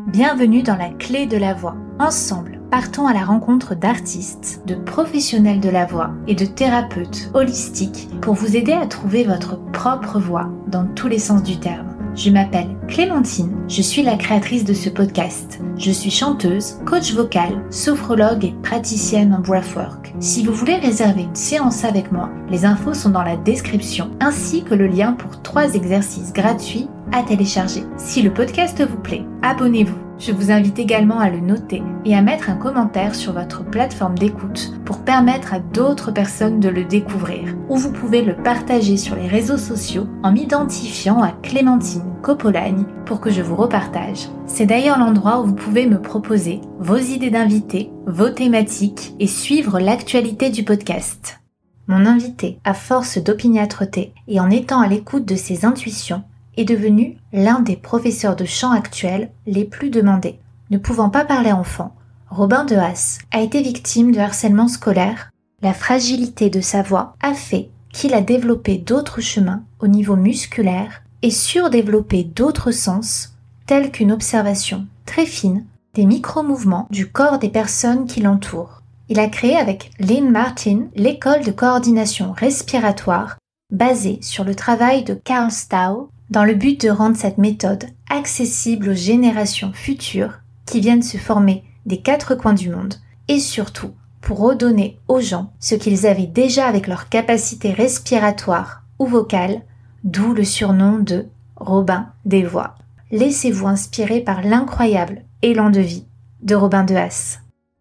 Bienvenue 0.06 0.62
dans 0.62 0.76
la 0.76 0.90
clé 0.90 1.26
de 1.26 1.36
la 1.36 1.54
voix. 1.54 1.74
Ensemble, 1.98 2.60
partons 2.70 3.08
à 3.08 3.12
la 3.12 3.24
rencontre 3.24 3.74
d'artistes, 3.74 4.62
de 4.66 4.76
professionnels 4.76 5.60
de 5.60 5.68
la 5.68 5.86
voix 5.86 6.12
et 6.28 6.36
de 6.36 6.44
thérapeutes 6.44 7.30
holistiques 7.34 8.08
pour 8.22 8.34
vous 8.34 8.56
aider 8.56 8.72
à 8.72 8.86
trouver 8.86 9.24
votre 9.24 9.56
propre 9.72 10.20
voix 10.20 10.48
dans 10.68 10.86
tous 10.94 11.08
les 11.08 11.18
sens 11.18 11.42
du 11.42 11.58
terme. 11.58 11.89
Je 12.14 12.30
m'appelle 12.30 12.76
Clémentine, 12.88 13.56
je 13.68 13.82
suis 13.82 14.02
la 14.02 14.16
créatrice 14.16 14.64
de 14.64 14.74
ce 14.74 14.90
podcast. 14.90 15.60
Je 15.78 15.90
suis 15.90 16.10
chanteuse, 16.10 16.76
coach 16.84 17.14
vocal, 17.14 17.62
sophrologue 17.70 18.44
et 18.44 18.54
praticienne 18.62 19.32
en 19.32 19.40
breathwork. 19.40 20.12
Si 20.18 20.44
vous 20.44 20.52
voulez 20.52 20.76
réserver 20.76 21.22
une 21.22 21.34
séance 21.34 21.84
avec 21.84 22.10
moi, 22.10 22.30
les 22.50 22.64
infos 22.64 22.94
sont 22.94 23.10
dans 23.10 23.22
la 23.22 23.36
description, 23.36 24.10
ainsi 24.20 24.64
que 24.64 24.74
le 24.74 24.88
lien 24.88 25.12
pour 25.12 25.40
trois 25.42 25.74
exercices 25.74 26.32
gratuits 26.32 26.88
à 27.12 27.22
télécharger. 27.22 27.84
Si 27.96 28.22
le 28.22 28.32
podcast 28.32 28.82
vous 28.82 28.98
plaît, 28.98 29.24
abonnez-vous. 29.42 30.09
Je 30.20 30.32
vous 30.32 30.50
invite 30.50 30.78
également 30.78 31.18
à 31.18 31.30
le 31.30 31.40
noter 31.40 31.82
et 32.04 32.14
à 32.14 32.20
mettre 32.20 32.50
un 32.50 32.56
commentaire 32.56 33.14
sur 33.14 33.32
votre 33.32 33.64
plateforme 33.64 34.18
d'écoute 34.18 34.74
pour 34.84 34.98
permettre 34.98 35.54
à 35.54 35.60
d'autres 35.60 36.12
personnes 36.12 36.60
de 36.60 36.68
le 36.68 36.84
découvrir. 36.84 37.56
Ou 37.70 37.78
vous 37.78 37.90
pouvez 37.90 38.20
le 38.20 38.36
partager 38.36 38.98
sur 38.98 39.16
les 39.16 39.26
réseaux 39.26 39.56
sociaux 39.56 40.06
en 40.22 40.32
m'identifiant 40.32 41.22
à 41.22 41.32
Clémentine 41.32 42.04
Copolagne 42.20 42.84
pour 43.06 43.22
que 43.22 43.30
je 43.30 43.40
vous 43.40 43.56
repartage. 43.56 44.28
C'est 44.44 44.66
d'ailleurs 44.66 44.98
l'endroit 44.98 45.40
où 45.40 45.46
vous 45.46 45.54
pouvez 45.54 45.86
me 45.86 46.02
proposer 46.02 46.60
vos 46.78 46.98
idées 46.98 47.30
d'invités, 47.30 47.90
vos 48.06 48.28
thématiques 48.28 49.14
et 49.20 49.26
suivre 49.26 49.80
l'actualité 49.80 50.50
du 50.50 50.64
podcast. 50.64 51.40
Mon 51.86 52.04
invité, 52.04 52.58
à 52.64 52.74
force 52.74 53.16
d'opiniâtreté 53.16 54.12
et 54.28 54.38
en 54.38 54.50
étant 54.50 54.82
à 54.82 54.86
l'écoute 54.86 55.24
de 55.24 55.34
ses 55.34 55.64
intuitions, 55.64 56.24
est 56.56 56.64
devenu 56.64 57.16
l'un 57.32 57.60
des 57.60 57.76
professeurs 57.76 58.36
de 58.36 58.44
chant 58.44 58.72
actuels 58.72 59.30
les 59.46 59.64
plus 59.64 59.90
demandés. 59.90 60.38
Ne 60.70 60.78
pouvant 60.78 61.10
pas 61.10 61.24
parler 61.24 61.52
enfant, 61.52 61.94
Robin 62.28 62.64
de 62.64 62.76
Haas 62.76 63.18
a 63.32 63.40
été 63.40 63.62
victime 63.62 64.12
de 64.12 64.20
harcèlement 64.20 64.68
scolaire. 64.68 65.30
La 65.62 65.74
fragilité 65.74 66.48
de 66.48 66.60
sa 66.60 66.82
voix 66.82 67.14
a 67.20 67.34
fait 67.34 67.70
qu'il 67.92 68.14
a 68.14 68.20
développé 68.20 68.78
d'autres 68.78 69.20
chemins 69.20 69.64
au 69.80 69.88
niveau 69.88 70.16
musculaire 70.16 71.02
et 71.22 71.30
surdéveloppé 71.30 72.24
d'autres 72.24 72.70
sens, 72.70 73.34
tels 73.66 73.90
qu'une 73.90 74.12
observation 74.12 74.86
très 75.06 75.26
fine 75.26 75.64
des 75.94 76.06
micro-mouvements 76.06 76.86
du 76.90 77.10
corps 77.10 77.38
des 77.38 77.48
personnes 77.48 78.06
qui 78.06 78.20
l'entourent. 78.20 78.82
Il 79.08 79.18
a 79.18 79.26
créé 79.26 79.56
avec 79.56 79.90
Lynn 79.98 80.30
Martin 80.30 80.86
l'école 80.94 81.44
de 81.44 81.50
coordination 81.50 82.32
respiratoire 82.32 83.38
basée 83.72 84.18
sur 84.22 84.44
le 84.44 84.54
travail 84.54 85.02
de 85.02 85.14
Carl 85.14 85.50
Stau 85.50 86.10
dans 86.30 86.44
le 86.44 86.54
but 86.54 86.80
de 86.80 86.90
rendre 86.90 87.16
cette 87.16 87.38
méthode 87.38 87.86
accessible 88.08 88.90
aux 88.90 88.94
générations 88.94 89.72
futures 89.72 90.40
qui 90.64 90.80
viennent 90.80 91.02
se 91.02 91.18
former 91.18 91.64
des 91.86 92.00
quatre 92.00 92.34
coins 92.34 92.54
du 92.54 92.70
monde 92.70 92.94
et 93.28 93.40
surtout 93.40 93.90
pour 94.20 94.38
redonner 94.38 94.98
aux 95.08 95.20
gens 95.20 95.52
ce 95.58 95.74
qu'ils 95.74 96.06
avaient 96.06 96.26
déjà 96.26 96.66
avec 96.66 96.86
leur 96.86 97.08
capacité 97.08 97.72
respiratoire 97.72 98.82
ou 98.98 99.06
vocale, 99.06 99.62
d'où 100.04 100.34
le 100.34 100.44
surnom 100.44 100.98
de 100.98 101.26
Robin 101.56 102.12
des 102.24 102.44
voix. 102.44 102.74
Laissez-vous 103.10 103.66
inspirer 103.66 104.20
par 104.20 104.42
l'incroyable 104.42 105.22
élan 105.42 105.70
de 105.70 105.80
vie 105.80 106.06
de 106.42 106.54
Robin 106.54 106.84
de 106.84 106.94
Haas. 106.94 107.40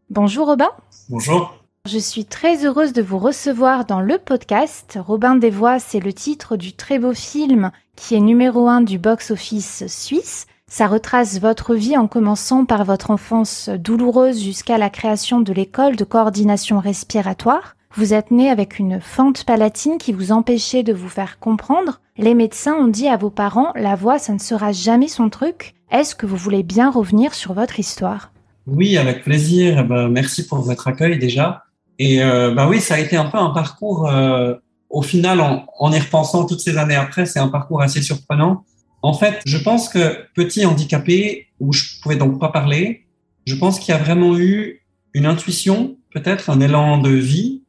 Bonjour 0.10 0.48
Robin. 0.48 0.70
Bonjour. 1.10 1.59
Je 1.88 1.98
suis 1.98 2.26
très 2.26 2.66
heureuse 2.66 2.92
de 2.92 3.02
vous 3.02 3.18
recevoir 3.18 3.86
dans 3.86 4.02
le 4.02 4.18
podcast. 4.18 5.00
Robin 5.02 5.36
des 5.36 5.50
Voix, 5.50 5.80
c'est 5.80 6.02
le 6.02 6.12
titre 6.12 6.58
du 6.58 6.74
très 6.74 7.00
beau 7.00 7.14
film 7.14 7.72
qui 7.96 8.16
est 8.16 8.20
numéro 8.20 8.68
un 8.68 8.82
du 8.82 9.00
box-office 9.00 9.86
suisse. 9.88 10.46
Ça 10.68 10.88
retrace 10.88 11.40
votre 11.40 11.76
vie 11.76 11.98
en 11.98 12.08
commençant 12.08 12.66
par 12.66 12.84
votre 12.84 13.12
enfance 13.12 13.70
douloureuse 13.70 14.44
jusqu'à 14.44 14.78
la 14.78 14.90
création 14.90 15.40
de 15.40 15.54
l'école 15.54 15.96
de 15.96 16.04
coordination 16.04 16.80
respiratoire. 16.80 17.76
Vous 17.96 18.14
êtes 18.14 18.30
né 18.30 18.52
avec 18.52 18.78
une 18.78 19.00
fente 19.00 19.46
palatine 19.46 19.98
qui 19.98 20.12
vous 20.12 20.32
empêchait 20.32 20.84
de 20.84 20.94
vous 20.94 21.10
faire 21.10 21.40
comprendre. 21.40 22.02
Les 22.18 22.36
médecins 22.36 22.76
ont 22.76 22.88
dit 22.88 23.08
à 23.08 23.18
vos 23.18 23.32
parents, 23.32 23.72
la 23.76 23.96
voix, 23.96 24.20
ça 24.20 24.34
ne 24.34 24.40
sera 24.40 24.74
jamais 24.74 25.08
son 25.08 25.30
truc. 25.30 25.74
Est-ce 25.92 26.14
que 26.14 26.28
vous 26.28 26.38
voulez 26.38 26.62
bien 26.62 26.92
revenir 26.92 27.34
sur 27.34 27.54
votre 27.54 27.80
histoire? 27.80 28.32
Oui, 28.68 28.98
avec 28.98 29.24
plaisir. 29.24 29.80
Eh 29.80 29.84
ben, 29.84 30.10
merci 30.10 30.46
pour 30.46 30.60
votre 30.60 30.88
accueil 30.88 31.18
déjà. 31.18 31.64
Et 32.00 32.24
euh, 32.24 32.52
bah 32.52 32.68
oui, 32.68 32.80
ça 32.80 32.96
a 32.96 33.00
été 33.00 33.18
un 33.18 33.26
peu 33.26 33.38
un 33.38 33.50
parcours, 33.50 34.10
euh, 34.10 34.56
au 34.90 35.02
final, 35.02 35.42
en, 35.42 35.66
en, 35.78 35.92
y 35.92 36.00
repensant 36.00 36.46
toutes 36.46 36.62
ces 36.62 36.78
années 36.78 36.96
après, 36.96 37.26
c'est 37.26 37.40
un 37.40 37.50
parcours 37.50 37.82
assez 37.82 38.02
surprenant. 38.02 38.64
En 39.02 39.14
fait, 39.14 39.42
je 39.46 39.58
pense 39.58 39.90
que 39.90 40.26
petit 40.34 40.66
handicapé, 40.66 41.48
où 41.60 41.74
je 41.74 42.00
pouvais 42.02 42.16
donc 42.16 42.40
pas 42.40 42.50
parler, 42.50 43.06
je 43.46 43.56
pense 43.56 43.80
qu'il 43.80 43.94
y 43.94 43.98
a 43.98 44.02
vraiment 44.02 44.38
eu 44.38 44.82
une 45.14 45.26
intuition, 45.26 45.98
peut-être 46.14 46.50
un 46.50 46.62
élan 46.62 46.98
de 46.98 47.10
vie, 47.10 47.64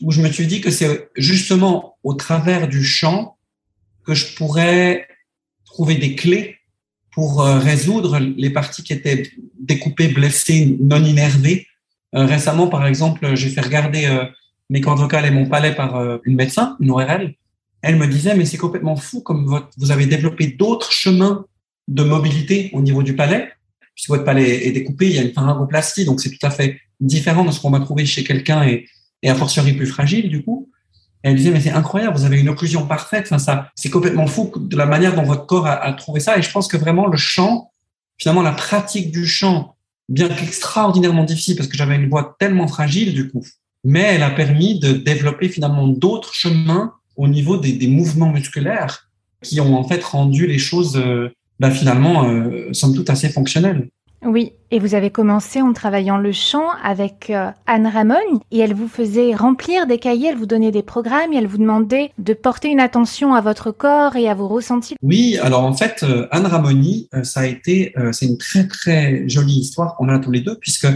où 0.00 0.10
je 0.10 0.22
me 0.22 0.30
suis 0.30 0.46
dit 0.46 0.60
que 0.60 0.70
c'est 0.70 1.08
justement 1.16 1.96
au 2.02 2.14
travers 2.14 2.68
du 2.68 2.82
chant 2.82 3.36
que 4.06 4.14
je 4.14 4.34
pourrais 4.34 5.06
trouver 5.64 5.96
des 5.96 6.14
clés 6.14 6.56
pour 7.12 7.42
euh, 7.42 7.58
résoudre 7.58 8.18
les 8.18 8.50
parties 8.50 8.82
qui 8.82 8.92
étaient 8.92 9.30
découpées, 9.58 10.08
blessées, 10.08 10.76
non 10.80 11.02
innervées, 11.04 11.66
récemment, 12.14 12.68
par 12.68 12.86
exemple, 12.86 13.34
j'ai 13.34 13.50
fait 13.50 13.60
regarder 13.60 14.06
euh, 14.06 14.24
mes 14.70 14.80
cordes 14.80 15.00
vocales 15.00 15.26
et 15.26 15.30
mon 15.30 15.46
palais 15.46 15.74
par 15.74 15.96
euh, 15.96 16.18
une 16.24 16.36
médecin, 16.36 16.76
une 16.80 16.90
ORL. 16.90 17.34
Elle 17.82 17.96
me 17.96 18.06
disait, 18.06 18.34
mais 18.34 18.44
c'est 18.44 18.56
complètement 18.56 18.96
fou 18.96 19.20
comme 19.20 19.46
votre, 19.46 19.68
vous 19.76 19.90
avez 19.90 20.06
développé 20.06 20.46
d'autres 20.46 20.92
chemins 20.92 21.44
de 21.88 22.02
mobilité 22.04 22.70
au 22.72 22.80
niveau 22.80 23.02
du 23.02 23.16
palais. 23.16 23.50
Puisque 23.94 24.08
votre 24.08 24.24
palais 24.24 24.66
est 24.66 24.72
découpé, 24.72 25.08
il 25.08 25.16
y 25.16 25.18
a 25.18 25.22
une 25.22 25.32
pharyngoplastie, 25.32 26.04
donc 26.04 26.20
c'est 26.20 26.30
tout 26.30 26.46
à 26.46 26.50
fait 26.50 26.80
différent 27.00 27.44
de 27.44 27.50
ce 27.50 27.60
qu'on 27.60 27.70
va 27.70 27.80
trouver 27.80 28.06
chez 28.06 28.24
quelqu'un 28.24 28.64
et, 28.64 28.86
et 29.22 29.30
a 29.30 29.34
fortiori 29.34 29.72
plus 29.72 29.86
fragile, 29.86 30.28
du 30.28 30.42
coup. 30.42 30.70
Elle 31.22 31.36
disait, 31.36 31.50
mais 31.50 31.60
c'est 31.60 31.70
incroyable, 31.70 32.16
vous 32.16 32.24
avez 32.24 32.40
une 32.40 32.48
occlusion 32.48 32.86
parfaite. 32.86 33.26
Enfin, 33.26 33.38
ça, 33.38 33.70
c'est 33.74 33.90
complètement 33.90 34.26
fou 34.26 34.52
de 34.56 34.76
la 34.76 34.86
manière 34.86 35.14
dont 35.14 35.22
votre 35.22 35.46
corps 35.46 35.66
a, 35.66 35.72
a 35.72 35.92
trouvé 35.92 36.20
ça. 36.20 36.38
Et 36.38 36.42
je 36.42 36.50
pense 36.50 36.68
que 36.68 36.76
vraiment 36.76 37.06
le 37.06 37.16
chant, 37.16 37.72
finalement, 38.18 38.42
la 38.42 38.52
pratique 38.52 39.10
du 39.10 39.26
chant 39.26 39.73
bien 40.08 40.28
qu'extraordinairement 40.28 41.24
difficile 41.24 41.56
parce 41.56 41.68
que 41.68 41.76
j'avais 41.76 41.96
une 41.96 42.08
voix 42.08 42.36
tellement 42.38 42.68
fragile 42.68 43.14
du 43.14 43.30
coup. 43.30 43.44
Mais 43.84 44.00
elle 44.00 44.22
a 44.22 44.30
permis 44.30 44.78
de 44.78 44.92
développer 44.92 45.48
finalement 45.48 45.88
d'autres 45.88 46.34
chemins 46.34 46.94
au 47.16 47.28
niveau 47.28 47.56
des, 47.56 47.86
mouvements 47.86 48.30
musculaires 48.30 49.08
qui 49.42 49.60
ont 49.60 49.76
en 49.76 49.84
fait 49.84 50.02
rendu 50.02 50.46
les 50.46 50.58
choses 50.58 50.96
euh, 50.96 51.28
bah, 51.60 51.70
finalement 51.70 52.28
euh, 52.28 52.72
somme 52.72 52.94
toute 52.94 53.10
assez 53.10 53.28
fonctionnelles. 53.28 53.88
Oui, 54.24 54.52
et 54.70 54.78
vous 54.78 54.94
avez 54.94 55.10
commencé 55.10 55.60
en 55.60 55.72
travaillant 55.72 56.16
le 56.16 56.32
chant 56.32 56.66
avec 56.82 57.30
euh, 57.30 57.50
Anne 57.66 57.86
Ramon 57.86 58.40
et 58.50 58.58
elle 58.58 58.74
vous 58.74 58.88
faisait 58.88 59.34
remplir 59.34 59.86
des 59.86 59.98
cahiers, 59.98 60.28
elle 60.30 60.36
vous 60.36 60.46
donnait 60.46 60.70
des 60.70 60.82
programmes 60.82 61.32
et 61.32 61.36
elle 61.36 61.46
vous 61.46 61.58
demandait 61.58 62.10
de 62.18 62.32
porter 62.32 62.68
une 62.68 62.80
attention 62.80 63.34
à 63.34 63.40
votre 63.40 63.70
corps 63.70 64.16
et 64.16 64.28
à 64.28 64.34
vos 64.34 64.48
ressentis. 64.48 64.96
Oui, 65.02 65.38
alors 65.42 65.64
en 65.64 65.74
fait, 65.74 66.02
euh, 66.02 66.26
Anne 66.30 66.46
Ramoni, 66.46 67.08
euh, 67.14 67.22
ça 67.22 67.40
a 67.40 67.46
été, 67.46 67.94
c'est 68.12 68.26
une 68.26 68.38
très 68.38 68.66
très 68.66 69.28
jolie 69.28 69.60
histoire 69.60 69.96
qu'on 69.96 70.08
a 70.08 70.18
tous 70.18 70.30
les 70.30 70.40
deux 70.40 70.58
puisque 70.58 70.88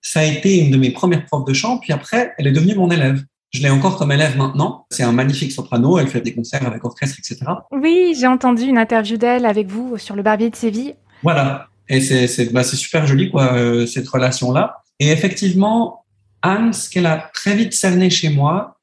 ça 0.00 0.20
a 0.20 0.24
été 0.24 0.58
une 0.58 0.70
de 0.70 0.76
mes 0.76 0.90
premières 0.90 1.24
profs 1.26 1.44
de 1.44 1.52
chant, 1.52 1.78
puis 1.78 1.92
après, 1.92 2.32
elle 2.38 2.46
est 2.46 2.52
devenue 2.52 2.76
mon 2.76 2.90
élève. 2.90 3.22
Je 3.50 3.62
l'ai 3.62 3.70
encore 3.70 3.96
comme 3.96 4.12
élève 4.12 4.36
maintenant. 4.36 4.86
C'est 4.90 5.02
un 5.02 5.12
magnifique 5.12 5.50
soprano. 5.50 5.98
Elle 5.98 6.08
fait 6.08 6.20
des 6.20 6.34
concerts 6.34 6.66
avec 6.66 6.84
orchestre, 6.84 7.16
etc. 7.18 7.50
Oui, 7.70 8.14
j'ai 8.18 8.26
entendu 8.26 8.64
une 8.64 8.76
interview 8.76 9.16
d'elle 9.16 9.46
avec 9.46 9.68
vous 9.68 9.96
sur 9.98 10.14
le 10.14 10.22
Barbier 10.22 10.50
de 10.50 10.56
Séville. 10.56 10.94
Voilà. 11.22 11.68
Et 11.88 12.00
c'est 12.00 12.52
bah, 12.52 12.64
super 12.64 13.06
joli 13.06 13.30
quoi 13.30 13.54
euh, 13.54 13.86
cette 13.86 14.08
relation 14.08 14.52
là. 14.52 14.82
Et 14.98 15.10
effectivement, 15.10 16.04
Anne, 16.42 16.72
ce 16.72 16.90
qu'elle 16.90 17.06
a 17.06 17.30
très 17.32 17.54
vite 17.54 17.74
cerné 17.74 18.10
chez 18.10 18.28
moi, 18.28 18.78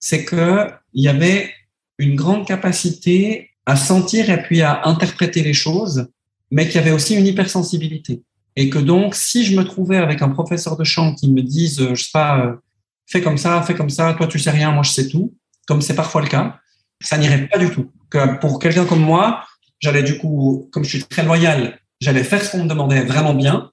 c'est 0.00 0.24
que 0.24 0.70
il 0.92 1.04
y 1.04 1.08
avait 1.08 1.52
une 1.98 2.14
grande 2.14 2.46
capacité 2.46 3.50
à 3.66 3.76
sentir 3.76 4.30
et 4.30 4.42
puis 4.42 4.62
à 4.62 4.86
interpréter 4.86 5.42
les 5.42 5.52
choses, 5.52 6.08
mais 6.50 6.66
qu'il 6.66 6.76
y 6.76 6.78
avait 6.78 6.90
aussi 6.90 7.14
une 7.14 7.26
hypersensibilité. 7.26 8.22
Et 8.56 8.70
que 8.70 8.78
donc, 8.78 9.14
si 9.14 9.44
je 9.44 9.56
me 9.56 9.64
trouvais 9.64 9.98
avec 9.98 10.22
un 10.22 10.30
professeur 10.30 10.76
de 10.76 10.84
chant 10.84 11.14
qui 11.14 11.30
me 11.30 11.42
dise, 11.42 11.86
je 11.94 12.02
sais 12.02 12.10
pas, 12.12 12.44
euh, 12.44 12.54
fais 13.06 13.20
comme 13.20 13.38
ça, 13.38 13.62
fais 13.62 13.74
comme 13.74 13.90
ça, 13.90 14.14
toi 14.14 14.26
tu 14.26 14.38
sais 14.38 14.50
rien, 14.50 14.72
moi 14.72 14.82
je 14.82 14.90
sais 14.90 15.08
tout, 15.08 15.34
comme 15.66 15.82
c'est 15.82 15.94
parfois 15.94 16.22
le 16.22 16.28
cas, 16.28 16.58
ça 17.00 17.18
n'irait 17.18 17.46
pas 17.46 17.58
du 17.58 17.70
tout. 17.70 17.90
Que 18.10 18.38
pour 18.40 18.58
quelqu'un 18.58 18.84
comme 18.84 19.02
moi, 19.02 19.44
j'allais 19.80 20.02
du 20.02 20.18
coup, 20.18 20.68
comme 20.72 20.84
je 20.84 20.88
suis 20.88 21.04
très 21.04 21.24
loyal, 21.24 21.78
j'allais 22.00 22.24
faire 22.24 22.42
ce 22.42 22.50
qu'on 22.50 22.64
me 22.64 22.68
demandait 22.68 23.02
vraiment 23.02 23.34
bien. 23.34 23.70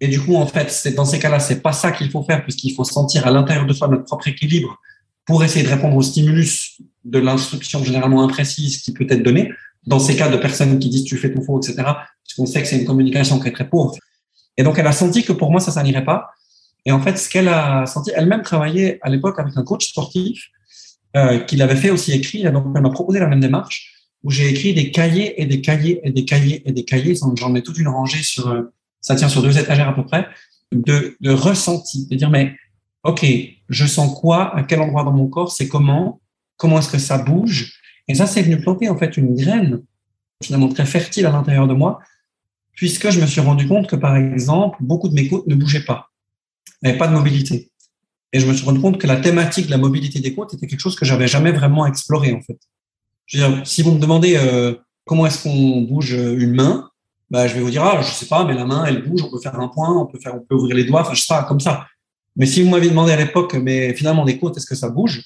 Et 0.00 0.08
du 0.08 0.20
coup, 0.20 0.34
en 0.36 0.46
fait, 0.46 0.70
c'est 0.70 0.92
dans 0.92 1.04
ces 1.04 1.18
cas-là, 1.18 1.38
c'est 1.38 1.60
pas 1.60 1.72
ça 1.72 1.92
qu'il 1.92 2.10
faut 2.10 2.22
faire, 2.22 2.42
puisqu'il 2.42 2.74
faut 2.74 2.84
sentir 2.84 3.26
à 3.26 3.30
l'intérieur 3.30 3.66
de 3.66 3.72
soi 3.72 3.88
notre 3.88 4.04
propre 4.04 4.28
équilibre 4.28 4.80
pour 5.24 5.44
essayer 5.44 5.64
de 5.64 5.70
répondre 5.70 5.96
au 5.96 6.02
stimulus 6.02 6.80
de 7.04 7.18
l'instruction 7.18 7.84
généralement 7.84 8.22
imprécise 8.22 8.78
qui 8.82 8.92
peut 8.92 9.06
être 9.08 9.22
donnée. 9.22 9.52
Dans 9.86 9.98
ces 9.98 10.16
cas 10.16 10.28
de 10.28 10.36
personnes 10.36 10.78
qui 10.78 10.88
disent 10.88 11.04
tu 11.04 11.16
fais 11.16 11.32
tout 11.32 11.42
faux, 11.42 11.60
etc., 11.60 11.82
puisqu'on 12.24 12.46
sait 12.46 12.62
que 12.62 12.68
c'est 12.68 12.78
une 12.78 12.84
communication 12.84 13.38
qui 13.40 13.48
est 13.48 13.52
très 13.52 13.68
pauvre. 13.68 13.96
Et 14.56 14.62
donc, 14.62 14.78
elle 14.78 14.86
a 14.86 14.92
senti 14.92 15.24
que 15.24 15.32
pour 15.32 15.50
moi, 15.50 15.60
ça, 15.60 15.72
ça 15.72 15.82
n'irait 15.82 16.04
pas. 16.04 16.30
Et 16.84 16.92
en 16.92 17.00
fait, 17.00 17.16
ce 17.16 17.28
qu'elle 17.28 17.48
a 17.48 17.86
senti, 17.86 18.10
elle-même 18.14 18.42
travaillait 18.42 18.98
à 19.02 19.08
l'époque 19.08 19.38
avec 19.38 19.56
un 19.56 19.62
coach 19.62 19.88
sportif 19.88 20.48
euh, 21.16 21.38
qui 21.38 21.56
l'avait 21.56 21.76
fait 21.76 21.90
aussi 21.90 22.12
écrit. 22.12 22.42
Donc, 22.50 22.66
elle 22.74 22.82
m'a 22.82 22.90
proposé 22.90 23.18
la 23.20 23.28
même 23.28 23.40
démarche 23.40 23.91
où 24.24 24.30
j'ai 24.30 24.48
écrit 24.48 24.74
des 24.74 24.90
cahiers 24.90 25.40
et 25.40 25.46
des 25.46 25.60
cahiers 25.60 26.00
et 26.04 26.12
des 26.12 26.24
cahiers 26.24 26.62
et 26.66 26.72
des 26.72 26.84
cahiers. 26.84 27.14
J'en 27.34 27.54
ai 27.54 27.62
toute 27.62 27.78
une 27.78 27.88
rangée 27.88 28.22
sur, 28.22 28.48
euh, 28.48 28.72
ça 29.00 29.14
tient 29.16 29.28
sur 29.28 29.42
deux 29.42 29.58
étagères 29.58 29.88
à 29.88 29.94
peu 29.94 30.04
près, 30.04 30.28
de, 30.72 31.16
de 31.20 31.30
ressenti, 31.30 32.06
de 32.06 32.16
dire, 32.16 32.30
mais 32.30 32.54
OK, 33.04 33.26
je 33.68 33.86
sens 33.86 34.18
quoi, 34.18 34.56
à 34.56 34.62
quel 34.62 34.80
endroit 34.80 35.04
dans 35.04 35.12
mon 35.12 35.26
corps, 35.26 35.50
c'est 35.50 35.68
comment, 35.68 36.20
comment 36.56 36.78
est-ce 36.78 36.90
que 36.90 36.98
ça 36.98 37.18
bouge? 37.18 37.80
Et 38.08 38.14
ça, 38.14 38.26
c'est 38.26 38.42
venu 38.42 38.60
planter 38.60 38.88
en 38.88 38.96
fait 38.96 39.16
une 39.16 39.34
graine 39.34 39.82
finalement 40.42 40.68
très 40.68 40.86
fertile 40.86 41.26
à 41.26 41.30
l'intérieur 41.30 41.66
de 41.66 41.74
moi, 41.74 42.00
puisque 42.72 43.10
je 43.10 43.20
me 43.20 43.26
suis 43.26 43.40
rendu 43.40 43.66
compte 43.68 43.88
que, 43.88 43.96
par 43.96 44.16
exemple, 44.16 44.76
beaucoup 44.80 45.08
de 45.08 45.14
mes 45.14 45.28
côtes 45.28 45.46
ne 45.46 45.54
bougeaient 45.54 45.84
pas, 45.84 46.10
n'avaient 46.82 46.98
pas 46.98 47.08
de 47.08 47.12
mobilité. 47.12 47.70
Et 48.32 48.40
je 48.40 48.46
me 48.46 48.54
suis 48.54 48.64
rendu 48.64 48.80
compte 48.80 48.98
que 48.98 49.06
la 49.06 49.16
thématique 49.16 49.66
de 49.66 49.70
la 49.70 49.78
mobilité 49.78 50.20
des 50.20 50.34
côtes 50.34 50.54
était 50.54 50.66
quelque 50.66 50.80
chose 50.80 50.96
que 50.96 51.04
j'avais 51.04 51.28
jamais 51.28 51.52
vraiment 51.52 51.86
exploré, 51.86 52.32
en 52.32 52.40
fait. 52.40 52.58
Je 53.32 53.38
veux 53.38 53.48
dire, 53.48 53.66
si 53.66 53.82
vous 53.82 53.92
me 53.92 53.98
demandez 53.98 54.36
euh, 54.36 54.74
comment 55.06 55.26
est-ce 55.26 55.42
qu'on 55.42 55.82
bouge 55.82 56.12
une 56.12 56.54
main, 56.54 56.90
bah, 57.30 57.46
je 57.46 57.54
vais 57.54 57.60
vous 57.60 57.70
dire, 57.70 57.82
ah, 57.82 58.02
je 58.02 58.10
sais 58.10 58.26
pas, 58.26 58.44
mais 58.44 58.52
la 58.52 58.66
main, 58.66 58.84
elle 58.84 59.02
bouge, 59.02 59.22
on 59.24 59.30
peut 59.30 59.40
faire 59.40 59.58
un 59.58 59.68
point, 59.68 59.90
on 59.96 60.04
peut 60.04 60.18
faire, 60.18 60.34
on 60.34 60.40
peut 60.40 60.54
ouvrir 60.54 60.76
les 60.76 60.84
doigts, 60.84 61.00
enfin, 61.00 61.14
je 61.14 61.22
sais 61.22 61.34
pas, 61.34 61.42
comme 61.44 61.60
ça. 61.60 61.86
Mais 62.36 62.44
si 62.44 62.62
vous 62.62 62.68
m'aviez 62.68 62.90
demandé 62.90 63.10
à 63.10 63.16
l'époque, 63.16 63.54
mais 63.54 63.94
finalement, 63.94 64.24
les 64.24 64.38
côtes, 64.38 64.58
est-ce 64.58 64.66
que 64.66 64.74
ça 64.74 64.90
bouge? 64.90 65.22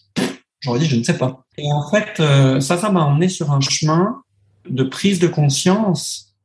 J'aurais 0.61 0.79
dit, 0.79 0.87
je 0.87 0.97
ne 0.97 1.03
sais 1.03 1.19
pas. 1.19 1.45
Et 1.59 1.71
en 1.73 1.91
fait, 1.91 2.21
euh, 2.21 2.61
ça, 2.61 2.77
ça 2.77 2.91
m'a 2.91 3.03
emmené 3.03 3.29
sur 3.29 3.51
un 3.51 3.61
chemin 3.61 4.23
de 4.69 4.85
prise 4.85 5.19
de 5.19 5.27
conscience. 5.27 6.37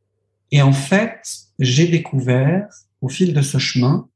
Et 0.52 0.64
en 0.64 0.74
fait, 0.74 1.22
j'ai 1.60 1.88
découvert 1.88 2.68
au 3.02 3.10
fil 3.10 3.34
de 3.34 3.42
ce 3.42 3.60
chemin 3.60 4.08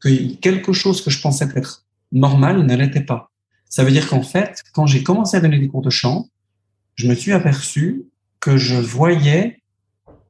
que 0.00 0.34
quelque 0.34 0.72
chose 0.72 1.02
que 1.02 1.10
je 1.10 1.20
pensais 1.20 1.48
être 1.56 1.86
normal 2.12 2.64
ne 2.64 2.76
l'était 2.76 3.00
pas. 3.00 3.30
Ça 3.70 3.84
veut 3.84 3.90
dire 3.90 4.08
qu'en 4.08 4.22
fait, 4.22 4.62
quand 4.72 4.86
j'ai 4.86 5.02
commencé 5.02 5.36
à 5.36 5.40
donner 5.40 5.58
des 5.58 5.68
cours 5.68 5.82
de 5.82 5.90
chant, 5.90 6.28
je 6.98 7.06
me 7.06 7.14
suis 7.14 7.32
aperçu 7.32 8.04
que 8.40 8.56
je 8.56 8.74
voyais 8.74 9.62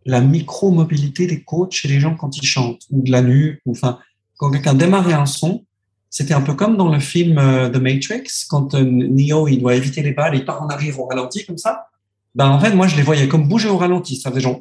la 0.04 0.20
micro-mobilité 0.20 1.26
des 1.26 1.42
côtes 1.42 1.72
chez 1.72 1.88
les 1.88 1.98
gens 1.98 2.14
quand 2.14 2.36
ils 2.36 2.46
chantent, 2.46 2.82
ou 2.90 3.02
de 3.02 3.10
la 3.10 3.22
nuque, 3.22 3.60
ou 3.66 3.72
enfin, 3.72 3.98
quand 4.36 4.50
quelqu'un 4.50 4.74
démarrait 4.74 5.14
un 5.14 5.26
son, 5.26 5.64
c'était 6.10 6.34
un 6.34 6.40
peu 6.40 6.54
comme 6.54 6.76
dans 6.76 6.92
le 6.92 7.00
film 7.00 7.38
euh, 7.38 7.68
The 7.68 7.76
Matrix, 7.76 8.46
quand 8.48 8.74
euh, 8.74 8.82
Neo, 8.84 9.48
il 9.48 9.60
doit 9.60 9.74
éviter 9.74 10.02
les 10.02 10.12
balles, 10.12 10.36
il 10.36 10.44
part 10.44 10.62
en 10.62 10.68
arrière 10.68 10.98
au 11.00 11.06
ralenti 11.06 11.44
comme 11.44 11.58
ça 11.58 11.88
ben 12.34 12.50
en 12.50 12.60
fait, 12.60 12.72
moi, 12.72 12.86
je 12.86 12.94
les 12.94 13.02
voyais 13.02 13.26
comme 13.26 13.48
bouger 13.48 13.68
au 13.68 13.78
ralenti. 13.78 14.14
Ça 14.14 14.30
faisait 14.30 14.42
genre 14.42 14.60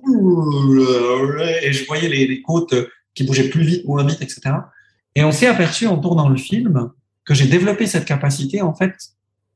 et 1.62 1.74
je 1.74 1.86
voyais 1.86 2.10
les, 2.10 2.26
les 2.26 2.42
côtes 2.42 2.74
qui 3.14 3.24
bougeaient 3.24 3.50
plus 3.50 3.64
vite, 3.64 3.86
moins 3.86 4.04
vite, 4.04 4.20
etc. 4.22 4.42
Et 5.14 5.24
on 5.24 5.32
s'est 5.32 5.46
aperçu 5.46 5.86
en 5.86 5.98
tournant 6.00 6.28
le 6.28 6.38
film 6.38 6.90
que 7.24 7.36
j'ai 7.36 7.46
développé 7.46 7.86
cette 7.86 8.06
capacité 8.06 8.64
en 8.64 8.74
fait 8.74 8.96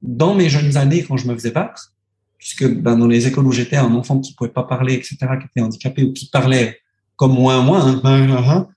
dans 0.03 0.35
mes 0.35 0.49
jeunes 0.49 0.77
années 0.77 1.03
quand 1.03 1.17
je 1.17 1.27
me 1.27 1.33
faisais 1.33 1.49
battre, 1.49 1.93
puisque 2.41 2.67
ben, 2.67 2.97
dans 2.97 3.07
les 3.07 3.27
écoles 3.27 3.45
où 3.45 3.51
j'étais, 3.51 3.77
un 3.77 3.93
enfant 3.93 4.19
qui 4.19 4.33
pouvait 4.33 4.49
pas 4.49 4.63
parler, 4.63 4.95
etc., 4.95 5.15
qui 5.39 5.45
était 5.45 5.61
handicapé 5.61 6.03
ou 6.03 6.11
qui 6.11 6.27
parlait 6.27 6.79
comme 7.15 7.35
moi, 7.35 7.61
moi, 7.61 7.79
hein, 7.79 8.01
hein, 8.03 8.43
hein, 8.47 8.67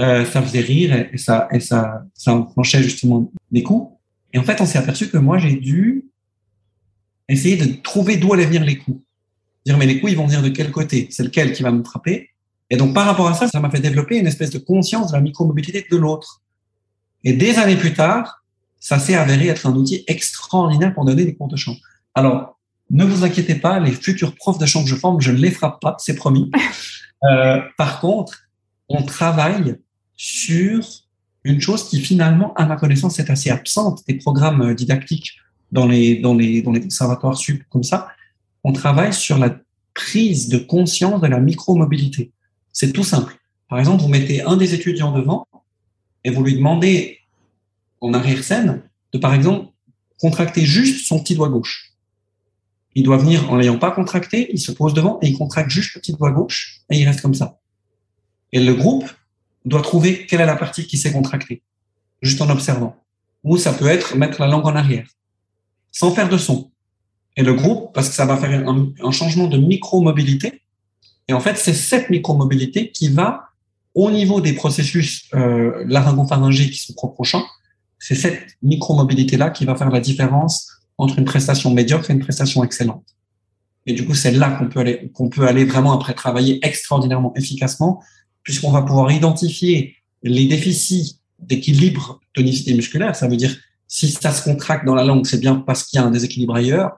euh, 0.00 0.24
ça 0.24 0.40
faisait 0.40 0.62
rire 0.62 1.08
et, 1.12 1.18
ça 1.18 1.46
et 1.52 1.60
ça 1.60 2.02
ça 2.14 2.32
enclenchait 2.32 2.82
justement 2.82 3.30
des 3.52 3.62
coups. 3.62 3.94
Et 4.32 4.38
en 4.38 4.42
fait, 4.42 4.58
on 4.62 4.66
s'est 4.66 4.78
aperçu 4.78 5.10
que 5.10 5.18
moi 5.18 5.36
j'ai 5.36 5.54
dû 5.54 6.06
essayer 7.28 7.58
de 7.58 7.74
trouver 7.82 8.16
d'où 8.16 8.32
allaient 8.32 8.46
venir 8.46 8.64
les 8.64 8.78
coups. 8.78 9.00
Dire, 9.66 9.76
mais 9.76 9.86
les 9.86 10.00
coups, 10.00 10.12
ils 10.12 10.16
vont 10.16 10.26
venir 10.26 10.42
de 10.42 10.48
quel 10.48 10.70
côté? 10.70 11.08
C'est 11.10 11.24
lequel 11.24 11.52
qui 11.52 11.62
va 11.62 11.72
me 11.72 11.84
frapper? 11.84 12.30
Et 12.70 12.76
donc, 12.76 12.94
par 12.94 13.04
rapport 13.04 13.28
à 13.28 13.34
ça, 13.34 13.48
ça 13.48 13.60
m'a 13.60 13.70
fait 13.70 13.80
développer 13.80 14.16
une 14.16 14.26
espèce 14.26 14.50
de 14.50 14.58
conscience 14.58 15.08
de 15.08 15.16
la 15.16 15.20
micromobilité 15.20 15.86
de 15.90 15.96
l'autre. 15.96 16.42
Et 17.22 17.34
des 17.34 17.58
années 17.58 17.76
plus 17.76 17.92
tard, 17.92 18.44
ça 18.80 18.98
s'est 18.98 19.14
avéré 19.14 19.48
être 19.48 19.66
un 19.66 19.74
outil 19.74 20.04
extraordinaire 20.06 20.94
pour 20.94 21.04
donner 21.04 21.24
des 21.24 21.34
cours 21.34 21.48
de 21.48 21.56
chant. 21.56 21.76
Alors, 22.14 22.53
ne 22.94 23.04
vous 23.04 23.24
inquiétez 23.24 23.56
pas, 23.56 23.80
les 23.80 23.92
futurs 23.92 24.34
profs 24.34 24.58
de 24.58 24.66
chant 24.66 24.82
que 24.82 24.88
je 24.88 24.94
forme, 24.94 25.20
je 25.20 25.32
ne 25.32 25.36
les 25.36 25.50
frappe 25.50 25.80
pas, 25.80 25.96
c'est 25.98 26.14
promis. 26.14 26.50
Euh, 27.22 27.62
par 27.78 28.00
contre, 28.00 28.50
on 28.90 29.02
travaille 29.02 29.78
sur 30.14 30.86
une 31.42 31.58
chose 31.58 31.88
qui 31.88 31.98
finalement, 31.98 32.52
à 32.52 32.66
ma 32.66 32.76
connaissance, 32.76 33.18
est 33.18 33.30
assez 33.30 33.48
absente 33.48 34.02
des 34.06 34.16
programmes 34.16 34.74
didactiques 34.74 35.38
dans 35.72 35.86
les, 35.86 36.16
dans 36.16 36.34
les, 36.34 36.60
dans 36.60 36.72
les 36.72 36.82
conservatoires 36.82 37.38
sup 37.38 37.62
comme 37.70 37.82
ça, 37.82 38.08
on 38.62 38.72
travaille 38.72 39.14
sur 39.14 39.38
la 39.38 39.56
prise 39.94 40.48
de 40.50 40.58
conscience 40.58 41.20
de 41.22 41.26
la 41.26 41.40
micromobilité. 41.40 42.30
C'est 42.72 42.92
tout 42.92 43.04
simple. 43.04 43.34
Par 43.68 43.78
exemple, 43.78 44.02
vous 44.02 44.08
mettez 44.08 44.42
un 44.42 44.58
des 44.58 44.74
étudiants 44.74 45.12
devant 45.12 45.46
et 46.24 46.30
vous 46.30 46.44
lui 46.44 46.56
demandez 46.56 47.20
en 48.00 48.12
arrière-scène 48.12 48.82
de, 49.12 49.18
par 49.18 49.32
exemple, 49.32 49.68
contracter 50.18 50.66
juste 50.66 51.06
son 51.06 51.20
petit 51.20 51.34
doigt 51.34 51.48
gauche. 51.48 51.93
Il 52.94 53.02
doit 53.02 53.16
venir 53.16 53.50
en 53.50 53.56
l'ayant 53.56 53.78
pas 53.78 53.90
contracté, 53.90 54.48
il 54.52 54.60
se 54.60 54.72
pose 54.72 54.94
devant 54.94 55.18
et 55.22 55.28
il 55.28 55.36
contracte 55.36 55.70
juste 55.70 55.94
le 55.94 56.00
petit 56.00 56.12
doigt 56.12 56.30
gauche 56.30 56.80
et 56.90 56.98
il 56.98 57.06
reste 57.06 57.20
comme 57.20 57.34
ça. 57.34 57.58
Et 58.52 58.60
le 58.60 58.74
groupe 58.74 59.10
doit 59.64 59.82
trouver 59.82 60.26
quelle 60.26 60.40
est 60.40 60.46
la 60.46 60.56
partie 60.56 60.86
qui 60.86 60.96
s'est 60.96 61.12
contractée, 61.12 61.62
juste 62.22 62.40
en 62.40 62.50
observant. 62.50 62.96
Ou 63.42 63.56
ça 63.56 63.72
peut 63.72 63.88
être 63.88 64.16
mettre 64.16 64.40
la 64.40 64.46
langue 64.46 64.66
en 64.66 64.76
arrière 64.76 65.08
sans 65.94 66.10
faire 66.12 66.28
de 66.28 66.36
son. 66.36 66.70
Et 67.36 67.42
le 67.42 67.54
groupe, 67.54 67.92
parce 67.94 68.08
que 68.08 68.14
ça 68.14 68.26
va 68.26 68.36
faire 68.36 68.68
un, 68.68 69.10
changement 69.12 69.46
de 69.46 69.56
micro-mobilité. 69.56 70.62
Et 71.28 71.32
en 71.32 71.40
fait, 71.40 71.56
c'est 71.56 71.72
cette 71.72 72.10
micro-mobilité 72.10 72.90
qui 72.90 73.08
va, 73.08 73.48
au 73.94 74.10
niveau 74.10 74.40
des 74.40 74.52
processus 74.52 75.28
euh, 75.34 75.84
laryngopharyngiques 75.86 76.72
qui 76.72 76.78
sont 76.78 76.92
propres 76.92 77.20
au 77.20 77.24
c'est 77.98 78.16
cette 78.16 78.58
micro-mobilité-là 78.62 79.50
qui 79.50 79.64
va 79.64 79.76
faire 79.76 79.88
la 79.88 80.00
différence 80.00 80.73
entre 80.98 81.18
une 81.18 81.24
prestation 81.24 81.72
médiocre 81.72 82.10
et 82.10 82.14
une 82.14 82.20
prestation 82.20 82.62
excellente. 82.64 83.04
Et 83.86 83.92
du 83.92 84.06
coup, 84.06 84.14
c'est 84.14 84.32
là 84.32 84.50
qu'on 84.50 84.68
peut 84.68 84.80
aller, 84.80 85.10
qu'on 85.12 85.28
peut 85.28 85.46
aller 85.46 85.64
vraiment 85.64 85.92
après 85.92 86.14
travailler 86.14 86.64
extraordinairement 86.66 87.34
efficacement, 87.34 88.02
puisqu'on 88.42 88.70
va 88.70 88.82
pouvoir 88.82 89.10
identifier 89.12 89.96
les 90.22 90.46
déficits 90.46 91.20
d'équilibre 91.38 92.20
tonicité 92.32 92.74
musculaire. 92.74 93.14
Ça 93.14 93.28
veut 93.28 93.36
dire 93.36 93.56
si 93.88 94.10
ça 94.10 94.32
se 94.32 94.42
contracte 94.42 94.86
dans 94.86 94.94
la 94.94 95.04
langue, 95.04 95.26
c'est 95.26 95.40
bien 95.40 95.56
parce 95.56 95.84
qu'il 95.84 95.98
y 95.98 96.02
a 96.02 96.06
un 96.06 96.10
déséquilibre 96.10 96.54
ailleurs. 96.54 96.92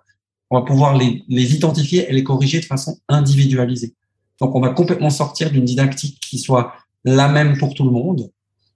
On 0.50 0.58
va 0.58 0.64
pouvoir 0.64 0.96
les, 0.96 1.25
les 1.28 1.54
identifier 1.54 2.08
et 2.08 2.12
les 2.12 2.22
corriger 2.22 2.60
de 2.60 2.64
façon 2.64 2.98
individualisée. 3.08 3.94
Donc, 4.40 4.54
on 4.54 4.60
va 4.60 4.70
complètement 4.70 5.10
sortir 5.10 5.50
d'une 5.50 5.64
didactique 5.64 6.20
qui 6.20 6.38
soit 6.38 6.75
la 7.04 7.28
même 7.28 7.58
pour 7.58 7.75
tout 7.75 7.84
le 7.84 7.90
monde, 7.90 8.31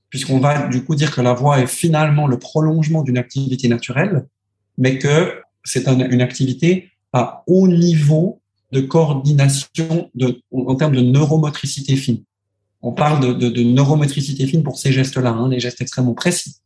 puisqu'on 0.09 0.39
va 0.39 0.69
du 0.69 0.85
coup 0.85 0.95
dire 0.95 1.15
que 1.15 1.21
la 1.21 1.33
voix 1.33 1.61
est 1.61 1.67
finalement 1.67 2.27
le 2.27 2.39
prolongement 2.39 3.03
d'une 3.03 3.19
activité 3.19 3.69
naturelle, 3.69 4.27
mais 4.79 4.99
que 4.99 5.41
c'est 5.65 5.87
une 5.87 6.21
activité 6.21 6.91
à 7.13 7.43
haut 7.47 7.69
niveau 7.69 8.41
de 8.73 8.81
coordination 8.81 10.11
en 10.53 10.75
termes 10.77 10.95
de 10.95 11.01
neuromotricité 11.01 11.97
fine. 11.97 12.23
On 12.83 12.93
parle 12.93 13.37
de, 13.37 13.63
neuromotricité 13.63 14.47
fine 14.47 14.63
pour 14.63 14.79
ces 14.79 14.93
gestes-là, 14.93 15.31
hein, 15.31 15.49
les 15.49 15.61
gestes 15.61 15.81
extrêmement 15.81 16.15
précis. 16.15 16.57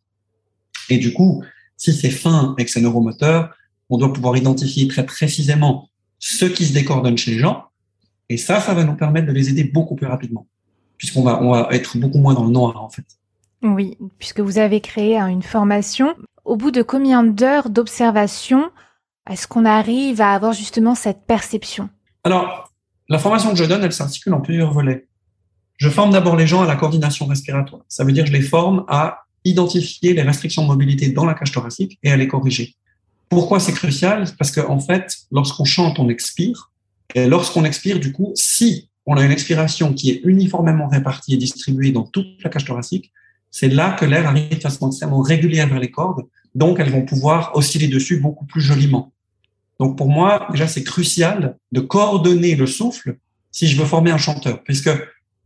Et 0.90 0.98
du 0.98 1.12
coup, 1.12 1.42
si 1.76 1.92
c'est 1.92 2.10
fin 2.10 2.54
et 2.58 2.64
que 2.64 2.70
c'est 2.70 2.80
neuromoteur, 2.80 3.54
on 3.90 3.98
doit 3.98 4.12
pouvoir 4.12 4.36
identifier 4.36 4.86
très 4.86 5.04
précisément 5.04 5.88
ce 6.18 6.44
qui 6.44 6.66
se 6.66 6.72
décoordonne 6.72 7.18
chez 7.18 7.32
les 7.32 7.38
gens. 7.38 7.64
Et 8.28 8.36
ça, 8.36 8.60
ça 8.60 8.74
va 8.74 8.84
nous 8.84 8.94
permettre 8.96 9.26
de 9.26 9.32
les 9.32 9.50
aider 9.50 9.64
beaucoup 9.64 9.96
plus 9.96 10.06
rapidement, 10.06 10.46
puisqu'on 10.96 11.22
va, 11.22 11.68
être 11.72 11.98
beaucoup 11.98 12.18
moins 12.18 12.34
dans 12.34 12.44
le 12.44 12.50
noir, 12.50 12.82
en 12.82 12.88
fait. 12.88 13.04
Oui, 13.62 13.96
puisque 14.18 14.40
vous 14.40 14.58
avez 14.58 14.80
créé 14.80 15.18
une 15.18 15.42
formation. 15.42 16.14
Au 16.44 16.56
bout 16.56 16.70
de 16.70 16.82
combien 16.82 17.24
d'heures 17.24 17.70
d'observation 17.70 18.70
est-ce 19.30 19.46
qu'on 19.46 19.64
arrive 19.64 20.20
à 20.20 20.32
avoir 20.32 20.52
justement 20.52 20.94
cette 20.94 21.26
perception? 21.26 21.88
Alors, 22.24 22.70
la 23.08 23.18
formation 23.18 23.50
que 23.50 23.56
je 23.56 23.64
donne, 23.64 23.82
elle 23.82 23.92
s'articule 23.92 24.34
en 24.34 24.40
plusieurs 24.40 24.70
volets. 24.70 25.08
Je 25.78 25.88
forme 25.88 26.12
d'abord 26.12 26.36
les 26.36 26.46
gens 26.46 26.62
à 26.62 26.66
la 26.66 26.76
coordination 26.76 27.26
respiratoire. 27.26 27.82
Ça 27.88 28.04
veut 28.04 28.12
dire 28.12 28.24
que 28.24 28.30
je 28.30 28.36
les 28.36 28.42
forme 28.42 28.84
à 28.88 29.24
identifier 29.44 30.12
les 30.12 30.22
restrictions 30.22 30.62
de 30.62 30.68
mobilité 30.68 31.08
dans 31.08 31.24
la 31.24 31.34
cage 31.34 31.52
thoracique 31.52 31.98
et 32.02 32.12
à 32.12 32.16
les 32.16 32.28
corriger. 32.28 32.74
Pourquoi 33.30 33.58
c'est 33.58 33.72
crucial? 33.72 34.24
Parce 34.38 34.50
qu'en 34.50 34.74
en 34.74 34.80
fait, 34.80 35.16
lorsqu'on 35.32 35.64
chante, 35.64 35.98
on 35.98 36.08
expire. 36.10 36.70
Et 37.14 37.26
lorsqu'on 37.26 37.64
expire, 37.64 37.98
du 37.98 38.12
coup, 38.12 38.32
si 38.34 38.90
on 39.06 39.16
a 39.16 39.24
une 39.24 39.32
expiration 39.32 39.94
qui 39.94 40.10
est 40.10 40.20
uniformément 40.24 40.88
répartie 40.88 41.34
et 41.34 41.36
distribuée 41.38 41.92
dans 41.92 42.04
toute 42.04 42.42
la 42.42 42.50
cage 42.50 42.64
thoracique, 42.64 43.12
c'est 43.56 43.68
là 43.68 43.92
que 43.92 44.04
l'air 44.04 44.26
arrive 44.26 44.48
de 44.48 44.60
façon 44.60 44.88
extrêmement 44.88 45.20
régulière 45.20 45.68
vers 45.68 45.78
les 45.78 45.92
cordes. 45.92 46.24
Donc, 46.56 46.80
elles 46.80 46.90
vont 46.90 47.04
pouvoir 47.04 47.52
osciller 47.54 47.86
dessus 47.86 48.18
beaucoup 48.18 48.44
plus 48.46 48.60
joliment. 48.60 49.12
Donc, 49.78 49.96
pour 49.96 50.08
moi, 50.08 50.48
déjà, 50.50 50.66
c'est 50.66 50.82
crucial 50.82 51.56
de 51.70 51.78
coordonner 51.78 52.56
le 52.56 52.66
souffle 52.66 53.16
si 53.52 53.68
je 53.68 53.80
veux 53.80 53.86
former 53.86 54.10
un 54.10 54.18
chanteur. 54.18 54.60
Puisque 54.64 54.90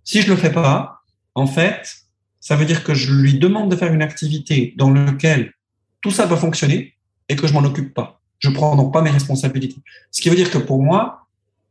si 0.04 0.22
je 0.22 0.30
le 0.30 0.36
fais 0.36 0.50
pas, 0.50 1.02
en 1.34 1.46
fait, 1.46 1.98
ça 2.40 2.56
veut 2.56 2.64
dire 2.64 2.82
que 2.82 2.94
je 2.94 3.12
lui 3.12 3.38
demande 3.38 3.70
de 3.70 3.76
faire 3.76 3.92
une 3.92 4.00
activité 4.00 4.72
dans 4.78 4.90
laquelle 4.90 5.52
tout 6.00 6.10
ça 6.10 6.26
doit 6.26 6.38
fonctionner 6.38 6.94
et 7.28 7.36
que 7.36 7.46
je 7.46 7.52
m'en 7.52 7.62
occupe 7.62 7.92
pas. 7.92 8.22
Je 8.38 8.48
prends 8.48 8.74
donc 8.74 8.90
pas 8.90 9.02
mes 9.02 9.10
responsabilités. 9.10 9.82
Ce 10.12 10.22
qui 10.22 10.30
veut 10.30 10.36
dire 10.36 10.50
que 10.50 10.56
pour 10.56 10.82
moi, 10.82 11.26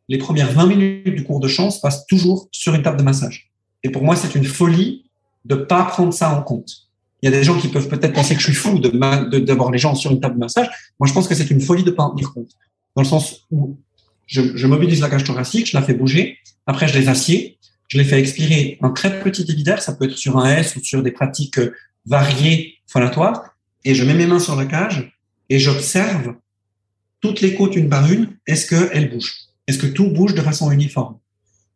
les 0.08 0.20
premières 0.20 0.52
20 0.52 0.68
minutes 0.68 1.16
du 1.16 1.24
cours 1.24 1.40
de 1.40 1.48
chant 1.48 1.72
se 1.72 1.82
passent 1.82 2.06
toujours 2.06 2.48
sur 2.52 2.76
une 2.76 2.84
table 2.84 2.98
de 2.98 3.04
massage. 3.04 3.50
Et 3.82 3.90
pour 3.90 4.04
moi, 4.04 4.16
c'est 4.16 4.36
une 4.36 4.46
folie 4.46 5.07
de 5.48 5.56
pas 5.56 5.84
prendre 5.84 6.14
ça 6.14 6.30
en 6.38 6.42
compte. 6.42 6.70
Il 7.22 7.30
y 7.30 7.34
a 7.34 7.36
des 7.36 7.44
gens 7.44 7.58
qui 7.58 7.70
peuvent 7.70 7.88
peut-être 7.88 8.14
penser 8.14 8.36
que 8.36 8.42
je 8.42 8.46
suis 8.46 8.54
fou 8.54 8.78
de 8.80 8.90
d'avoir 9.40 9.72
les 9.72 9.80
gens 9.80 9.96
sur 9.96 10.12
une 10.12 10.20
table 10.20 10.36
de 10.36 10.40
massage. 10.40 10.70
Moi, 11.00 11.08
je 11.08 11.14
pense 11.14 11.28
que 11.28 11.34
c'est 11.34 11.50
une 11.50 11.62
folie 11.62 11.84
de 11.84 11.92
pas 11.92 12.04
en 12.04 12.12
tenir 12.12 12.32
compte. 12.34 12.52
Dans 12.96 13.02
le 13.02 13.08
sens 13.08 13.48
où 13.50 13.78
je, 14.28 14.56
je, 14.56 14.68
mobilise 14.68 15.02
la 15.02 15.10
cage 15.10 15.24
thoracique, 15.24 15.68
je 15.72 15.78
la 15.78 15.82
fais 15.82 15.94
bouger, 15.94 16.38
après 16.68 16.88
je 16.88 16.98
les 17.00 17.08
assieds, 17.10 17.58
je 17.88 17.98
les 17.98 18.04
fais 18.04 18.20
expirer 18.20 18.78
un 18.82 18.90
très 18.90 19.20
petit 19.22 19.46
débit 19.46 19.64
ça 19.80 19.94
peut 19.94 20.06
être 20.06 20.18
sur 20.18 20.38
un 20.38 20.58
S 20.58 20.76
ou 20.76 20.84
sur 20.84 21.02
des 21.02 21.12
pratiques 21.12 21.60
euh, 21.60 21.74
variées 22.06 22.76
phonatoires, 22.88 23.56
et 23.86 23.96
je 23.96 24.04
mets 24.04 24.14
mes 24.14 24.28
mains 24.28 24.40
sur 24.40 24.56
la 24.56 24.66
cage 24.66 25.14
et 25.50 25.60
j'observe 25.60 26.36
toutes 27.22 27.42
les 27.42 27.56
côtes 27.56 27.76
une 27.76 27.90
par 27.90 28.12
une, 28.12 28.36
est-ce 28.46 28.68
qu'elles 28.68 29.10
bougent? 29.10 29.48
Est-ce 29.68 29.78
que 29.78 29.88
tout 29.88 30.10
bouge 30.10 30.34
de 30.34 30.42
façon 30.42 30.72
uniforme? 30.72 31.18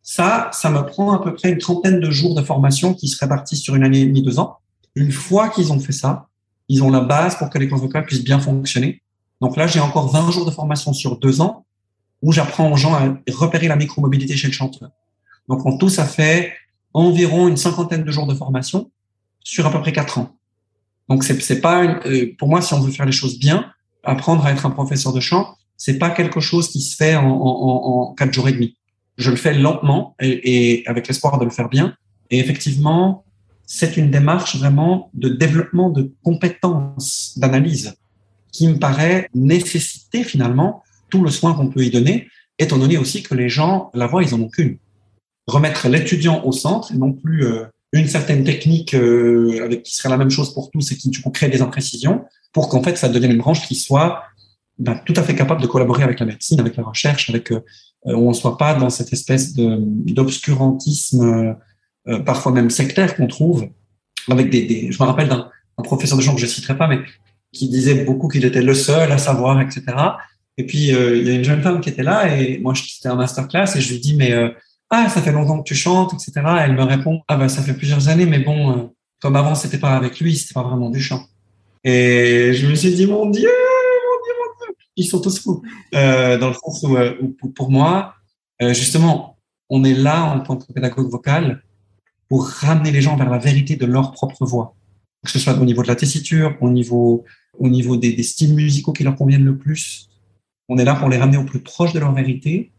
Ça, 0.03 0.50
ça 0.51 0.70
me 0.70 0.81
prend 0.86 1.13
à 1.13 1.20
peu 1.22 1.34
près 1.34 1.51
une 1.51 1.58
trentaine 1.58 2.00
de 2.00 2.10
jours 2.10 2.36
de 2.36 2.41
formation 2.41 2.93
qui 2.93 3.08
se 3.08 3.17
répartissent 3.20 3.62
sur 3.62 3.75
une 3.75 3.84
année 3.84 4.01
et 4.01 4.05
demie, 4.05 4.24
deux 4.24 4.39
ans. 4.39 4.58
Une 4.96 5.12
fois 5.12 5.50
qu'ils 5.50 5.72
ont 5.72 5.79
fait 5.79 5.91
ça, 5.91 6.27
ils 6.67 6.84
ont 6.84 6.89
la 6.89 7.01
base 7.01 7.38
pour 7.38 7.50
que 7.50 7.58
les 7.58 7.67
cordes 7.67 7.81
vocales 7.81 8.05
puissent 8.05 8.24
bien 8.24 8.39
fonctionner. 8.39 9.01
Donc 9.41 9.58
là, 9.58 9.67
j'ai 9.67 9.79
encore 9.79 10.12
20 10.12 10.31
jours 10.31 10.46
de 10.46 10.51
formation 10.51 10.93
sur 10.93 11.17
deux 11.17 11.41
ans 11.41 11.65
où 12.22 12.31
j'apprends 12.31 12.72
aux 12.72 12.77
gens 12.77 12.93
à 12.93 13.17
repérer 13.31 13.67
la 13.67 13.75
micromobilité 13.75 14.36
chez 14.36 14.48
le 14.48 14.53
chanteur. 14.53 14.89
Donc 15.50 15.65
en 15.65 15.77
tout, 15.77 15.89
ça 15.89 16.05
fait 16.05 16.53
environ 16.93 17.48
une 17.48 17.58
cinquantaine 17.58 18.03
de 18.03 18.12
jours 18.12 18.27
de 18.27 18.36
formation 18.36 18.91
sur 19.43 19.65
à 19.65 19.72
peu 19.72 19.81
près 19.81 19.91
quatre 19.91 20.17
ans. 20.17 20.36
Donc 21.10 21.24
c'est 21.24 21.62
pas 21.62 21.84
une, 21.84 22.00
euh, 22.05 22.36
pour 22.38 22.48
moi 22.48 22.62
si 22.62 22.74
on 22.74 22.79
veut 22.79 22.91
faire 22.91 23.05
les 23.05 23.12
choses 23.12 23.39
bien, 23.39 23.72
apprendre 24.03 24.46
à 24.46 24.51
être 24.51 24.65
un 24.65 24.70
professeur 24.70 25.13
de 25.13 25.20
chant, 25.20 25.55
c'est 25.77 25.98
pas 25.98 26.12
quelque 26.12 26.39
chose 26.39 26.70
qui 26.70 26.79
se 26.79 26.96
fait 26.96 27.15
en 27.15 28.13
quatre 28.15 28.34
jours 28.34 28.48
et 28.48 28.53
demi. 28.53 28.77
Je 29.18 29.32
le 29.32 29.38
fais 29.38 29.53
lentement 29.53 30.15
et, 30.20 30.84
avec 30.88 31.08
l'espoir 31.08 31.38
de 31.38 31.46
le 31.46 31.51
faire 31.51 31.70
bien. 31.70 31.96
Et 32.30 32.39
effectivement, 32.39 33.24
c'est 33.65 33.98
une 33.98 34.10
démarche 34.10 34.56
vraiment 34.58 35.10
de 35.13 35.30
développement 35.30 35.89
de 35.89 36.12
compétences 36.24 37.34
d'analyse 37.38 37.96
qui 38.51 38.68
me 38.68 38.77
paraît 38.77 39.30
nécessiter 39.34 40.24
finalement 40.24 40.84
tout 41.10 41.24
le 41.24 41.30
soin 41.30 41.53
qu'on 41.53 41.70
peut 41.70 41.84
y 41.84 41.89
donner, 41.89 42.27
étant 42.60 42.77
donné 42.77 42.98
aussi 42.98 43.24
que 43.24 43.34
les 43.36 43.50
gens, 43.50 43.91
la 43.94 44.08
voix, 44.08 44.24
ils 44.24 44.34
en 44.34 44.41
ont 44.41 44.50
qu'une. 44.50 44.77
Remettre 45.48 45.88
l'étudiant 45.88 46.44
au 46.46 46.51
centre 46.51 46.91
et 46.91 46.98
non 46.98 47.13
plus 47.13 47.46
euh, 47.46 47.65
une 47.94 48.08
certaine 48.08 48.44
technique 48.44 48.94
euh, 48.94 49.77
qui 49.84 49.96
serait 49.96 50.10
la 50.10 50.18
même 50.18 50.30
chose 50.30 50.53
pour 50.53 50.72
tous 50.72 50.91
et 50.91 50.96
qui 50.96 51.10
du 51.10 51.22
coup 51.22 51.30
crée 51.30 51.50
des 51.50 51.62
imprécisions 51.62 52.24
pour 52.53 52.70
qu'en 52.70 52.82
fait 52.84 52.98
ça 52.98 53.10
devienne 53.10 53.32
une 53.32 53.38
branche 53.38 53.68
qui 53.68 53.75
soit 53.75 54.24
ben, 54.80 55.00
tout 55.06 55.13
à 55.15 55.24
fait 55.24 55.36
capable 55.36 55.62
de 55.62 55.68
collaborer 55.68 56.03
avec 56.03 56.20
la 56.20 56.25
médecine, 56.25 56.60
avec 56.60 56.75
la 56.75 56.84
recherche, 56.84 57.30
avec 57.30 57.51
euh, 57.51 57.62
où 58.05 58.29
on 58.29 58.34
soit 58.34 58.58
pas 58.58 58.74
dans 58.74 58.89
cette 58.89 59.13
espèce 59.13 59.53
d'obscurantisme 59.53 61.55
parfois 62.25 62.51
même 62.51 62.70
sectaire 62.70 63.15
qu'on 63.15 63.27
trouve 63.27 63.67
avec 64.29 64.50
des, 64.50 64.65
des, 64.65 64.91
je 64.91 65.01
me 65.01 65.08
rappelle 65.08 65.29
d'un 65.29 65.50
professeur 65.84 66.17
de 66.17 66.24
chant 66.24 66.34
que 66.34 66.41
je 66.41 66.48
citerai 66.48 66.77
pas 66.77 66.88
mais 66.88 67.00
qui 67.51 67.70
disait 67.70 68.03
beaucoup 68.03 68.27
qu'il 68.27 68.46
était 68.46 68.62
le 68.62 68.74
seul 68.74 69.12
à 69.12 69.17
savoir 69.17 69.62
etc 69.62 69.84
et 70.58 70.65
puis, 70.65 70.93
euh, 70.93 71.17
il 71.17 71.27
y 71.27 71.31
a 71.31 71.34
une 71.34 71.43
jeune 71.43 71.62
femme 71.62 71.81
qui 71.81 71.89
était 71.89 72.03
là 72.03 72.38
et 72.38 72.60
moi, 72.60 72.74
c'était 72.75 73.10
un 73.10 73.15
masterclass 73.15 73.75
et 73.75 73.81
je 73.81 73.93
lui 73.93 74.00
dis, 74.00 74.15
mais 74.15 74.31
euh, 74.31 74.50
ah, 74.89 75.08
ça 75.10 75.22
fait 75.22 75.31
longtemps 75.31 75.60
que 75.60 75.67
tu 75.67 75.75
chantes, 75.75 76.13
etc. 76.13 76.31
elle 76.60 76.74
me 76.74 76.84
répond, 76.84 77.22
ah 77.27 77.38
ben, 77.38 77.48
ça 77.48 77.62
fait 77.62 77.74
plusieurs 77.74 78.10
années, 78.10 78.25
mais 78.25 78.39
bon, 78.39 78.72
euh, 78.72 78.84
comme 79.22 79.36
avant, 79.36 79.55
c'était 79.55 79.77
pas 79.77 79.96
avec 79.96 80.20
lui, 80.20 80.36
c'était 80.36 80.53
pas 80.53 80.63
vraiment 80.63 80.89
du 80.89 81.01
chant. 81.01 81.24
Et 81.84 82.53
je 82.53 82.67
me 82.67 82.75
suis 82.75 82.93
dit, 82.93 83.08
mon 83.08 83.29
Dieu, 83.29 83.50
mon 83.50 84.24
Dieu, 84.24 84.34
mon 84.39 84.53
Dieu, 84.60 84.75
sont 85.05 85.22
tous 85.22 85.39
fous. 85.39 85.62
dans 85.91 86.48
le 86.48 86.53
sens 86.53 86.84
où, 86.84 87.50
pour 87.50 87.72
moi, 87.72 88.15
justement, 88.60 89.38
on 89.70 89.84
est 89.84 89.93
là 89.93 90.24
en 90.24 90.39
tant 90.41 90.58
que 90.58 90.72
pédagogue 90.72 91.10
vocal 91.10 91.63
pour 92.27 92.48
ramener 92.48 92.91
les 92.91 93.01
gens 93.01 93.15
vers 93.17 93.29
la 93.29 93.38
vérité 93.38 93.75
de 93.75 93.86
leur 93.86 94.12
propre 94.12 94.46
voix. 94.46 94.75
Que 95.24 95.31
ce 95.31 95.39
soit 95.39 95.58
au 95.58 95.65
niveau 95.65 95.84
de 95.84 95.88
la 95.88 95.96
tessiture, 95.96 96.58
au 96.62 96.70
niveau, 96.70 97.25
au 97.60 97.70
niveau 97.70 97.98
des, 97.98 98.13
des 98.13 98.24
styles 98.24 98.53
musicaux 98.53 98.93
qui 98.93 99.03
leur 99.03 99.15
conviennent 99.15 99.46
le 99.46 99.58
plus, 99.58 100.10
on 100.70 100.77
est 100.77 100.86
là 100.86 100.96
pour 100.96 101.10
les 101.10 101.17
ramener 101.17 101.38
au 101.38 101.43
plus 101.43 101.60
proche 101.60 101.91
de 101.91 102.00
leur 102.00 102.13
vérité 102.13 102.72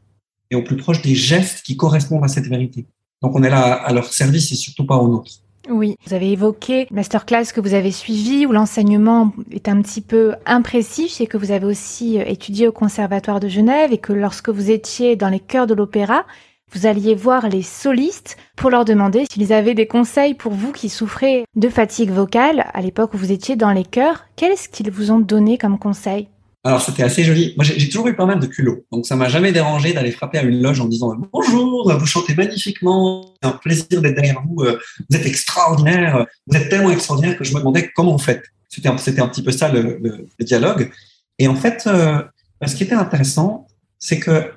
et 0.51 0.55
au 0.55 0.63
plus 0.63 0.77
proche 0.77 1.03
des 1.03 1.15
gestes 1.15 1.63
qui 1.63 1.77
correspondent 1.77 2.25
à 2.25 2.29
cette 2.29 2.47
vérité. 2.47 2.87
Donc 3.21 3.37
on 3.37 3.43
est 3.43 3.51
là 3.51 3.75
à 3.75 3.93
leur 3.93 4.13
service 4.13 4.51
et 4.51 4.55
surtout 4.55 4.87
pas 4.87 4.97
au 4.97 5.09
nôtre. 5.09 5.42
Oui, 5.69 5.97
vous 6.05 6.15
avez 6.15 6.33
évoqué 6.33 6.87
masterclass 6.91 7.53
que 7.55 7.61
vous 7.61 7.75
avez 7.75 7.93
suivi 7.93 8.47
où 8.47 8.53
l'enseignement 8.53 9.33
est 9.53 9.69
un 9.69 9.81
petit 9.81 10.01
peu 10.01 10.35
imprécis. 10.45 11.09
Je 11.09 11.13
sais 11.13 11.27
que 11.27 11.37
vous 11.37 11.53
avez 11.53 11.67
aussi 11.67 12.19
euh, 12.19 12.25
étudié 12.27 12.67
au 12.67 12.73
Conservatoire 12.73 13.39
de 13.39 13.49
Genève 13.49 13.93
et 13.93 13.99
que 13.99 14.13
lorsque 14.13 14.49
vous 14.49 14.71
étiez 14.71 15.15
dans 15.15 15.29
les 15.29 15.41
chœurs 15.41 15.69
de 15.69 15.75
l'opéra, 15.75 16.27
vous 16.73 16.87
alliez 16.87 17.15
voir 17.15 17.49
les 17.49 17.63
solistes 17.63 18.37
pour 18.57 18.71
leur 18.71 18.85
demander 18.85 19.25
s'ils 19.31 19.53
avaient 19.53 19.75
des 19.75 19.87
conseils 19.87 20.35
pour 20.35 20.53
vous 20.53 20.73
qui 20.73 20.89
souffrez 20.89 21.45
de 21.55 21.69
fatigue 21.69 22.11
vocale 22.11 22.67
à 22.73 22.81
l'époque 22.81 23.15
où 23.15 23.19
vous 23.19 23.33
étiez 23.33 23.57
dans 23.57 23.73
les 23.73 23.85
chœurs. 23.85 24.25
Qu'est-ce 24.37 24.69
qu'ils 24.69 24.91
vous 24.91 25.11
ont 25.11 25.21
donné 25.21 25.59
comme 25.59 25.79
conseil? 25.79 26.29
Alors, 26.65 26.81
c'était 26.81 27.03
assez 27.03 27.25
joli. 27.25 27.55
Moi, 27.57 27.65
j'ai 27.65 27.89
toujours 27.89 28.07
eu 28.07 28.15
pas 28.15 28.25
mal 28.25 28.39
de 28.39 28.47
culot. 28.47 28.85
Donc, 28.93 29.05
ça 29.05 29.17
m'a 29.17 29.29
jamais 29.29 29.51
dérangé 29.51 29.93
d'aller 29.93 30.13
frapper 30.13 30.39
à 30.39 30.43
une 30.43 30.63
loge 30.63 30.81
en 30.81 30.85
disant 30.85 31.13
Bonjour, 31.33 31.93
vous 31.93 32.07
chantez 32.07 32.37
magnifiquement. 32.37 33.35
C'est 33.43 33.49
un 33.49 33.53
plaisir 33.53 34.01
d'être 34.01 34.15
derrière 34.15 34.41
vous. 34.47 34.65
Vous 35.11 35.17
êtes 35.17 35.27
extraordinaire. 35.27 36.25
Vous 36.47 36.57
êtes 36.57 36.69
tellement 36.69 36.91
extraordinaire 36.91 37.37
que 37.37 37.43
je 37.43 37.53
me 37.53 37.59
demandais 37.59 37.91
comment 37.97 38.13
vous 38.13 38.23
faites. 38.23 38.45
C'était 38.69 38.89
un, 38.89 38.93
un 38.95 39.29
petit 39.29 39.43
peu 39.43 39.51
ça 39.51 39.71
le, 39.71 40.29
dialogue. 40.39 40.93
Et 41.39 41.49
en 41.49 41.57
fait, 41.57 41.83
euh, 41.87 42.23
ce 42.65 42.77
qui 42.77 42.85
était 42.85 42.95
intéressant, 42.95 43.67
c'est 43.99 44.21
que 44.21 44.53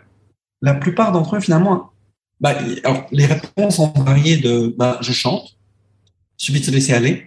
la 0.62 0.76
plupart 0.76 1.12
d'entre 1.12 1.38
eux, 1.38 1.40
finalement, 1.40 1.92
bah, 2.40 2.56
alors, 2.84 3.08
les 3.12 3.26
réponses 3.26 3.80
ont 3.80 3.88
varié 3.88 4.38
de 4.38 4.74
bah, 4.78 5.00
je 5.02 5.12
chante, 5.12 5.58
suffit 6.38 6.60
de 6.60 6.66
se 6.66 6.72
laisser 6.72 6.94
aller. 6.94 7.26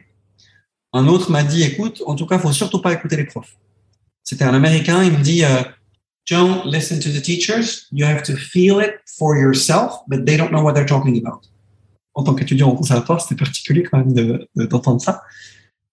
Un 0.92 1.08
autre 1.08 1.32
m'a 1.32 1.42
dit 1.42 1.64
écoute, 1.64 2.02
en 2.06 2.14
tout 2.14 2.26
cas, 2.26 2.38
faut 2.38 2.52
surtout 2.52 2.80
pas 2.80 2.92
écouter 2.92 3.16
les 3.16 3.24
profs. 3.24 3.56
C'était 4.28 4.44
un 4.44 4.52
Américain, 4.52 5.02
il 5.02 5.12
me 5.12 5.22
dit, 5.22 5.40
uh, 5.40 5.64
don't 6.30 6.62
listen 6.66 7.00
to 7.00 7.08
the 7.08 7.22
teachers, 7.22 7.86
you 7.90 8.04
have 8.04 8.22
to 8.22 8.36
feel 8.36 8.78
it 8.78 8.96
for 9.16 9.34
yourself, 9.34 10.02
but 10.06 10.26
they 10.26 10.36
don't 10.36 10.50
know 10.50 10.60
what 10.60 10.74
they're 10.74 10.84
talking 10.84 11.16
about. 11.16 11.48
En 12.12 12.24
tant 12.24 12.34
qu'étudiant 12.34 12.68
au 12.68 12.74
conservatoire, 12.74 13.22
c'était 13.22 13.42
particulier 13.42 13.84
quand 13.84 14.04
même 14.04 14.12
d'entendre 14.54 15.00
ça. 15.00 15.22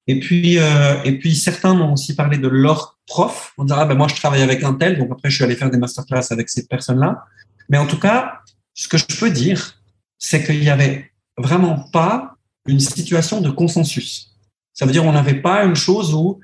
Et 0.07 0.19
puis, 0.19 0.59
euh, 0.59 1.01
et 1.05 1.17
puis 1.17 1.33
certains 1.33 1.75
m'ont 1.75 1.93
aussi 1.93 2.13
parlé 2.13 2.37
de 2.37 2.49
leur 2.49 2.99
prof. 3.07 3.53
On 3.57 3.63
dirait, 3.63 3.79
ah, 3.83 3.85
ben 3.85 3.95
moi, 3.95 4.09
je 4.09 4.15
travaille 4.15 4.41
avec 4.41 4.65
un 4.65 4.73
tel, 4.73 4.97
donc 4.97 5.11
après, 5.13 5.29
je 5.29 5.35
suis 5.35 5.43
allé 5.45 5.55
faire 5.55 5.71
des 5.71 5.77
masterclass 5.77 6.25
avec 6.31 6.49
ces 6.49 6.67
personnes-là. 6.67 7.23
Mais 7.69 7.77
en 7.77 7.87
tout 7.87 7.99
cas, 7.99 8.41
ce 8.73 8.89
que 8.89 8.97
je 8.97 9.05
peux 9.17 9.29
dire, 9.29 9.81
c'est 10.19 10.43
qu'il 10.43 10.59
n'y 10.59 10.69
avait 10.69 11.09
vraiment 11.37 11.79
pas 11.93 12.35
une 12.67 12.81
situation 12.81 13.39
de 13.39 13.49
consensus. 13.49 14.35
Ça 14.73 14.85
veut 14.85 14.91
dire, 14.91 15.05
on 15.05 15.13
n'avait 15.13 15.41
pas 15.41 15.63
une 15.63 15.77
chose 15.77 16.13
où 16.13 16.41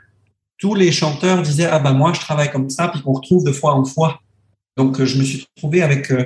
tous 0.62 0.76
les 0.76 0.92
chanteurs 0.92 1.42
disaient 1.42 1.66
ah 1.66 1.80
ben 1.80 1.92
moi 1.92 2.14
je 2.14 2.22
travaille 2.22 2.52
comme 2.52 2.70
ça 2.70 2.88
puis 2.88 3.02
qu'on 3.02 3.14
retrouve 3.14 3.44
de 3.44 3.52
fois 3.52 3.74
en 3.74 3.84
fois. 3.84 4.22
Donc 4.78 5.02
euh, 5.02 5.06
je 5.06 5.18
me 5.18 5.24
suis 5.24 5.46
trouvé 5.58 5.82
avec 5.82 6.12
euh, 6.12 6.26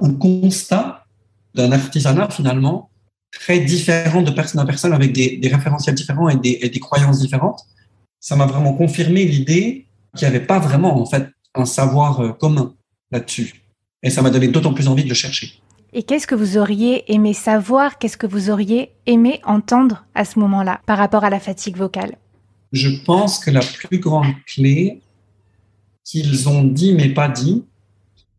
un 0.00 0.12
constat 0.12 1.04
d'un 1.54 1.72
artisanat 1.72 2.28
finalement 2.30 2.90
très 3.32 3.60
différent 3.60 4.22
de 4.22 4.30
personne 4.32 4.60
à 4.60 4.66
personne 4.66 4.92
avec 4.92 5.12
des, 5.12 5.40
référentiels 5.44 5.94
différents 5.94 6.28
et 6.28 6.36
des, 6.36 6.58
et 6.60 6.68
des, 6.68 6.80
croyances 6.80 7.20
différentes. 7.20 7.60
Ça 8.20 8.34
m'a 8.34 8.46
vraiment 8.46 8.74
confirmé 8.74 9.24
l'idée 9.24 9.86
qu'il 10.16 10.28
n'y 10.28 10.34
avait 10.34 10.44
pas 10.44 10.58
vraiment 10.58 11.00
en 11.00 11.06
fait 11.06 11.28
un 11.54 11.64
savoir 11.64 12.20
euh, 12.20 12.32
commun 12.32 12.74
là-dessus. 13.12 13.62
Et 14.02 14.10
ça 14.10 14.20
m'a 14.20 14.30
donné 14.30 14.48
d'autant 14.48 14.74
plus 14.74 14.88
envie 14.88 15.04
de 15.04 15.08
le 15.08 15.14
chercher. 15.14 15.60
Et 15.92 16.02
qu'est-ce 16.02 16.26
que 16.26 16.34
vous 16.34 16.58
auriez 16.58 17.10
aimé 17.12 17.34
savoir 17.34 17.98
Qu'est-ce 17.98 18.16
que 18.16 18.26
vous 18.26 18.50
auriez 18.50 18.92
aimé 19.06 19.40
entendre 19.44 20.04
à 20.14 20.24
ce 20.24 20.40
moment-là 20.40 20.80
par 20.86 20.98
rapport 20.98 21.24
à 21.24 21.30
la 21.30 21.40
fatigue 21.40 21.76
vocale? 21.76 22.16
Je 22.72 22.88
pense 23.04 23.38
que 23.38 23.50
la 23.50 23.60
plus 23.60 23.98
grande 23.98 24.32
clé 24.46 25.00
qu'ils 26.04 26.48
ont 26.48 26.62
dit 26.62 26.94
mais 26.94 27.08
pas 27.08 27.28
dit, 27.28 27.64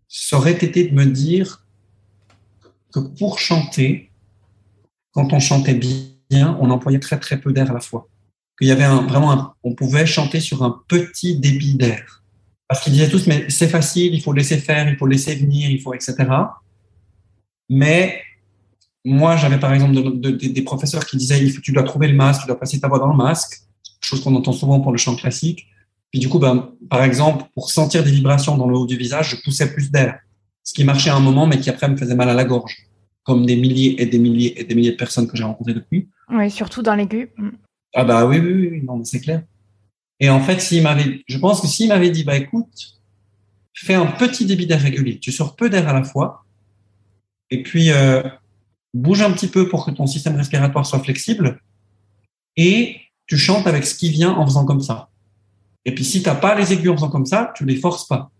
ça 0.07 0.37
aurait 0.37 0.53
été 0.53 0.87
de 0.87 0.93
me 0.93 1.05
dire 1.05 1.65
que 2.93 2.99
pour 2.99 3.39
chanter, 3.39 4.11
quand 5.11 5.33
on 5.33 5.39
chantait 5.39 5.73
bien, 6.29 6.57
on 6.61 6.69
employait 6.69 6.99
très 6.99 7.19
très 7.19 7.39
peu 7.39 7.51
d'air 7.51 7.69
à 7.69 7.73
la 7.73 7.79
fois. 7.79 8.07
Qu'il 8.57 8.67
y 8.67 8.71
avait 8.71 8.83
un, 8.83 9.01
vraiment, 9.05 9.53
on 9.63 9.75
pouvait 9.75 10.05
chanter 10.05 10.39
sur 10.39 10.63
un 10.63 10.81
petit 10.87 11.37
débit 11.37 11.75
d'air. 11.75 12.23
Parce 12.67 12.81
qu'ils 12.81 12.93
disaient 12.93 13.09
tous, 13.09 13.27
mais 13.27 13.49
c'est 13.49 13.67
facile, 13.67 14.13
il 14.13 14.21
faut 14.21 14.33
laisser 14.33 14.57
faire, 14.57 14.89
il 14.89 14.97
faut 14.97 15.07
laisser 15.07 15.35
venir, 15.35 15.69
il 15.69 15.81
faut, 15.81 15.93
etc. 15.93 16.15
Mais 17.69 18.21
moi, 19.05 19.37
j'avais 19.37 19.59
par 19.59 19.73
exemple 19.73 20.19
des 20.19 20.61
professeurs 20.63 21.05
qui 21.05 21.17
disaient, 21.17 21.41
il 21.41 21.51
faut, 21.51 21.61
tu 21.61 21.71
dois 21.71 21.83
trouver 21.83 22.07
le 22.07 22.15
masque, 22.15 22.41
tu 22.41 22.47
dois 22.47 22.59
passer 22.59 22.79
ta 22.79 22.87
voix 22.87 22.99
dans 22.99 23.07
le 23.07 23.15
masque 23.15 23.66
chose 24.07 24.23
qu'on 24.23 24.35
entend 24.35 24.53
souvent 24.53 24.79
pour 24.79 24.91
le 24.91 24.97
chant 24.97 25.15
classique. 25.15 25.67
Puis 26.11 26.19
du 26.19 26.29
coup, 26.29 26.39
ben, 26.39 26.71
par 26.89 27.03
exemple, 27.03 27.45
pour 27.53 27.69
sentir 27.69 28.03
des 28.03 28.11
vibrations 28.11 28.57
dans 28.57 28.67
le 28.67 28.77
haut 28.77 28.87
du 28.87 28.97
visage, 28.97 29.31
je 29.31 29.35
poussais 29.43 29.71
plus 29.73 29.91
d'air, 29.91 30.19
ce 30.63 30.73
qui 30.73 30.83
marchait 30.83 31.09
à 31.09 31.15
un 31.15 31.19
moment, 31.19 31.47
mais 31.47 31.59
qui 31.59 31.69
après 31.69 31.89
me 31.89 31.97
faisait 31.97 32.15
mal 32.15 32.29
à 32.29 32.33
la 32.33 32.45
gorge, 32.45 32.75
comme 33.23 33.45
des 33.45 33.55
milliers 33.55 34.01
et 34.01 34.05
des 34.05 34.19
milliers 34.19 34.59
et 34.59 34.63
des 34.63 34.75
milliers 34.75 34.91
de 34.91 34.97
personnes 34.97 35.27
que 35.27 35.35
j'ai 35.35 35.43
rencontrées 35.43 35.73
depuis. 35.73 36.09
Oui, 36.29 36.49
surtout 36.49 36.81
dans 36.81 36.95
l'aigu. 36.95 37.31
Mm. 37.37 37.49
Ah 37.93 38.03
bah 38.03 38.25
oui, 38.25 38.39
oui, 38.39 38.69
oui, 38.71 38.83
non, 38.83 39.03
c'est 39.03 39.19
clair. 39.19 39.43
Et 40.19 40.29
en 40.29 40.39
fait, 40.39 40.59
s'il 40.61 40.83
m'avait, 40.83 41.23
je 41.27 41.37
pense 41.37 41.61
que 41.61 41.67
s'il 41.67 41.89
m'avait 41.89 42.09
dit, 42.09 42.23
bah 42.23 42.37
écoute, 42.37 42.97
fais 43.73 43.93
un 43.93 44.07
petit 44.07 44.45
débit 44.45 44.65
d'air 44.65 44.81
régulier, 44.81 45.19
tu 45.19 45.31
sors 45.31 45.55
peu 45.55 45.69
d'air 45.69 45.87
à 45.87 45.93
la 45.93 46.03
fois, 46.03 46.45
et 47.49 47.63
puis 47.63 47.91
euh, 47.91 48.23
bouge 48.93 49.21
un 49.21 49.31
petit 49.31 49.47
peu 49.47 49.69
pour 49.69 49.85
que 49.85 49.91
ton 49.91 50.07
système 50.07 50.35
respiratoire 50.35 50.85
soit 50.85 50.99
flexible 50.99 51.61
et 52.55 52.97
tu 53.27 53.37
chantes 53.37 53.67
avec 53.67 53.85
ce 53.85 53.93
qui 53.93 54.09
vient 54.09 54.31
en 54.31 54.45
faisant 54.45 54.65
comme 54.65 54.81
ça. 54.81 55.09
Et 55.85 55.93
puis 55.93 56.03
si 56.03 56.23
tu 56.23 56.29
n'as 56.29 56.35
pas 56.35 56.55
les 56.55 56.73
aigus 56.73 56.89
en 56.89 56.95
faisant 56.95 57.09
comme 57.09 57.25
ça, 57.25 57.51
tu 57.55 57.65
les 57.65 57.75
forces 57.75 58.07
pas. 58.07 58.31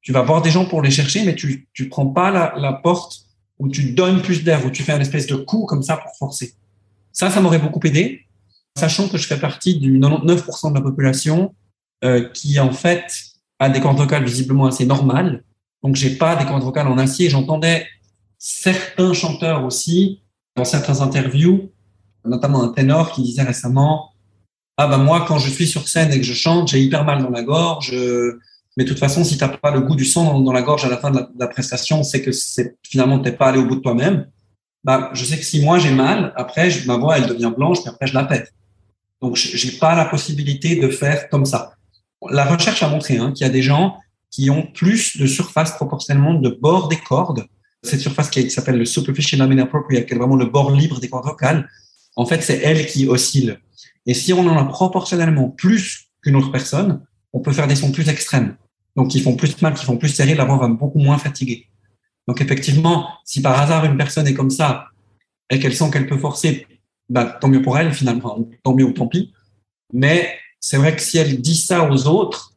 Tu 0.00 0.12
vas 0.12 0.22
voir 0.22 0.42
des 0.42 0.50
gens 0.50 0.64
pour 0.64 0.80
les 0.82 0.90
chercher, 0.90 1.24
mais 1.24 1.34
tu 1.34 1.68
ne 1.78 1.84
prends 1.86 2.06
pas 2.06 2.30
la, 2.30 2.54
la 2.56 2.72
porte 2.72 3.28
où 3.58 3.68
tu 3.68 3.92
donnes 3.92 4.22
plus 4.22 4.44
d'air, 4.44 4.64
où 4.64 4.70
tu 4.70 4.82
fais 4.82 4.92
un 4.92 5.00
espèce 5.00 5.26
de 5.26 5.34
coup 5.34 5.66
comme 5.66 5.82
ça 5.82 5.96
pour 5.96 6.14
forcer. 6.16 6.54
Ça, 7.12 7.30
ça 7.30 7.40
m'aurait 7.40 7.58
beaucoup 7.58 7.80
aidé, 7.84 8.26
sachant 8.76 9.08
que 9.08 9.18
je 9.18 9.26
fais 9.26 9.38
partie 9.38 9.76
du 9.78 9.98
99% 9.98 10.70
de 10.70 10.74
la 10.74 10.80
population 10.80 11.54
euh, 12.04 12.28
qui 12.30 12.60
en 12.60 12.70
fait 12.70 13.12
a 13.58 13.68
des 13.68 13.80
cordes 13.80 13.98
vocales 13.98 14.24
visiblement 14.24 14.66
assez 14.66 14.86
normales. 14.86 15.42
Donc 15.82 15.96
j'ai 15.96 16.10
pas 16.10 16.36
des 16.36 16.44
cordes 16.44 16.62
vocales 16.62 16.86
en 16.86 16.98
acier. 16.98 17.28
J'entendais 17.28 17.86
certains 18.38 19.12
chanteurs 19.12 19.64
aussi 19.64 20.22
dans 20.56 20.64
certaines 20.64 21.00
interviews, 21.00 21.70
notamment 22.24 22.62
un 22.62 22.68
ténor 22.68 23.12
qui 23.12 23.22
disait 23.22 23.42
récemment 23.42 24.12
ah 24.78 24.86
ben 24.86 24.98
moi 24.98 25.24
quand 25.28 25.38
je 25.38 25.50
suis 25.50 25.66
sur 25.66 25.86
scène 25.88 26.12
et 26.12 26.18
que 26.18 26.24
je 26.24 26.32
chante 26.32 26.68
j'ai 26.68 26.80
hyper 26.80 27.04
mal 27.04 27.22
dans 27.22 27.30
la 27.30 27.42
gorge 27.42 27.92
mais 28.78 28.84
de 28.84 28.88
toute 28.88 29.00
façon 29.00 29.24
si 29.24 29.36
t'as 29.36 29.48
pas 29.48 29.72
le 29.72 29.80
goût 29.80 29.96
du 29.96 30.04
son 30.04 30.40
dans, 30.40 30.52
la 30.52 30.62
gorge 30.62 30.84
à 30.84 30.88
la 30.88 30.96
fin 30.98 31.10
de 31.10 31.20
la, 31.36 31.48
prestation 31.48 32.04
c'est 32.04 32.22
que 32.22 32.30
finalement 32.84 33.18
t'es 33.18 33.32
pas 33.32 33.48
allé 33.48 33.58
au 33.58 33.66
bout 33.66 33.74
de 33.74 33.80
toi-même. 33.80 34.28
Bah 34.84 35.10
je 35.14 35.24
sais 35.24 35.36
que 35.36 35.44
si 35.44 35.64
moi 35.64 35.80
j'ai 35.80 35.90
mal 35.90 36.32
après 36.36 36.70
ma 36.86 36.96
voix 36.96 37.18
elle 37.18 37.26
devient 37.26 37.52
blanche 37.54 37.80
puis 37.80 37.88
après 37.88 38.06
je 38.06 38.14
la 38.14 38.24
pète. 38.24 38.54
Donc 39.20 39.34
j'ai 39.34 39.72
pas 39.72 39.96
la 39.96 40.04
possibilité 40.04 40.76
de 40.76 40.88
faire 40.88 41.28
comme 41.28 41.44
ça. 41.44 41.72
La 42.30 42.44
recherche 42.44 42.82
a 42.84 42.88
montré 42.88 43.16
hein, 43.18 43.32
qu'il 43.32 43.44
y 43.44 43.50
a 43.50 43.52
des 43.52 43.62
gens 43.62 43.96
qui 44.30 44.48
ont 44.48 44.62
plus 44.62 45.16
de 45.16 45.26
surface 45.26 45.72
proportionnellement 45.72 46.34
de 46.34 46.50
bord 46.50 46.86
des 46.86 46.98
cordes. 46.98 47.46
Cette 47.82 48.00
surface 48.00 48.30
qui 48.30 48.48
s'appelle 48.48 48.78
le 48.78 48.84
superficial 48.84 49.40
lamina 49.40 49.66
propria, 49.66 50.02
qui 50.02 50.14
est 50.14 50.16
vraiment 50.16 50.36
le 50.36 50.46
bord 50.46 50.70
libre 50.70 51.00
des 51.00 51.08
cordes 51.08 51.26
vocales, 51.26 51.68
en 52.18 52.26
fait, 52.26 52.42
c'est 52.42 52.58
elle 52.64 52.84
qui 52.84 53.06
oscille. 53.06 53.60
Et 54.04 54.12
si 54.12 54.32
on 54.32 54.40
en 54.40 54.58
a 54.58 54.64
proportionnellement 54.64 55.50
plus 55.50 56.08
qu'une 56.20 56.34
autre 56.34 56.50
personne, 56.50 57.00
on 57.32 57.38
peut 57.38 57.52
faire 57.52 57.68
des 57.68 57.76
sons 57.76 57.92
plus 57.92 58.08
extrêmes. 58.08 58.56
Donc, 58.96 59.08
qui 59.12 59.20
font 59.20 59.36
plus 59.36 59.62
mal, 59.62 59.74
qui 59.74 59.84
font 59.84 59.96
plus 59.96 60.08
serrer, 60.08 60.34
la 60.34 60.44
voix 60.44 60.56
va 60.56 60.66
beaucoup 60.66 60.98
moins 60.98 61.16
fatiguer. 61.16 61.68
Donc, 62.26 62.40
effectivement, 62.40 63.08
si 63.24 63.40
par 63.40 63.60
hasard 63.60 63.84
une 63.84 63.96
personne 63.96 64.26
est 64.26 64.34
comme 64.34 64.50
ça 64.50 64.88
et 65.48 65.60
qu'elle 65.60 65.76
sent 65.76 65.92
qu'elle 65.92 66.08
peut 66.08 66.18
forcer, 66.18 66.66
bah, 67.08 67.24
tant 67.24 67.46
mieux 67.46 67.62
pour 67.62 67.78
elle, 67.78 67.94
finalement, 67.94 68.48
tant 68.64 68.74
mieux 68.74 68.84
ou 68.84 68.92
tant 68.92 69.06
pis. 69.06 69.32
Mais 69.92 70.36
c'est 70.58 70.76
vrai 70.76 70.96
que 70.96 71.00
si 71.00 71.18
elle 71.18 71.40
dit 71.40 71.54
ça 71.54 71.88
aux 71.88 72.08
autres, 72.08 72.56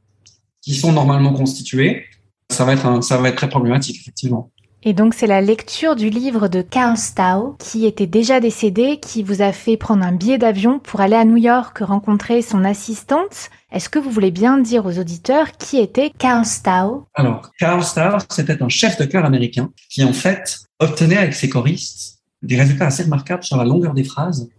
qui 0.64 0.74
sont 0.74 0.92
normalement 0.92 1.34
constitués, 1.34 2.06
ça 2.50 2.66
va 2.66 2.74
être, 2.74 3.04
ça 3.04 3.18
va 3.18 3.30
être 3.30 3.38
très 3.38 3.50
problématique, 3.50 4.00
effectivement. 4.02 4.52
Et 4.84 4.94
donc 4.94 5.14
c'est 5.14 5.28
la 5.28 5.42
lecture 5.42 5.96
du 5.96 6.10
livre 6.10 6.48
de 6.48 6.64
Carl 6.64 6.98
Stau, 6.98 7.56
qui 7.60 7.86
était 7.86 8.08
déjà 8.08 8.40
décédé, 8.40 9.00
qui 9.00 9.22
vous 9.22 9.44
a 9.44 9.52
fait 9.52 9.78
prendre 9.78 10.04
un 10.04 10.12
billet 10.12 10.40
d'avion 10.40 10.80
pour 10.80 11.02
aller 11.02 11.16
à 11.16 11.24
New 11.24 11.38
York 11.38 11.78
rencontrer 11.82 12.42
son 12.42 12.64
assistante. 12.64 13.52
Est-ce 13.72 13.90
que 13.90 14.00
vous 14.00 14.10
voulez 14.10 14.32
bien 14.32 14.58
dire 14.58 14.88
aux 14.88 14.98
auditeurs 14.98 15.52
qui 15.52 15.78
était 15.78 16.12
Carl 16.18 16.46
Stau? 16.46 17.06
Alors, 17.14 17.52
Carl 17.60 17.84
Stau, 17.84 18.18
c'était 18.32 18.64
un 18.64 18.70
chef 18.70 18.98
de 18.98 19.06
chœur 19.06 19.24
américain 19.24 19.70
qui 19.88 20.04
en 20.04 20.14
fait 20.14 20.58
obtenait 20.80 21.18
avec 21.18 21.36
ses 21.36 21.48
choristes 21.48 22.24
des 22.42 22.58
résultats 22.58 22.88
assez 22.88 23.04
remarquables 23.04 23.44
sur 23.44 23.58
la 23.58 23.66
longueur 23.66 23.94
des 23.94 24.04
phrases 24.04 24.50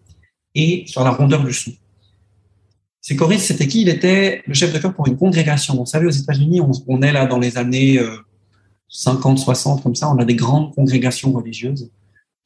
et 0.55 0.85
sur 0.87 1.03
la 1.03 1.11
rondeur 1.11 1.43
du 1.45 1.53
son. 1.53 1.73
C'est 3.01 3.17
choristes, 3.17 3.47
c'était 3.47 3.67
qui? 3.67 3.83
Il 3.83 3.89
était 3.89 4.45
le 4.47 4.55
chef 4.55 4.73
de 4.73 4.79
chœur 4.79 4.95
pour 4.95 5.09
une 5.09 5.17
congrégation. 5.17 5.75
Vous 5.75 5.87
savez, 5.87 6.07
aux 6.07 6.11
États-Unis, 6.11 6.61
on, 6.87 7.03
est 7.03 7.11
là 7.11 7.27
dans 7.27 7.41
les 7.41 7.59
années 7.59 7.99
50, 8.93 9.39
euh, 9.39 9.43
60, 9.43 9.83
comme 9.83 9.95
ça, 9.95 10.11
on 10.11 10.19
a 10.19 10.25
des 10.25 10.37
grandes 10.37 10.75
congrégations 10.75 11.33
religieuses 11.33 11.91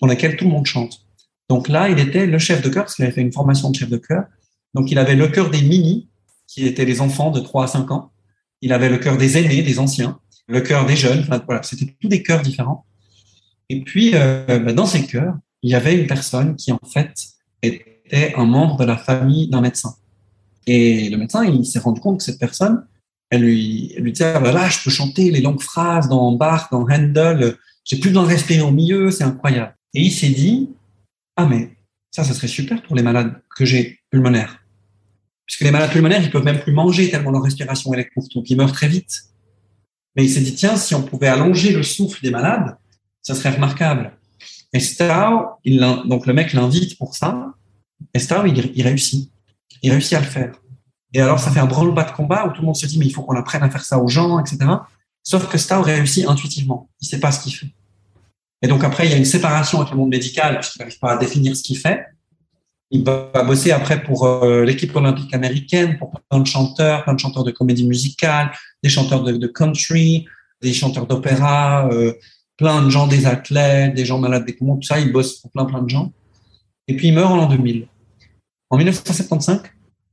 dans 0.00 0.06
lesquelles 0.06 0.36
tout 0.36 0.44
le 0.44 0.50
monde 0.50 0.66
chante. 0.66 1.02
Donc 1.48 1.68
là, 1.68 1.88
il 1.90 1.98
était 1.98 2.26
le 2.26 2.38
chef 2.38 2.62
de 2.62 2.68
chœur, 2.68 2.84
parce 2.84 2.94
qu'il 2.94 3.04
avait 3.04 3.14
fait 3.14 3.20
une 3.20 3.32
formation 3.32 3.70
de 3.70 3.76
chef 3.76 3.88
de 3.88 3.98
chœur. 3.98 4.24
Donc 4.74 4.90
il 4.90 4.98
avait 4.98 5.14
le 5.14 5.28
chœur 5.28 5.50
des 5.50 5.62
mini, 5.62 6.08
qui 6.46 6.66
étaient 6.66 6.84
les 6.84 7.00
enfants 7.00 7.30
de 7.30 7.40
3 7.40 7.64
à 7.64 7.66
5 7.66 7.90
ans. 7.90 8.10
Il 8.62 8.72
avait 8.72 8.88
le 8.88 8.98
chœur 8.98 9.16
des 9.16 9.36
aînés, 9.36 9.62
des 9.62 9.78
anciens, 9.78 10.18
le 10.48 10.60
chœur 10.60 10.86
des 10.86 10.96
jeunes. 10.96 11.20
Enfin, 11.20 11.42
voilà, 11.44 11.62
c'était 11.62 11.94
tous 12.00 12.08
des 12.08 12.22
chœurs 12.22 12.42
différents. 12.42 12.86
Et 13.68 13.82
puis, 13.82 14.12
euh, 14.14 14.58
bah, 14.60 14.72
dans 14.72 14.86
ces 14.86 15.06
chœurs, 15.06 15.34
il 15.62 15.70
y 15.70 15.74
avait 15.74 16.00
une 16.00 16.06
personne 16.06 16.56
qui, 16.56 16.72
en 16.72 16.80
fait, 16.92 17.12
était 17.62 18.34
un 18.36 18.44
membre 18.44 18.76
de 18.76 18.84
la 18.84 18.96
famille 18.96 19.48
d'un 19.48 19.60
médecin. 19.60 19.96
Et 20.66 21.08
le 21.10 21.16
médecin, 21.16 21.44
il 21.44 21.64
s'est 21.66 21.78
rendu 21.78 22.00
compte 22.00 22.18
que 22.18 22.24
cette 22.24 22.38
personne, 22.38 22.86
elle 23.30 23.42
lui, 23.42 23.92
elle 23.96 24.04
lui 24.04 24.12
disait, 24.12 24.32
ah, 24.34 24.40
là, 24.40 24.68
je 24.68 24.78
peux 24.82 24.90
chanter 24.90 25.30
les 25.30 25.40
longues 25.40 25.62
phrases 25.62 26.08
dans 26.08 26.32
Bach, 26.32 26.68
dans 26.70 26.86
Handel, 26.88 27.56
j'ai 27.84 27.98
plus 27.98 28.10
besoin 28.10 28.24
de 28.24 28.28
respirer 28.28 28.62
au 28.62 28.72
milieu, 28.72 29.10
c'est 29.10 29.24
incroyable. 29.24 29.76
Et 29.94 30.02
il 30.02 30.10
s'est 30.12 30.28
dit, 30.28 30.70
ah, 31.36 31.46
mais 31.46 31.76
ça, 32.10 32.24
ça 32.24 32.34
serait 32.34 32.48
super 32.48 32.82
pour 32.82 32.96
les 32.96 33.02
malades 33.02 33.40
que 33.56 33.64
j'ai 33.64 34.00
pulmonaires. 34.10 34.62
Puisque 35.44 35.60
les 35.60 35.70
malades 35.70 35.90
pulmonaires, 35.90 36.22
ils 36.22 36.30
peuvent 36.30 36.44
même 36.44 36.60
plus 36.60 36.72
manger 36.72 37.10
tellement 37.10 37.30
leur 37.30 37.42
respiration 37.42 37.92
est 37.94 38.08
courte, 38.10 38.32
donc 38.34 38.50
ils 38.50 38.56
meurent 38.56 38.72
très 38.72 38.88
vite. 38.88 39.12
Mais 40.16 40.24
il 40.24 40.30
s'est 40.30 40.40
dit, 40.40 40.54
tiens, 40.54 40.76
si 40.76 40.94
on 40.94 41.02
pouvait 41.02 41.28
allonger 41.28 41.72
le 41.72 41.82
souffle 41.82 42.22
des 42.22 42.30
malades, 42.30 42.76
ça 43.22 43.34
serait 43.34 43.50
remarquable. 43.50 44.12
Et 44.72 44.80
Stau, 44.80 45.46
il, 45.64 45.78
donc 46.06 46.26
le 46.26 46.32
mec 46.32 46.52
l'invite 46.52 46.98
pour 46.98 47.14
ça, 47.14 47.54
et 48.14 48.18
Stau, 48.18 48.46
il 48.46 48.82
réussit. 48.82 49.30
Il 49.82 49.90
réussit 49.90 50.14
à 50.14 50.20
le 50.20 50.26
faire. 50.26 50.54
Et 51.12 51.20
alors, 51.20 51.38
ça 51.38 51.50
fait 51.50 51.60
un 51.60 51.66
branle-bas 51.66 52.04
de 52.04 52.10
combat 52.12 52.46
où 52.46 52.50
tout 52.50 52.60
le 52.60 52.66
monde 52.66 52.76
se 52.76 52.86
dit, 52.86 52.98
mais 52.98 53.06
il 53.06 53.12
faut 53.12 53.22
qu'on 53.22 53.36
apprenne 53.36 53.62
à 53.62 53.70
faire 53.70 53.84
ça 53.84 53.98
aux 53.98 54.08
gens, 54.08 54.38
etc. 54.38 54.58
Sauf 55.22 55.48
que 55.48 55.58
Stau 55.58 55.82
réussit 55.82 56.26
intuitivement. 56.28 56.88
Il 57.00 57.08
sait 57.08 57.20
pas 57.20 57.32
ce 57.32 57.42
qu'il 57.42 57.54
fait. 57.54 57.68
Et 58.62 58.68
donc 58.68 58.84
après, 58.84 59.06
il 59.06 59.10
y 59.10 59.14
a 59.14 59.16
une 59.16 59.24
séparation 59.24 59.80
avec 59.80 59.92
le 59.92 59.98
monde 59.98 60.10
médical 60.10 60.58
puisqu'il 60.58 60.78
n'arrive 60.80 60.98
pas 60.98 61.12
à 61.12 61.16
définir 61.16 61.56
ce 61.56 61.62
qu'il 61.62 61.78
fait. 61.78 62.06
Il 62.90 63.04
va 63.04 63.30
bosser 63.44 63.72
après 63.72 64.02
pour 64.02 64.24
euh, 64.24 64.64
l'équipe 64.64 64.94
olympique 64.94 65.34
américaine, 65.34 65.98
pour 65.98 66.12
plein 66.30 66.38
de 66.38 66.46
chanteurs, 66.46 67.02
plein 67.02 67.14
de 67.14 67.18
chanteurs 67.18 67.42
de 67.42 67.50
comédie 67.50 67.86
musicale, 67.86 68.52
des 68.82 68.88
chanteurs 68.88 69.24
de, 69.24 69.46
country, 69.48 70.26
des 70.62 70.72
chanteurs 70.72 71.06
d'opéra, 71.06 71.88
euh, 71.90 72.14
plein 72.56 72.82
de 72.82 72.90
gens, 72.90 73.08
des 73.08 73.26
athlètes, 73.26 73.94
des 73.94 74.04
gens 74.04 74.18
malades 74.18 74.46
des 74.46 74.52
poumons, 74.52 74.76
tout 74.76 74.86
ça. 74.86 75.00
Il 75.00 75.12
bosse 75.12 75.40
pour 75.40 75.50
plein, 75.50 75.64
plein 75.64 75.82
de 75.82 75.90
gens. 75.90 76.12
Et 76.86 76.94
puis 76.94 77.08
il 77.08 77.14
meurt 77.14 77.32
en 77.32 77.36
l'an 77.36 77.48
2000. 77.48 77.88
En 78.70 78.76
1975, 78.76 79.62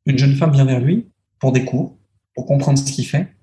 une 0.05 0.17
jeune 0.17 0.35
femme 0.35 0.51
vient 0.51 0.65
vers 0.65 0.79
lui 0.79 1.09
pour 1.39 1.51
des 1.51 1.65
cours, 1.65 1.97
pour 2.35 2.45
comprendre 2.45 2.77
ce 2.79 2.91
qu'il 2.91 3.05
fait, 3.05 3.33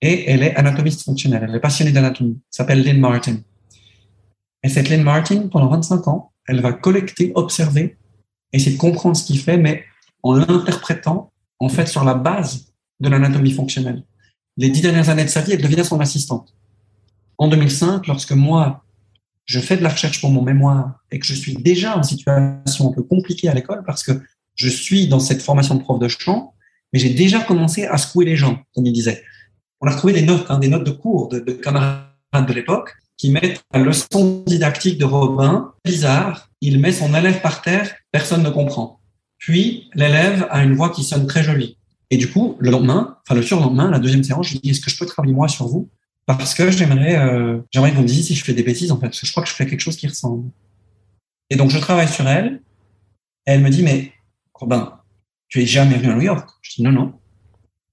et 0.00 0.30
elle 0.30 0.42
est 0.42 0.54
anatomiste 0.56 1.04
fonctionnelle. 1.04 1.46
Elle 1.48 1.54
est 1.54 1.60
passionnée 1.60 1.92
d'anatomie. 1.92 2.40
s'appelle 2.50 2.82
Lynn 2.82 2.98
Martin. 2.98 3.36
Et 4.62 4.68
cette 4.68 4.88
Lynn 4.88 5.02
Martin, 5.02 5.48
pendant 5.48 5.68
25 5.68 6.08
ans, 6.08 6.32
elle 6.46 6.60
va 6.60 6.72
collecter, 6.72 7.32
observer, 7.34 7.96
essayer 8.52 8.76
de 8.76 8.80
comprendre 8.80 9.16
ce 9.16 9.24
qu'il 9.24 9.38
fait, 9.38 9.56
mais 9.56 9.84
en 10.22 10.34
l'interprétant, 10.34 11.32
en 11.60 11.68
fait, 11.68 11.86
sur 11.86 12.04
la 12.04 12.14
base 12.14 12.72
de 13.00 13.08
l'anatomie 13.08 13.52
fonctionnelle. 13.52 14.04
Les 14.56 14.68
dix 14.68 14.82
dernières 14.82 15.08
années 15.08 15.24
de 15.24 15.30
sa 15.30 15.40
vie, 15.40 15.52
elle 15.52 15.62
devient 15.62 15.84
son 15.84 16.00
assistante. 16.00 16.54
En 17.38 17.48
2005, 17.48 18.06
lorsque 18.06 18.32
moi, 18.32 18.84
je 19.44 19.60
fais 19.60 19.76
de 19.76 19.82
la 19.82 19.88
recherche 19.88 20.20
pour 20.20 20.30
mon 20.30 20.42
mémoire 20.42 21.00
et 21.10 21.18
que 21.18 21.26
je 21.26 21.34
suis 21.34 21.54
déjà 21.56 21.96
en 21.96 22.02
situation 22.02 22.90
un 22.90 22.92
peu 22.92 23.02
compliquée 23.02 23.48
à 23.48 23.54
l'école 23.54 23.82
parce 23.84 24.02
que 24.02 24.12
je 24.54 24.68
suis 24.68 25.08
dans 25.08 25.20
cette 25.20 25.42
formation 25.42 25.74
de 25.74 25.82
prof 25.82 25.98
de 25.98 26.08
chant, 26.08 26.54
mais 26.92 26.98
j'ai 26.98 27.10
déjà 27.10 27.40
commencé 27.40 27.86
à 27.86 27.96
secouer 27.96 28.24
les 28.24 28.36
gens, 28.36 28.62
comme 28.74 28.86
il 28.86 28.92
disait. 28.92 29.22
On 29.80 29.86
a 29.86 29.90
retrouvé 29.90 30.12
des 30.12 30.22
notes, 30.22 30.46
hein, 30.48 30.58
des 30.58 30.68
notes 30.68 30.84
de 30.84 30.90
cours 30.90 31.28
de, 31.28 31.40
camarades 31.52 32.06
de 32.46 32.52
l'époque 32.52 32.94
qui 33.16 33.30
mettent 33.30 33.62
la 33.72 33.80
leçon 33.80 34.44
didactique 34.46 34.98
de 34.98 35.04
Robin 35.04 35.72
bizarre. 35.84 36.50
Il 36.60 36.80
met 36.80 36.92
son 36.92 37.14
élève 37.14 37.40
par 37.40 37.62
terre, 37.62 37.94
personne 38.10 38.42
ne 38.42 38.50
comprend. 38.50 39.00
Puis 39.38 39.90
l'élève 39.94 40.46
a 40.50 40.62
une 40.62 40.74
voix 40.74 40.90
qui 40.90 41.02
sonne 41.02 41.26
très 41.26 41.42
jolie. 41.42 41.78
Et 42.10 42.16
du 42.16 42.30
coup, 42.30 42.56
le 42.60 42.70
lendemain, 42.70 43.16
enfin 43.24 43.34
le 43.34 43.42
surlendemain, 43.42 43.90
la 43.90 43.98
deuxième 43.98 44.22
séance, 44.22 44.48
je 44.48 44.52
lui 44.52 44.60
dis 44.60 44.70
est-ce 44.70 44.80
que 44.80 44.90
je 44.90 44.98
peux 44.98 45.06
travailler 45.06 45.34
moi 45.34 45.48
sur 45.48 45.66
vous? 45.66 45.88
Parce 46.26 46.54
que 46.54 46.70
j'aimerais 46.70 47.16
euh, 47.16 47.58
que 47.72 47.78
vous 47.78 48.02
me 48.02 48.06
disiez 48.06 48.22
si 48.22 48.34
je 48.34 48.44
fais 48.44 48.52
des 48.52 48.62
bêtises 48.62 48.92
en 48.92 48.96
fait, 48.96 49.06
parce 49.06 49.20
que 49.20 49.26
je 49.26 49.32
crois 49.32 49.42
que 49.42 49.48
je 49.48 49.54
fais 49.54 49.66
quelque 49.66 49.80
chose 49.80 49.96
qui 49.96 50.06
ressemble. 50.06 50.50
Et 51.50 51.56
donc 51.56 51.70
je 51.70 51.78
travaille 51.78 52.08
sur 52.08 52.28
elle. 52.28 52.62
Elle 53.44 53.60
me 53.60 53.70
dit 53.70 53.82
mais 53.82 54.12
Robin, 54.62 55.00
tu 55.48 55.60
es 55.60 55.66
jamais 55.66 55.96
venu 55.96 56.12
à 56.12 56.14
New 56.14 56.22
York? 56.22 56.48
Je 56.62 56.76
dis 56.76 56.82
non 56.82 56.92
non. 56.92 57.12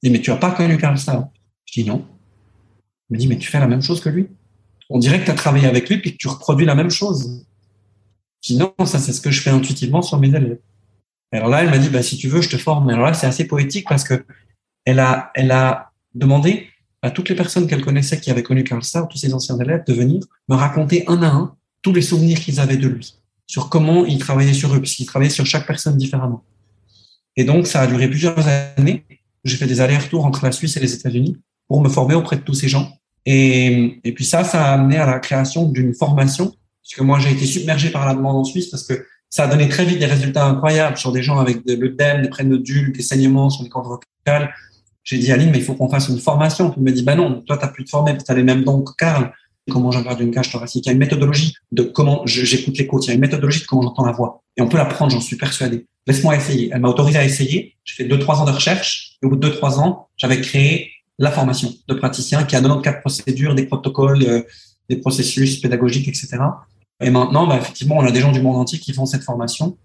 Elle 0.04 0.10
dit 0.10 0.10
mais 0.12 0.22
tu 0.22 0.30
as 0.30 0.38
pas 0.38 0.52
connu 0.52 0.78
Carl 0.78 0.98
Stau 1.00 1.24
Je 1.66 1.82
dis 1.82 1.88
non. 1.88 2.06
Elle 3.10 3.16
me 3.16 3.18
dit 3.18 3.28
mais 3.28 3.40
tu 3.40 3.50
fais 3.50 3.60
la 3.60 3.68
même 3.68 3.82
chose 3.82 4.02
que 4.02 4.10
lui. 4.10 4.28
On 4.92 5.00
dirait 5.00 5.20
que 5.20 5.26
tu 5.26 5.32
as 5.32 5.36
travaillé 5.36 5.66
avec 5.66 5.90
lui 5.90 5.98
puis 5.98 6.12
que 6.12 6.18
tu 6.18 6.28
reproduis 6.28 6.68
la 6.68 6.76
même 6.76 6.92
chose. 6.92 7.44
Je 8.44 8.54
dis 8.54 8.60
non, 8.60 8.72
ça 8.86 9.00
c'est 9.00 9.14
ce 9.14 9.20
que 9.20 9.32
je 9.32 9.42
fais 9.42 9.50
intuitivement 9.50 10.04
sur 10.04 10.20
mes 10.20 10.28
élèves. 10.28 10.60
Alors 11.32 11.50
là, 11.50 11.64
elle 11.64 11.72
m'a 11.72 11.80
dit 11.80 11.90
bah 11.90 12.04
si 12.04 12.18
tu 12.18 12.28
veux, 12.28 12.42
je 12.42 12.50
te 12.50 12.58
forme. 12.58 12.88
Alors 12.90 13.08
là, 13.08 13.16
c'est 13.16 13.28
assez 13.28 13.48
poétique 13.48 13.88
parce 13.90 14.04
que 14.04 14.24
elle 14.86 15.00
a 15.00 15.32
elle 15.34 15.50
a 15.50 15.92
demandé 16.14 16.68
à 17.02 17.10
toutes 17.10 17.30
les 17.30 17.36
personnes 17.36 17.66
qu'elle 17.66 17.84
connaissait 17.84 18.20
qui 18.20 18.30
avaient 18.30 18.44
connu 18.44 18.64
Carl 18.64 18.84
Starr, 18.84 19.08
tous 19.08 19.18
ses 19.18 19.34
anciens 19.34 19.58
élèves, 19.58 19.86
de 19.88 19.94
venir 19.94 20.22
me 20.48 20.56
raconter 20.56 21.04
un 21.08 21.24
à 21.24 21.30
un 21.30 21.56
tous 21.82 21.94
les 21.94 22.04
souvenirs 22.04 22.40
qu'ils 22.40 22.60
avaient 22.60 22.78
de 22.78 22.88
lui, 22.88 23.16
sur 23.48 23.70
comment 23.70 24.06
il 24.06 24.20
travaillait 24.20 24.54
sur 24.54 24.76
eux, 24.76 24.80
puisqu'il 24.80 25.06
travaillait 25.06 25.34
sur 25.34 25.48
chaque 25.48 25.66
personne 25.66 25.98
différemment. 25.98 26.44
Et 27.40 27.46
donc, 27.46 27.68
ça 27.68 27.80
a 27.80 27.88
duré 27.88 28.10
plusieurs 28.10 28.36
années. 28.78 29.06
J'ai 29.46 29.56
fait 29.56 29.66
des 29.66 29.80
allers-retours 29.80 30.26
entre 30.26 30.44
la 30.44 30.52
Suisse 30.52 30.76
et 30.76 30.82
les 30.82 30.94
États-Unis 30.94 31.38
pour 31.70 31.82
me 31.82 31.88
former 31.88 32.14
auprès 32.14 32.36
de 32.36 32.42
tous 32.42 32.54
ces 32.54 32.68
gens. 32.68 32.92
Et, 33.26 34.02
puis 34.14 34.26
ça, 34.26 34.44
ça 34.44 34.66
a 34.66 34.74
amené 34.74 34.98
à 34.98 35.06
la 35.06 35.20
création 35.20 35.70
d'une 35.70 35.94
formation 35.94 36.48
Parce 36.84 36.96
que 36.98 37.02
moi, 37.02 37.18
j'ai 37.20 37.32
été 37.32 37.46
submergé 37.46 37.92
par 37.92 38.06
la 38.06 38.14
demande 38.14 38.36
en 38.36 38.44
Suisse 38.44 38.68
parce 38.68 38.84
que 38.84 39.06
ça 39.30 39.46
a 39.46 39.48
donné 39.48 39.70
très 39.70 39.86
vite 39.86 40.00
des 40.00 40.06
résultats 40.06 40.48
incroyables 40.48 40.98
sur 40.98 41.14
des 41.14 41.24
gens 41.24 41.40
avec 41.40 41.66
de 41.66 41.76
l'œdème, 41.76 42.24
des 42.24 42.28
prénodules, 42.28 42.92
des 42.92 43.04
saignements 43.04 43.50
sur 43.50 43.64
les 43.64 43.70
cordes 43.70 43.88
vocales. 43.88 44.54
J'ai 45.06 45.18
dit, 45.18 45.32
Aline, 45.32 45.52
mais 45.52 45.60
il 45.60 45.64
faut 45.64 45.76
qu'on 45.76 45.90
fasse 45.90 46.10
une 46.10 46.20
formation. 46.20 46.72
Puis 46.72 46.82
il 46.82 46.84
me 46.84 46.92
dit, 46.92 47.04
bah 47.04 47.16
non, 47.16 47.42
toi, 47.44 47.56
tu 47.56 47.64
n'as 47.64 47.72
plus 47.72 47.86
de 47.86 47.90
formé, 47.90 48.18
tu 48.18 48.30
as 48.30 48.36
les 48.36 48.44
mêmes 48.44 48.66
dons 48.66 48.82
que 48.82 48.92
Carl. 48.98 49.32
Comment 49.70 49.92
j'inverde 49.92 50.20
une 50.20 50.32
cage 50.32 50.52
thoracique. 50.52 50.86
Il 50.86 50.88
y 50.88 50.90
a 50.90 50.94
une 50.94 51.00
méthodologie 51.00 51.56
de 51.72 51.84
comment 51.84 52.22
j'écoute 52.26 52.78
les 52.78 52.88
côtes. 52.88 53.06
Il 53.06 53.10
y 53.10 53.12
a 53.12 53.14
une 53.14 53.22
méthodologie 53.22 53.62
de 53.62 53.66
comment 53.66 53.84
j'entends 53.84 54.06
la 54.06 54.12
voix. 54.12 54.44
Et 54.58 54.62
on 54.62 54.68
peut 54.68 54.78
l'apprendre, 54.78 55.12
j'en 55.12 55.22
suis 55.22 55.38
persuadé. 55.38 55.86
Laisse-moi 56.08 56.36
essayer. 56.36 56.70
Elle 56.74 56.82
m'a 56.82 56.90
autorisé 56.90 57.18
à 57.18 57.26
essayer. 57.26 57.76
J'ai 57.86 57.96
fait 57.96 58.06
deux, 58.06 58.20
trois 58.20 58.42
ans 58.42 58.46
de 58.46 58.52
recherche. 58.52 59.18
Et 59.22 59.26
au 59.26 59.30
bout 59.30 59.36
de 59.36 59.48
deux, 59.48 59.54
trois 59.54 59.80
ans, 59.80 60.10
j'avais 60.18 60.42
créé 60.42 60.92
la 61.18 61.32
formation 61.32 61.74
de 61.88 61.94
praticien 61.94 62.44
qui 62.44 62.56
a 62.56 62.62
94 62.62 63.02
procédures, 63.02 63.56
des 63.56 63.66
protocoles, 63.66 64.24
euh, 64.24 64.42
des 64.90 64.98
processus 64.98 65.60
pédagogiques, 65.62 66.08
etc. 66.08 66.38
Et 67.02 67.10
maintenant, 67.10 67.48
bah, 67.48 67.58
effectivement, 67.58 67.98
on 67.98 68.06
a 68.06 68.12
des 68.12 68.20
gens 68.20 68.32
du 68.32 68.42
monde 68.42 68.58
entier 68.58 68.80
qui 68.80 68.94
font 68.94 69.06
cette 69.06 69.24
formation 69.24 69.78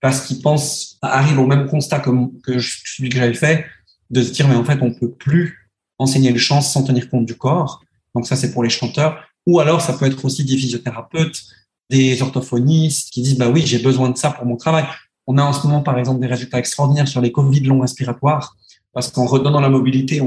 parce 0.00 0.26
qu'ils 0.26 0.40
pensent, 0.40 0.98
arrivent 1.02 1.38
au 1.38 1.46
même 1.46 1.66
constat 1.66 2.00
comme 2.00 2.38
que 2.40 2.58
celui 2.58 3.08
que 3.08 3.16
j'avais 3.16 3.34
fait, 3.34 3.64
de 4.10 4.22
se 4.22 4.30
dire, 4.30 4.46
mais 4.46 4.54
en 4.54 4.64
fait, 4.64 4.78
on 4.82 4.92
peut 4.92 5.10
plus 5.10 5.70
enseigner 5.98 6.30
le 6.30 6.38
chant 6.38 6.60
sans 6.60 6.84
tenir 6.84 7.08
compte 7.08 7.26
du 7.26 7.34
corps. 7.34 7.82
Donc 8.16 8.26
ça, 8.26 8.34
c'est 8.34 8.50
pour 8.50 8.64
les 8.64 8.70
chanteurs. 8.70 9.18
Ou 9.46 9.60
alors, 9.60 9.82
ça 9.82 9.92
peut 9.92 10.06
être 10.06 10.24
aussi 10.24 10.42
des 10.42 10.56
physiothérapeutes, 10.56 11.44
des 11.90 12.22
orthophonistes 12.22 13.12
qui 13.12 13.20
disent, 13.20 13.36
bah 13.36 13.50
oui, 13.50 13.62
j'ai 13.66 13.78
besoin 13.78 14.08
de 14.08 14.16
ça 14.16 14.30
pour 14.30 14.46
mon 14.46 14.56
travail. 14.56 14.86
On 15.26 15.36
a 15.36 15.42
en 15.42 15.52
ce 15.52 15.66
moment, 15.66 15.82
par 15.82 15.98
exemple, 15.98 16.20
des 16.20 16.26
résultats 16.26 16.58
extraordinaires 16.58 17.08
sur 17.08 17.20
les 17.20 17.30
Covid 17.30 17.60
longs 17.60 17.80
respiratoires, 17.80 18.56
parce 18.94 19.10
qu'en 19.10 19.26
redonnant 19.26 19.60
la 19.60 19.68
mobilité, 19.68 20.22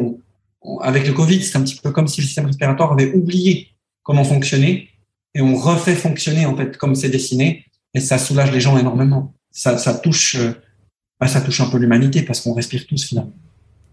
avec 0.81 1.07
le 1.07 1.13
Covid, 1.13 1.41
c'est 1.41 1.57
un 1.57 1.63
petit 1.63 1.77
peu 1.77 1.89
comme 1.89 2.07
si 2.07 2.21
le 2.21 2.27
système 2.27 2.45
respiratoire 2.45 2.91
avait 2.91 3.11
oublié 3.13 3.69
comment 4.03 4.23
fonctionner 4.23 4.89
et 5.33 5.41
on 5.41 5.55
refait 5.55 5.95
fonctionner 5.95 6.45
en 6.45 6.55
fait 6.55 6.77
comme 6.77 6.95
c'est 6.95 7.09
dessiné 7.09 7.65
et 7.95 7.99
ça 7.99 8.19
soulage 8.19 8.51
les 8.51 8.59
gens 8.59 8.77
énormément. 8.77 9.33
Ça, 9.51 9.71
euh, 9.71 10.53
bah, 11.19 11.27
ça 11.27 11.41
touche 11.41 11.61
un 11.61 11.69
peu 11.69 11.77
l'humanité 11.77 12.21
parce 12.21 12.41
qu'on 12.41 12.53
respire 12.53 12.85
tous 12.85 13.03
finalement. 13.03 13.33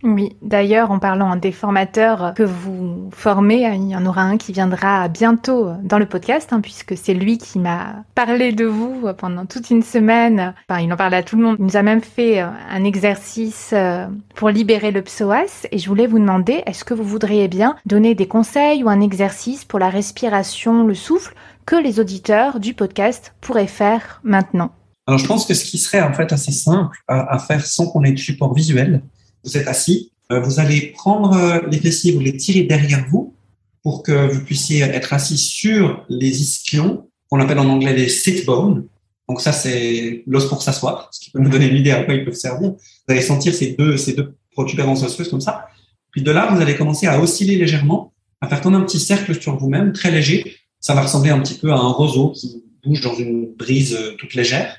Oui, 0.02 0.36
d'ailleurs, 0.42 0.90
en 0.90 0.98
parlant 0.98 1.36
des 1.36 1.52
formateurs 1.52 2.34
que 2.36 2.42
vous 2.42 3.08
formez, 3.12 3.62
il 3.74 3.88
y 3.88 3.96
en 3.96 4.04
aura 4.04 4.22
un 4.22 4.36
qui 4.36 4.52
viendra 4.52 5.08
bientôt 5.08 5.70
dans 5.82 5.98
le 5.98 6.04
podcast, 6.04 6.52
hein, 6.52 6.60
puisque 6.60 6.96
c'est 6.96 7.14
lui 7.14 7.38
qui 7.38 7.58
m'a 7.58 8.04
parlé 8.14 8.52
de 8.52 8.66
vous 8.66 9.08
pendant 9.16 9.46
toute 9.46 9.70
une 9.70 9.82
semaine. 9.82 10.54
Enfin, 10.68 10.82
il 10.82 10.92
en 10.92 10.96
parle 10.96 11.14
à 11.14 11.22
tout 11.22 11.36
le 11.36 11.42
monde. 11.42 11.56
Il 11.58 11.64
nous 11.64 11.76
a 11.78 11.82
même 11.82 12.02
fait 12.02 12.42
euh, 12.42 12.48
un 12.70 12.84
exercice 12.84 13.70
euh, 13.72 14.06
pour 14.34 14.50
libérer 14.50 14.90
le 14.90 15.00
psoas. 15.00 15.66
Et 15.72 15.78
je 15.78 15.88
voulais 15.88 16.06
vous 16.06 16.18
demander, 16.18 16.62
est-ce 16.66 16.84
que 16.84 16.92
vous 16.92 17.04
voudriez 17.04 17.48
bien 17.48 17.74
donner 17.86 18.14
des 18.14 18.28
conseils 18.28 18.84
ou 18.84 18.90
un 18.90 19.00
exercice 19.00 19.64
pour 19.64 19.78
la 19.78 19.88
respiration, 19.88 20.86
le 20.86 20.94
souffle, 20.94 21.34
que 21.64 21.76
les 21.76 22.00
auditeurs 22.00 22.60
du 22.60 22.74
podcast 22.74 23.34
pourraient 23.40 23.66
faire 23.66 24.20
maintenant? 24.24 24.72
Alors, 25.06 25.18
je 25.18 25.26
pense 25.26 25.46
que 25.46 25.54
ce 25.54 25.64
qui 25.64 25.78
serait 25.78 26.02
en 26.02 26.12
fait 26.12 26.32
assez 26.32 26.52
simple 26.52 26.98
à 27.08 27.38
faire 27.38 27.64
sans 27.64 27.86
qu'on 27.86 28.02
ait 28.02 28.12
de 28.12 28.18
support 28.18 28.54
visuel, 28.54 29.02
vous 29.46 29.56
êtes 29.56 29.68
assis, 29.68 30.12
euh, 30.32 30.40
vous 30.40 30.58
allez 30.58 30.88
prendre 30.88 31.36
euh, 31.36 31.60
les 31.70 31.78
fessiers, 31.78 32.12
vous 32.12 32.20
les 32.20 32.36
tirer 32.36 32.62
derrière 32.62 33.06
vous 33.08 33.34
pour 33.82 34.02
que 34.02 34.28
vous 34.32 34.40
puissiez 34.40 34.80
être 34.80 35.12
assis 35.12 35.38
sur 35.38 36.04
les 36.08 36.42
ischions, 36.42 37.08
qu'on 37.30 37.40
appelle 37.40 37.60
en 37.60 37.68
anglais 37.68 37.94
les 37.94 38.08
sit 38.08 38.44
bones. 38.44 38.86
Donc 39.28 39.40
ça, 39.40 39.52
c'est 39.52 40.24
l'os 40.26 40.48
pour 40.48 40.62
s'asseoir, 40.62 41.08
ce 41.12 41.20
qui 41.20 41.30
peut 41.30 41.38
nous 41.38 41.50
donner 41.50 41.68
une 41.68 41.76
idée 41.76 41.92
à 41.92 42.02
quoi 42.02 42.14
ils 42.14 42.24
peuvent 42.24 42.34
servir. 42.34 42.70
Vous 42.70 43.12
allez 43.12 43.22
sentir 43.22 43.54
ces 43.54 43.72
deux, 43.72 43.96
ces 43.96 44.14
deux 44.14 44.34
protubérances 44.52 45.04
osseuses 45.04 45.30
comme 45.30 45.40
ça. 45.40 45.66
Puis 46.10 46.22
de 46.22 46.30
là, 46.30 46.52
vous 46.52 46.60
allez 46.60 46.76
commencer 46.76 47.06
à 47.06 47.20
osciller 47.20 47.56
légèrement, 47.56 48.12
à 48.40 48.48
faire 48.48 48.60
comme 48.60 48.74
un 48.74 48.82
petit 48.82 48.98
cercle 48.98 49.40
sur 49.40 49.56
vous-même, 49.56 49.92
très 49.92 50.10
léger. 50.10 50.56
Ça 50.80 50.94
va 50.94 51.02
ressembler 51.02 51.30
un 51.30 51.40
petit 51.40 51.54
peu 51.54 51.72
à 51.72 51.76
un 51.76 51.90
roseau 51.92 52.30
qui 52.30 52.64
bouge 52.84 53.00
dans 53.00 53.14
une 53.14 53.54
brise 53.54 53.94
euh, 53.94 54.14
toute 54.18 54.34
légère. 54.34 54.76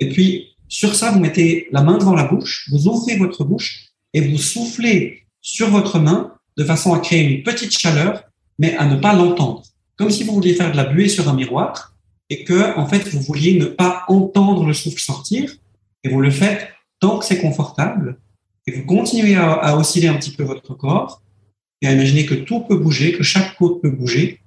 Et 0.00 0.08
puis, 0.08 0.56
sur 0.68 0.94
ça, 0.94 1.10
vous 1.10 1.20
mettez 1.20 1.66
la 1.72 1.82
main 1.82 1.98
devant 1.98 2.14
la 2.14 2.24
bouche, 2.24 2.68
vous 2.70 2.86
ouvrez 2.88 3.16
votre 3.16 3.44
bouche 3.44 3.87
et 4.18 4.20
vous 4.20 4.38
soufflez 4.38 5.26
sur 5.40 5.70
votre 5.70 6.00
main 6.00 6.34
de 6.56 6.64
façon 6.64 6.92
à 6.92 6.98
créer 6.98 7.22
une 7.22 7.44
petite 7.44 7.78
chaleur, 7.78 8.24
mais 8.58 8.76
à 8.76 8.84
ne 8.84 8.96
pas 8.96 9.14
l'entendre. 9.14 9.62
Comme 9.96 10.10
si 10.10 10.24
vous 10.24 10.34
vouliez 10.34 10.54
faire 10.54 10.72
de 10.72 10.76
la 10.76 10.86
buée 10.86 11.08
sur 11.08 11.28
un 11.28 11.34
miroir 11.34 11.94
et 12.28 12.42
que, 12.42 12.76
en 12.76 12.86
fait, 12.86 13.06
vous 13.10 13.20
vouliez 13.20 13.60
ne 13.60 13.66
pas 13.66 14.02
entendre 14.08 14.66
le 14.66 14.74
souffle 14.74 15.00
sortir 15.00 15.54
et 16.02 16.08
vous 16.08 16.20
le 16.20 16.32
faites 16.32 16.68
tant 16.98 17.20
que 17.20 17.24
c'est 17.24 17.38
confortable 17.40 18.18
et 18.66 18.72
vous 18.72 18.84
continuez 18.84 19.36
à, 19.36 19.52
à, 19.52 19.76
osciller 19.76 20.08
un 20.08 20.14
petit 20.14 20.32
peu 20.32 20.42
votre 20.42 20.74
corps 20.74 21.22
et 21.80 21.86
à 21.86 21.92
imaginer 21.92 22.26
que 22.26 22.34
tout 22.34 22.60
peut 22.62 22.76
bouger, 22.76 23.12
que 23.12 23.22
chaque 23.22 23.56
côte 23.56 23.80
peut 23.80 23.90
bouger. 23.90 24.40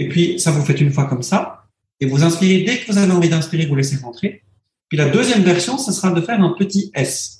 Et 0.00 0.08
puis, 0.08 0.40
ça 0.40 0.50
vous 0.50 0.64
faites 0.64 0.80
une 0.80 0.90
fois 0.90 1.04
comme 1.04 1.22
ça 1.22 1.68
et 2.00 2.06
vous 2.06 2.24
inspirez 2.24 2.64
dès 2.64 2.78
que 2.78 2.90
vous 2.90 2.98
avez 2.98 3.12
envie 3.12 3.28
d'inspirer, 3.28 3.66
vous 3.66 3.76
laissez 3.76 3.96
rentrer. 3.98 4.42
Puis 4.88 4.98
la 4.98 5.08
deuxième 5.08 5.42
version, 5.42 5.78
ce 5.78 5.92
sera 5.92 6.10
de 6.10 6.20
faire 6.20 6.42
un 6.42 6.56
petit 6.58 6.90
S. 6.94 7.37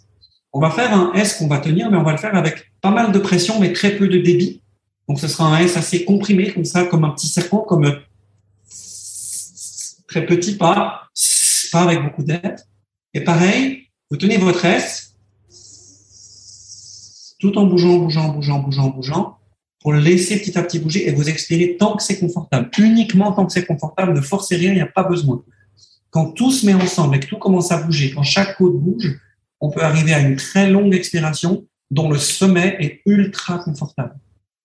On 0.52 0.60
va 0.60 0.70
faire 0.70 0.92
un 0.92 1.12
S 1.12 1.36
qu'on 1.36 1.48
va 1.48 1.58
tenir, 1.58 1.90
mais 1.90 1.96
on 1.96 2.02
va 2.02 2.12
le 2.12 2.18
faire 2.18 2.34
avec 2.34 2.72
pas 2.80 2.90
mal 2.90 3.12
de 3.12 3.18
pression, 3.18 3.60
mais 3.60 3.72
très 3.72 3.96
peu 3.96 4.08
de 4.08 4.18
débit. 4.18 4.62
Donc, 5.08 5.20
ce 5.20 5.28
sera 5.28 5.54
un 5.54 5.58
S 5.58 5.76
assez 5.76 6.04
comprimé, 6.04 6.52
comme 6.52 6.64
ça, 6.64 6.84
comme 6.84 7.04
un 7.04 7.10
petit 7.10 7.28
serpent, 7.28 7.58
comme 7.58 7.84
très 10.06 10.26
petit, 10.26 10.56
pas, 10.56 11.08
pas 11.72 11.82
avec 11.82 12.02
beaucoup 12.02 12.22
d'aide. 12.22 12.56
Et 13.14 13.22
pareil, 13.22 13.88
vous 14.10 14.16
tenez 14.16 14.38
votre 14.38 14.64
S 14.64 15.08
tout 17.38 17.56
en 17.56 17.66
bougeant, 17.66 17.98
bougeant, 17.98 18.28
bougeant, 18.28 18.58
bougeant, 18.58 18.88
bougeant, 18.88 19.38
pour 19.80 19.92
le 19.92 20.00
laisser 20.00 20.38
petit 20.40 20.58
à 20.58 20.62
petit 20.62 20.78
bouger 20.78 21.08
et 21.08 21.12
vous 21.12 21.28
expirez 21.28 21.76
tant 21.78 21.96
que 21.96 22.02
c'est 22.02 22.18
confortable. 22.18 22.68
Uniquement 22.78 23.32
tant 23.32 23.46
que 23.46 23.52
c'est 23.52 23.64
confortable, 23.64 24.12
ne 24.12 24.20
forcez 24.20 24.56
rien, 24.56 24.72
il 24.72 24.76
n'y 24.76 24.80
a 24.80 24.86
pas 24.86 25.04
besoin. 25.04 25.42
Quand 26.10 26.32
tout 26.32 26.50
se 26.50 26.66
met 26.66 26.74
ensemble 26.74 27.16
et 27.16 27.20
que 27.20 27.26
tout 27.26 27.36
commence 27.36 27.70
à 27.70 27.82
bouger, 27.82 28.12
quand 28.12 28.24
chaque 28.24 28.56
côte 28.56 28.76
bouge, 28.76 29.20
on 29.60 29.70
peut 29.70 29.82
arriver 29.82 30.14
à 30.14 30.20
une 30.20 30.36
très 30.36 30.68
longue 30.68 30.94
expiration 30.94 31.66
dont 31.90 32.10
le 32.10 32.18
sommet 32.18 32.76
est 32.80 33.00
ultra 33.06 33.58
confortable. 33.58 34.14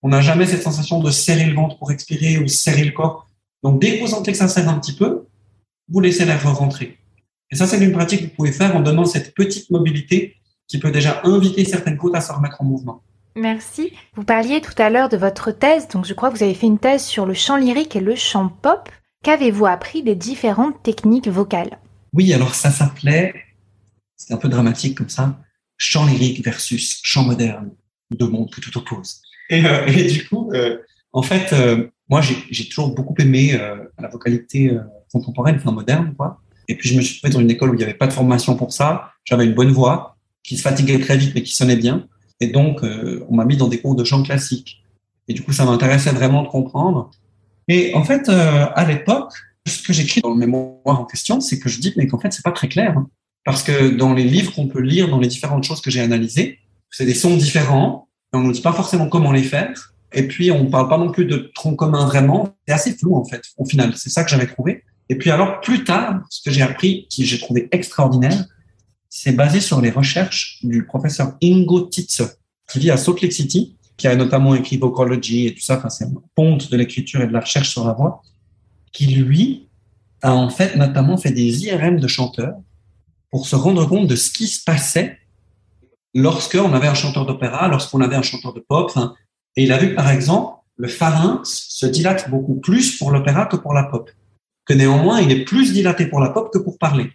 On 0.02 0.10
n'a 0.10 0.22
jamais 0.22 0.46
cette 0.46 0.64
sensation 0.64 1.02
de 1.02 1.12
serrer 1.12 1.46
le 1.46 1.56
ventre 1.56 1.78
pour 1.78 1.92
expirer 1.92 2.38
ou 2.38 2.48
serrer 2.48 2.84
le 2.84 2.92
corps. 2.92 3.28
Donc, 3.64 3.80
dès 3.80 3.96
que 3.96 4.02
vous 4.02 4.10
sentez 4.10 4.34
que 4.34 4.38
ça 4.38 4.50
serre 4.50 4.68
un 4.68 4.80
petit 4.80 4.96
peu, 4.96 5.28
vous 5.90 6.00
laissez 6.02 6.26
l'air 6.26 6.44
rentrer. 6.44 6.98
Et 7.52 7.56
ça, 7.56 7.68
c'est 7.68 7.80
une 7.84 7.94
pratique 7.94 8.22
que 8.22 8.26
vous 8.26 8.36
pouvez 8.36 8.52
faire 8.52 8.76
en 8.76 8.82
donnant 8.82 9.06
cette 9.06 9.34
petite 9.34 9.70
mobilité 9.70 10.36
qui 10.68 10.80
peut 10.80 10.92
déjà 10.92 11.22
inviter 11.24 11.64
certaines 11.64 11.98
côtes 11.98 12.16
à 12.16 12.22
se 12.22 12.34
remettre 12.34 12.62
en 12.62 12.66
mouvement. 12.66 13.02
Merci. 13.36 13.94
Vous 14.16 14.24
parliez 14.24 14.62
tout 14.62 14.74
à 14.78 14.90
l'heure 14.90 15.10
de 15.10 15.18
votre 15.18 15.52
thèse, 15.52 15.88
donc 15.88 16.06
je 16.06 16.14
crois 16.14 16.30
que 16.30 16.38
vous 16.38 16.44
avez 16.44 16.54
fait 16.54 16.68
une 16.68 16.80
thèse 16.80 17.04
sur 17.04 17.26
le 17.26 17.34
chant 17.34 17.58
lyrique 17.58 17.96
et 17.96 18.00
le 18.00 18.16
chant 18.16 18.50
pop. 18.50 18.90
Qu'avez-vous 19.24 19.66
appris 19.66 20.04
des 20.04 20.16
différentes 20.16 20.84
techniques 20.84 21.28
vocales? 21.28 21.80
Oui, 22.14 22.34
alors 22.34 22.54
ça 22.54 22.70
s'appelait 22.70 23.34
c'est 24.16 24.34
un 24.34 24.38
peu 24.38 24.50
dramatique 24.50 24.98
comme 24.98 25.10
ça. 25.10 25.40
Chant 25.78 26.06
lyrique 26.06 26.44
versus 26.44 27.00
chant 27.04 27.24
moderne, 27.24 27.72
deux 28.12 28.28
mondes 28.28 28.52
que 28.52 28.62
tout 28.62 28.78
oppose. 28.78 29.22
Et, 29.50 29.66
euh, 29.66 30.08
du 30.08 30.28
coup, 30.28 30.52
euh, 30.54 30.78
en 31.12 31.22
fait, 31.22 31.54
euh, 31.54 31.88
moi, 32.10 32.22
j'ai 32.22 32.68
toujours 32.70 32.94
beaucoup 32.94 33.16
aimé 33.20 33.58
la 34.00 34.08
vocalité 34.08 34.78
contemporaine, 35.12 35.56
enfin 35.56 35.72
moderne, 35.72 36.14
quoi. 36.16 36.42
Et 36.68 36.76
puis, 36.76 36.90
je 36.90 36.96
me 36.96 37.02
suis 37.02 37.18
trouvé 37.18 37.34
dans 37.34 37.40
une 37.40 37.50
école 37.50 37.72
où 37.72 37.74
il 37.74 37.78
n'y 37.78 37.84
avait 37.84 37.94
pas 37.94 38.08
de 38.08 38.14
formation 38.14 38.56
pour 38.56 38.72
ça. 38.72 39.12
J'avais 39.24 39.46
une 39.46 39.54
bonne 39.54 39.72
voix 39.72 40.18
qui 40.44 40.58
se 40.58 40.62
fatiguait 40.62 41.00
très 41.00 41.18
vite, 41.18 41.34
mais 41.34 41.42
qui 41.42 41.56
sonnait 41.56 41.78
bien. 41.78 42.08
Et 42.40 42.48
donc, 42.48 42.82
on 42.84 43.36
m'a 43.36 43.46
mis 43.46 43.58
dans 43.58 43.68
des 43.68 43.80
cours 43.80 43.96
de 43.96 44.04
chant 44.04 44.22
classique. 44.22 44.84
Et 45.28 45.34
du 45.34 45.42
coup, 45.42 45.54
ça 45.54 45.66
m'intéressait 45.66 46.12
vraiment 46.12 46.44
de 46.44 46.50
comprendre. 46.50 47.10
Et 47.68 47.96
en 47.96 48.04
fait, 48.04 48.30
à 48.30 48.86
l'époque, 48.86 49.34
ce 49.66 49.82
que 49.82 49.94
j'écris 49.94 50.22
dans 50.22 50.32
le 50.32 50.38
mémoire 50.38 51.00
en 51.00 51.06
question, 51.06 51.40
c'est 51.42 51.58
que 51.58 51.70
je 51.70 51.80
dis, 51.80 51.94
mais 51.96 52.06
qu'en 52.06 52.20
fait, 52.20 52.32
c'est 52.32 52.44
pas 52.44 52.52
très 52.52 52.68
clair. 52.68 52.98
Hein. 52.98 53.10
Parce 53.46 53.64
que 53.64 53.90
dans 53.90 54.14
les 54.14 54.24
livres 54.24 54.54
qu'on 54.54 54.68
peut 54.68 54.82
lire, 54.82 55.10
dans 55.10 55.20
les 55.20 55.28
différentes 55.28 55.64
choses 55.64 55.82
que 55.82 55.92
j'ai 55.92 56.02
analysées, 56.02 56.60
c'est 56.90 57.06
des 57.06 57.14
sons 57.14 57.36
différents, 57.36 58.08
et 58.34 58.38
on 58.38 58.42
ne 58.42 58.48
nous 58.48 58.52
dit 58.52 58.62
pas 58.62 58.74
forcément 58.74 59.10
comment 59.10 59.32
les 59.32 59.44
faire. 59.44 59.94
Et 60.14 60.28
puis, 60.28 60.52
on 60.52 60.66
ne 60.66 60.70
parle 60.70 60.90
pas 60.90 60.98
non 60.98 61.12
plus 61.12 61.26
de 61.26 61.52
tronc 61.56 61.76
commun 61.76 62.06
vraiment. 62.06 62.56
C'est 62.68 62.74
assez 62.74 62.94
flou, 62.94 63.16
en 63.16 63.26
fait, 63.26 63.42
au 63.58 63.66
final. 63.66 63.94
C'est 63.96 64.10
ça 64.10 64.24
que 64.24 64.30
j'avais 64.30 64.48
trouvé. 64.48 64.84
Et 65.10 65.18
puis 65.18 65.32
alors, 65.32 65.60
plus 65.62 65.84
tard, 65.84 66.22
ce 66.30 66.42
que 66.42 66.52
j'ai 66.52 66.62
appris, 66.62 67.08
qui 67.10 67.26
j'ai 67.26 67.40
trouvé 67.40 67.68
extraordinaire, 67.72 68.46
c'est 69.10 69.34
basé 69.34 69.60
sur 69.60 69.82
les 69.82 69.92
recherches 69.92 70.60
du 70.64 70.86
professeur 70.86 71.36
Ingo 71.44 71.82
Titze, 71.82 72.38
qui 72.70 72.80
vit 72.80 72.92
à 72.92 72.98
Salt 72.98 73.22
Lake 73.22 73.34
City, 73.34 73.78
qui 73.98 74.08
a 74.08 74.16
notamment 74.16 74.56
écrit 74.56 74.78
Vocology 74.78 75.48
et 75.48 75.54
tout 75.54 75.62
ça. 75.62 75.78
Enfin, 75.78 75.90
c'est 75.90 76.06
un 76.06 76.14
ponte 76.36 76.72
de 76.72 76.78
l'écriture 76.78 77.22
et 77.22 77.28
de 77.28 77.34
la 77.34 77.42
recherche 77.42 77.70
sur 77.70 77.86
la 77.86 77.94
voix, 77.94 78.22
qui 78.92 79.08
lui 79.08 79.68
a 80.22 80.34
en 80.34 80.50
fait 80.50 80.76
notamment 80.78 81.18
fait 81.18 81.32
des 81.32 81.66
IRM 81.66 82.00
de 82.00 82.08
chanteurs 82.08 82.56
pour 83.34 83.48
se 83.48 83.56
rendre 83.56 83.88
compte 83.88 84.06
de 84.06 84.16
ce 84.16 84.30
qui 84.30 84.46
se 84.46 84.64
passait 84.64 85.18
lorsqu'on 86.14 86.72
avait 86.72 86.86
un 86.86 86.94
chanteur 86.94 87.26
d'opéra, 87.26 87.68
lorsqu'on 87.68 88.00
avait 88.00 88.16
un 88.16 88.22
chanteur 88.22 88.54
de 88.54 88.60
pop. 88.60 88.92
et 89.56 89.64
il 89.64 89.72
a 89.72 89.80
vu, 89.80 89.96
par 89.96 90.12
exemple, 90.12 90.58
le 90.78 90.88
pharynx 90.88 91.66
se 91.68 91.88
dilate 91.88 92.30
beaucoup 92.30 92.60
plus 92.60 92.96
pour 92.96 93.10
l'opéra 93.10 93.48
que 93.48 93.56
pour 93.56 93.74
la 93.74 93.86
pop. 93.86 94.12
Que 94.66 94.76
néanmoins, 94.76 95.20
il 95.20 95.32
est 95.32 95.46
plus 95.46 95.74
dilaté 95.74 96.06
pour 96.06 96.20
la 96.20 96.30
pop 96.30 96.54
que 96.54 96.60
pour 96.60 96.78
parler. 96.78 97.12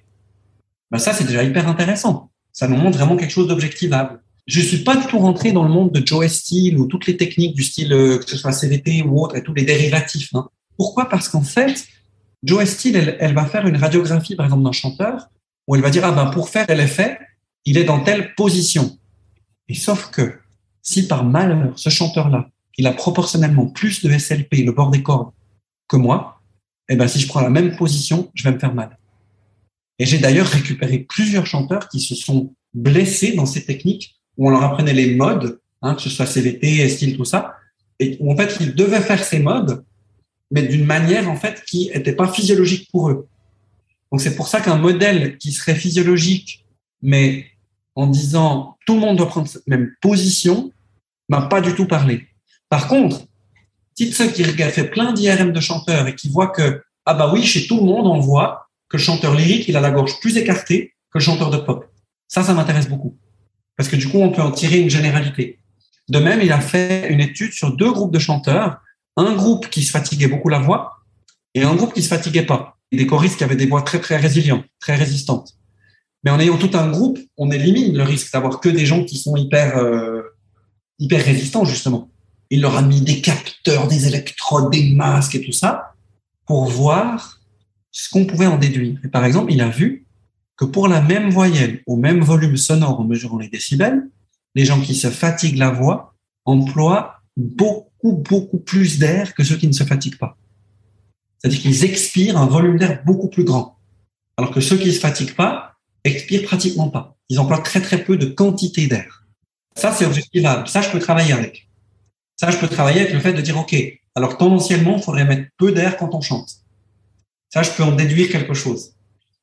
Ben 0.90 0.98
ça, 0.98 1.12
c'est 1.12 1.22
déjà 1.22 1.44
hyper 1.44 1.68
intéressant. 1.68 2.32
Ça 2.52 2.66
nous 2.66 2.76
montre 2.76 2.98
vraiment 2.98 3.16
quelque 3.16 3.30
chose 3.30 3.46
d'objectivable. 3.46 4.20
Je 4.48 4.60
suis 4.60 4.78
pas 4.78 4.96
du 4.96 5.06
tout 5.06 5.20
rentré 5.20 5.52
dans 5.52 5.62
le 5.62 5.70
monde 5.70 5.92
de 5.92 6.04
Joe 6.04 6.26
Steele 6.26 6.80
ou 6.80 6.86
toutes 6.86 7.06
les 7.06 7.16
techniques 7.16 7.54
du 7.54 7.62
style, 7.62 7.92
euh, 7.92 8.18
que 8.18 8.28
ce 8.28 8.36
soit 8.36 8.50
CVT 8.50 9.02
ou 9.02 9.22
autre, 9.22 9.36
et 9.36 9.44
tous 9.44 9.54
les 9.54 9.64
dérivatifs. 9.64 10.34
Hein. 10.34 10.48
Pourquoi? 10.76 11.08
Parce 11.08 11.28
qu'en 11.28 11.42
fait, 11.42 11.86
Joe 12.42 12.64
Steele, 12.64 13.16
elle, 13.20 13.34
va 13.34 13.46
faire 13.46 13.68
une 13.68 13.76
radiographie, 13.76 14.34
par 14.34 14.46
exemple, 14.46 14.64
d'un 14.64 14.72
chanteur, 14.72 15.28
où 15.68 15.76
elle 15.76 15.82
va 15.82 15.90
dire, 15.90 16.04
ah 16.04 16.12
ben, 16.12 16.26
pour 16.26 16.48
faire 16.48 16.66
tel 16.66 16.80
effet, 16.80 17.18
il 17.66 17.76
est 17.76 17.84
dans 17.84 18.00
telle 18.02 18.34
position. 18.34 18.98
Et 19.68 19.74
sauf 19.74 20.10
que, 20.10 20.40
si 20.82 21.06
par 21.06 21.24
malheur, 21.24 21.78
ce 21.78 21.90
chanteur-là, 21.90 22.48
il 22.78 22.86
a 22.86 22.92
proportionnellement 22.92 23.66
plus 23.66 24.02
de 24.02 24.10
SLP, 24.10 24.64
le 24.64 24.72
bord 24.72 24.90
des 24.90 25.02
cordes, 25.02 25.30
que 25.86 25.96
moi, 25.96 26.40
eh 26.88 26.96
ben, 26.96 27.06
si 27.06 27.20
je 27.20 27.28
prends 27.28 27.42
la 27.42 27.50
même 27.50 27.76
position, 27.76 28.30
je 28.34 28.44
vais 28.44 28.52
me 28.52 28.58
faire 28.58 28.74
mal. 28.74 28.98
Et 29.98 30.06
j'ai 30.06 30.18
d'ailleurs 30.18 30.46
récupéré 30.46 31.00
plusieurs 31.00 31.46
chanteurs 31.46 31.88
qui 31.88 32.00
se 32.00 32.14
sont 32.14 32.54
blessés 32.72 33.32
dans 33.32 33.46
ces 33.46 33.64
techniques 33.64 34.16
où 34.38 34.48
on 34.48 34.50
leur 34.50 34.62
apprenait 34.62 34.94
les 34.94 35.16
modes, 35.16 35.60
hein, 35.82 35.94
que 35.94 36.00
ce 36.00 36.08
soit 36.08 36.26
CVT, 36.26 36.88
style, 36.88 37.16
tout 37.16 37.24
ça, 37.24 37.56
et 37.98 38.16
où 38.20 38.32
en 38.32 38.36
fait 38.36 38.56
ils 38.60 38.74
devaient 38.74 39.00
faire 39.00 39.22
ces 39.22 39.40
modes, 39.40 39.84
mais 40.50 40.62
d'une 40.62 40.86
manière 40.86 41.28
en 41.28 41.36
fait 41.36 41.62
qui 41.66 41.90
n'était 41.94 42.14
pas 42.14 42.28
physiologique 42.28 42.88
pour 42.90 43.10
eux. 43.10 43.28
Donc 44.10 44.20
c'est 44.20 44.36
pour 44.36 44.48
ça 44.48 44.60
qu'un 44.60 44.76
modèle 44.76 45.38
qui 45.38 45.52
serait 45.52 45.74
physiologique, 45.74 46.64
mais 47.02 47.46
en 47.94 48.06
disant 48.06 48.76
tout 48.86 48.94
le 48.94 49.00
monde 49.00 49.16
doit 49.16 49.28
prendre 49.28 49.48
cette 49.48 49.66
même 49.66 49.92
position, 50.00 50.72
m'a 51.28 51.42
pas 51.42 51.60
du 51.60 51.74
tout 51.74 51.86
parlé. 51.86 52.26
Par 52.68 52.88
contre, 52.88 53.26
ceux 53.96 54.30
qui 54.30 54.62
a 54.62 54.70
fait 54.70 54.88
plein 54.90 55.12
d'IRM 55.12 55.52
de 55.52 55.60
chanteurs 55.60 56.06
et 56.06 56.14
qui 56.14 56.28
voit 56.28 56.48
que 56.48 56.82
ah 57.04 57.14
bah 57.14 57.30
oui, 57.32 57.44
chez 57.44 57.66
tout 57.66 57.76
le 57.76 57.84
monde 57.84 58.06
on 58.06 58.20
voit 58.20 58.68
que 58.88 58.96
le 58.96 59.02
chanteur 59.02 59.34
lyrique, 59.34 59.68
il 59.68 59.76
a 59.76 59.80
la 59.80 59.90
gorge 59.90 60.18
plus 60.20 60.36
écartée 60.36 60.94
que 61.10 61.18
le 61.18 61.24
chanteur 61.24 61.50
de 61.50 61.58
pop. 61.58 61.86
Ça, 62.26 62.42
ça 62.42 62.54
m'intéresse 62.54 62.88
beaucoup. 62.88 63.16
Parce 63.76 63.88
que 63.88 63.96
du 63.96 64.08
coup, 64.08 64.18
on 64.18 64.30
peut 64.30 64.42
en 64.42 64.50
tirer 64.50 64.78
une 64.78 64.90
généralité. 64.90 65.60
De 66.08 66.18
même, 66.18 66.40
il 66.42 66.52
a 66.52 66.60
fait 66.60 67.10
une 67.10 67.20
étude 67.20 67.52
sur 67.52 67.76
deux 67.76 67.92
groupes 67.92 68.12
de 68.12 68.18
chanteurs. 68.18 68.78
Un 69.16 69.34
groupe 69.34 69.68
qui 69.68 69.82
se 69.82 69.90
fatiguait 69.90 70.28
beaucoup 70.28 70.48
la 70.48 70.58
voix 70.58 70.98
et 71.54 71.62
un 71.62 71.74
groupe 71.74 71.92
qui 71.92 72.02
se 72.02 72.08
fatiguait 72.08 72.46
pas. 72.46 72.77
Des 72.92 73.06
choristes 73.06 73.36
qui 73.36 73.44
avaient 73.44 73.56
des 73.56 73.66
voix 73.66 73.82
très, 73.82 74.00
très 74.00 74.16
résilientes, 74.16 74.64
très 74.80 74.96
résistantes. 74.96 75.54
Mais 76.24 76.30
en 76.30 76.40
ayant 76.40 76.56
tout 76.56 76.70
un 76.74 76.90
groupe, 76.90 77.18
on 77.36 77.50
élimine 77.50 77.96
le 77.96 78.02
risque 78.02 78.32
d'avoir 78.32 78.60
que 78.60 78.68
des 78.68 78.86
gens 78.86 79.04
qui 79.04 79.18
sont 79.18 79.36
hyper, 79.36 79.76
euh, 79.78 80.22
hyper 80.98 81.24
résistants, 81.24 81.64
justement. 81.64 82.10
Il 82.50 82.62
leur 82.62 82.76
a 82.76 82.82
mis 82.82 83.02
des 83.02 83.20
capteurs, 83.20 83.88
des 83.88 84.06
électrodes, 84.06 84.72
des 84.72 84.94
masques 84.94 85.34
et 85.34 85.42
tout 85.42 85.52
ça 85.52 85.94
pour 86.46 86.64
voir 86.66 87.40
ce 87.92 88.08
qu'on 88.08 88.24
pouvait 88.24 88.46
en 88.46 88.58
déduire. 88.58 88.98
Et 89.04 89.08
par 89.08 89.24
exemple, 89.24 89.52
il 89.52 89.60
a 89.60 89.68
vu 89.68 90.06
que 90.56 90.64
pour 90.64 90.88
la 90.88 91.00
même 91.00 91.30
voyelle, 91.30 91.82
au 91.86 91.96
même 91.96 92.20
volume 92.20 92.56
sonore 92.56 93.00
en 93.00 93.04
mesurant 93.04 93.38
les 93.38 93.48
décibels, 93.48 94.08
les 94.54 94.64
gens 94.64 94.80
qui 94.80 94.94
se 94.94 95.08
fatiguent 95.08 95.58
la 95.58 95.70
voix 95.70 96.14
emploient 96.44 97.20
beaucoup, 97.36 98.12
beaucoup 98.12 98.58
plus 98.58 98.98
d'air 98.98 99.34
que 99.34 99.44
ceux 99.44 99.56
qui 99.56 99.68
ne 99.68 99.72
se 99.72 99.84
fatiguent 99.84 100.18
pas. 100.18 100.36
C'est-à-dire 101.38 101.60
qu'ils 101.60 101.84
expirent 101.84 102.38
un 102.38 102.46
volume 102.46 102.78
d'air 102.78 103.02
beaucoup 103.04 103.28
plus 103.28 103.44
grand. 103.44 103.78
Alors 104.36 104.50
que 104.50 104.60
ceux 104.60 104.76
qui 104.76 104.88
ne 104.88 104.92
se 104.92 105.00
fatiguent 105.00 105.34
pas 105.34 105.74
expirent 106.04 106.44
pratiquement 106.44 106.88
pas. 106.88 107.16
Ils 107.28 107.38
emploient 107.38 107.58
très, 107.58 107.80
très 107.80 108.02
peu 108.04 108.16
de 108.16 108.26
quantité 108.26 108.86
d'air. 108.86 109.26
Ça, 109.76 109.92
c'est 109.92 110.06
objectivable. 110.06 110.66
Ça, 110.66 110.80
je 110.80 110.90
peux 110.90 110.98
travailler 110.98 111.32
avec. 111.32 111.68
Ça, 112.36 112.50
je 112.50 112.56
peux 112.56 112.68
travailler 112.68 113.00
avec 113.00 113.12
le 113.12 113.20
fait 113.20 113.32
de 113.32 113.40
dire, 113.40 113.58
OK, 113.58 113.76
alors 114.14 114.36
tendanciellement, 114.36 114.96
il 114.96 115.02
faudrait 115.02 115.24
mettre 115.24 115.48
peu 115.56 115.72
d'air 115.72 115.96
quand 115.96 116.14
on 116.14 116.20
chante. 116.20 116.50
Ça, 117.50 117.62
je 117.62 117.70
peux 117.70 117.82
en 117.82 117.92
déduire 117.92 118.28
quelque 118.28 118.54
chose. 118.54 118.94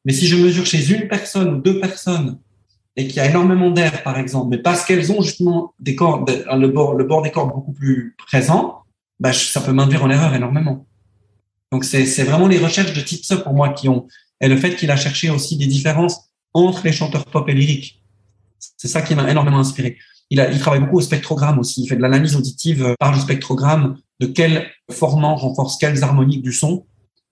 Mais 0.03 0.13
si 0.13 0.27
je 0.27 0.35
mesure 0.35 0.65
chez 0.65 0.91
une 0.91 1.07
personne 1.07 1.55
ou 1.55 1.61
deux 1.61 1.79
personnes 1.79 2.39
et 2.95 3.07
qu'il 3.07 3.17
y 3.17 3.19
a 3.19 3.29
énormément 3.29 3.71
d'air, 3.71 4.03
par 4.03 4.17
exemple, 4.19 4.49
mais 4.49 4.57
parce 4.57 4.85
qu'elles 4.85 5.11
ont 5.11 5.21
justement 5.21 5.73
des 5.79 5.95
le 5.95 6.67
bord, 6.67 7.21
des 7.21 7.31
cordes 7.31 7.53
beaucoup 7.53 7.73
plus 7.73 8.15
présent, 8.17 8.83
bah, 9.19 9.33
ça 9.33 9.61
peut 9.61 9.73
m'induire 9.73 10.03
en 10.03 10.09
erreur 10.09 10.33
énormément. 10.33 10.85
Donc, 11.71 11.83
c'est 11.83 12.23
vraiment 12.23 12.47
les 12.47 12.57
recherches 12.57 12.93
de 12.93 13.01
Titze 13.01 13.41
pour 13.43 13.53
moi 13.53 13.69
qui 13.69 13.89
ont, 13.89 14.07
et 14.41 14.47
le 14.47 14.57
fait 14.57 14.75
qu'il 14.75 14.91
a 14.91 14.95
cherché 14.95 15.29
aussi 15.29 15.57
des 15.57 15.67
différences 15.67 16.29
entre 16.53 16.81
les 16.83 16.91
chanteurs 16.91 17.25
pop 17.25 17.47
et 17.49 17.53
lyriques. 17.53 18.01
C'est 18.77 18.87
ça 18.87 19.01
qui 19.01 19.15
m'a 19.15 19.29
énormément 19.29 19.59
inspiré. 19.59 19.97
Il, 20.29 20.39
a, 20.39 20.49
il 20.51 20.59
travaille 20.59 20.79
beaucoup 20.79 20.97
au 20.97 21.01
spectrogramme 21.01 21.59
aussi. 21.59 21.83
Il 21.83 21.87
fait 21.87 21.95
de 21.95 22.01
l'analyse 22.01 22.35
auditive 22.35 22.95
par 22.99 23.13
le 23.13 23.19
spectrogramme 23.19 23.97
de 24.19 24.27
quel 24.27 24.67
formant 24.91 25.35
renforce 25.35 25.77
quelles 25.77 26.03
harmoniques 26.03 26.41
du 26.41 26.53
son 26.53 26.85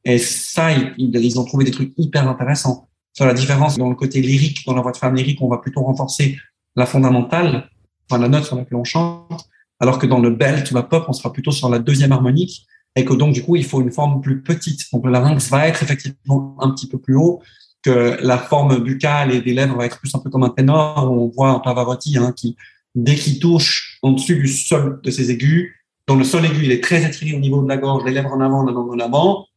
et 0.06 0.18
ça, 0.18 0.72
ils, 0.72 0.94
ils, 0.98 1.40
ont 1.40 1.46
trouvé 1.46 1.64
des 1.64 1.72
trucs 1.72 1.94
hyper 1.98 2.28
intéressants 2.28 2.90
sur 3.14 3.26
la 3.26 3.34
différence 3.34 3.78
dans 3.78 3.90
le 3.90 3.96
côté 3.96 4.22
lyrique, 4.22 4.66
dans 4.66 4.74
la 4.74 4.82
voix 4.82 4.92
de 4.92 4.98
femme 4.98 5.16
lyrique, 5.16 5.42
on 5.42 5.48
va 5.48 5.60
plutôt 5.60 5.82
renforcer 5.82 6.38
la 6.76 6.86
fondamentale, 6.86 7.70
enfin 8.10 8.20
la 8.20 8.28
note 8.28 8.44
sur 8.44 8.56
laquelle 8.56 8.76
on 8.76 8.84
chante, 8.84 9.48
alors 9.80 10.00
que 10.00 10.08
dans 10.08 10.20
le 10.20 10.32
belt 10.32 10.70
ou 10.72 10.74
la 10.74 10.84
pop, 10.84 11.06
on 11.08 11.14
sera 11.14 11.32
plutôt 11.32 11.52
sur 11.52 11.70
la 11.70 11.80
deuxième 11.80 12.12
harmonique, 12.12 12.66
et 12.96 13.06
que 13.06 13.14
donc 13.14 13.34
du 13.34 13.44
coup, 13.44 13.56
il 13.56 13.66
faut 13.66 13.82
une 13.82 13.92
forme 13.92 14.22
plus 14.22 14.42
petite. 14.42 14.82
Donc 14.92 15.06
le 15.06 15.12
larynx 15.12 15.50
va 15.50 15.68
être 15.68 15.82
effectivement 15.84 16.56
un 16.60 16.72
petit 16.72 16.88
peu 16.88 16.98
plus 16.98 17.16
haut, 17.16 17.42
que 17.82 18.18
la 18.22 18.38
forme 18.38 18.80
buccale 18.80 19.32
et 19.32 19.42
des 19.42 19.54
lèvres 19.54 19.76
va 19.76 19.86
être 19.86 20.00
plus 20.00 20.14
un 20.16 20.20
peu 20.20 20.30
comme 20.30 20.44
un 20.44 20.50
ténor. 20.50 21.12
On 21.12 21.28
voit 21.28 21.50
un 21.50 21.60
Pavarotti 21.60 22.18
hein, 22.18 22.34
qui, 22.36 22.56
dès 22.96 23.16
qu'il 23.16 23.40
touche 23.40 23.98
en 24.02 24.12
dessus 24.12 24.38
du 24.38 24.48
sol 24.48 25.00
de 25.04 25.12
ses 25.12 25.32
aigus, 25.32 25.74
dans 26.08 26.16
le 26.16 26.24
sol 26.24 26.46
aigu, 26.46 26.64
il 26.64 26.72
est 26.72 26.84
très 26.84 27.04
étiré 27.06 27.36
au 27.36 27.40
niveau 27.40 27.62
de 27.62 27.68
la 27.68 27.78
gorge, 27.78 28.04
les 28.06 28.12
lèvres 28.12 28.32
en 28.34 28.42
avant, 28.42 28.64
la 28.64 28.72
langue 28.72 28.92
en 28.92 29.00
avant. 29.00 29.48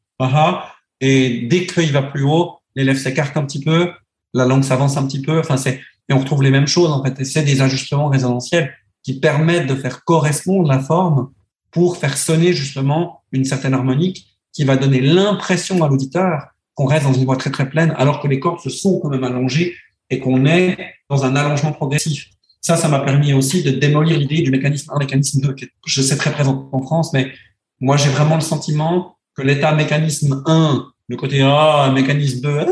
Et 1.00 1.46
dès 1.50 1.66
qu'il 1.66 1.92
va 1.92 2.02
plus 2.02 2.22
haut, 2.22 2.58
l'élève 2.74 2.96
s'écarte 2.96 3.36
un 3.36 3.44
petit 3.44 3.62
peu, 3.62 3.90
la 4.32 4.44
langue 4.44 4.62
s'avance 4.62 4.96
un 4.96 5.06
petit 5.06 5.20
peu. 5.20 5.38
Enfin, 5.38 5.56
c'est 5.56 5.80
et 6.08 6.12
on 6.12 6.18
retrouve 6.18 6.42
les 6.42 6.50
mêmes 6.50 6.66
choses 6.66 6.90
en 6.90 7.02
fait. 7.02 7.24
c'est 7.24 7.42
des 7.42 7.60
ajustements 7.60 8.08
résonantiels 8.08 8.72
qui 9.02 9.18
permettent 9.18 9.66
de 9.66 9.74
faire 9.74 10.04
correspondre 10.04 10.68
la 10.68 10.80
forme 10.80 11.30
pour 11.76 11.98
faire 11.98 12.16
sonner 12.16 12.54
justement 12.54 13.20
une 13.32 13.44
certaine 13.44 13.74
harmonique 13.74 14.28
qui 14.50 14.64
va 14.64 14.78
donner 14.78 15.02
l'impression 15.02 15.84
à 15.84 15.88
l'auditeur 15.88 16.46
qu'on 16.72 16.86
reste 16.86 17.04
dans 17.04 17.12
une 17.12 17.26
voix 17.26 17.36
très 17.36 17.50
très 17.50 17.68
pleine, 17.68 17.92
alors 17.98 18.22
que 18.22 18.28
les 18.28 18.40
cordes 18.40 18.60
se 18.60 18.70
sont 18.70 18.98
quand 18.98 19.10
même 19.10 19.24
allongées 19.24 19.74
et 20.08 20.18
qu'on 20.18 20.46
est 20.46 20.78
dans 21.10 21.26
un 21.26 21.36
allongement 21.36 21.72
progressif. 21.72 22.30
Ça, 22.62 22.78
ça 22.78 22.88
m'a 22.88 23.00
permis 23.00 23.34
aussi 23.34 23.62
de 23.62 23.72
démolir 23.72 24.18
l'idée 24.18 24.40
du 24.40 24.50
mécanisme 24.50 24.90
1, 24.90 25.00
mécanisme 25.00 25.42
2, 25.42 25.52
qui 25.52 25.66
je 25.84 26.00
sais 26.00 26.16
très 26.16 26.32
présent 26.32 26.66
en 26.72 26.80
France, 26.80 27.12
mais 27.12 27.30
moi 27.78 27.98
j'ai 27.98 28.08
vraiment 28.08 28.36
le 28.36 28.40
sentiment 28.40 29.18
que 29.36 29.42
l'état 29.42 29.74
mécanisme 29.74 30.42
1, 30.46 30.82
le 31.08 31.16
côté 31.18 31.42
A, 31.42 31.92
mécanisme 31.92 32.40
2, 32.40 32.58
ah, 32.60 32.66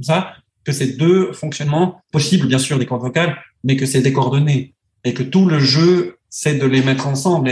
ça, 0.00 0.32
que 0.64 0.72
c'est 0.72 0.96
deux 0.96 1.30
fonctionnements 1.34 2.00
possibles, 2.10 2.46
bien 2.46 2.58
sûr, 2.58 2.78
des 2.78 2.86
cordes 2.86 3.02
vocales, 3.02 3.36
mais 3.64 3.76
que 3.76 3.84
c'est 3.84 4.00
décoordonné. 4.00 4.72
Et 5.04 5.12
que 5.12 5.22
tout 5.22 5.44
le 5.44 5.58
jeu, 5.58 6.16
c'est 6.30 6.54
de 6.54 6.66
les 6.66 6.80
mettre 6.80 7.06
ensemble. 7.06 7.50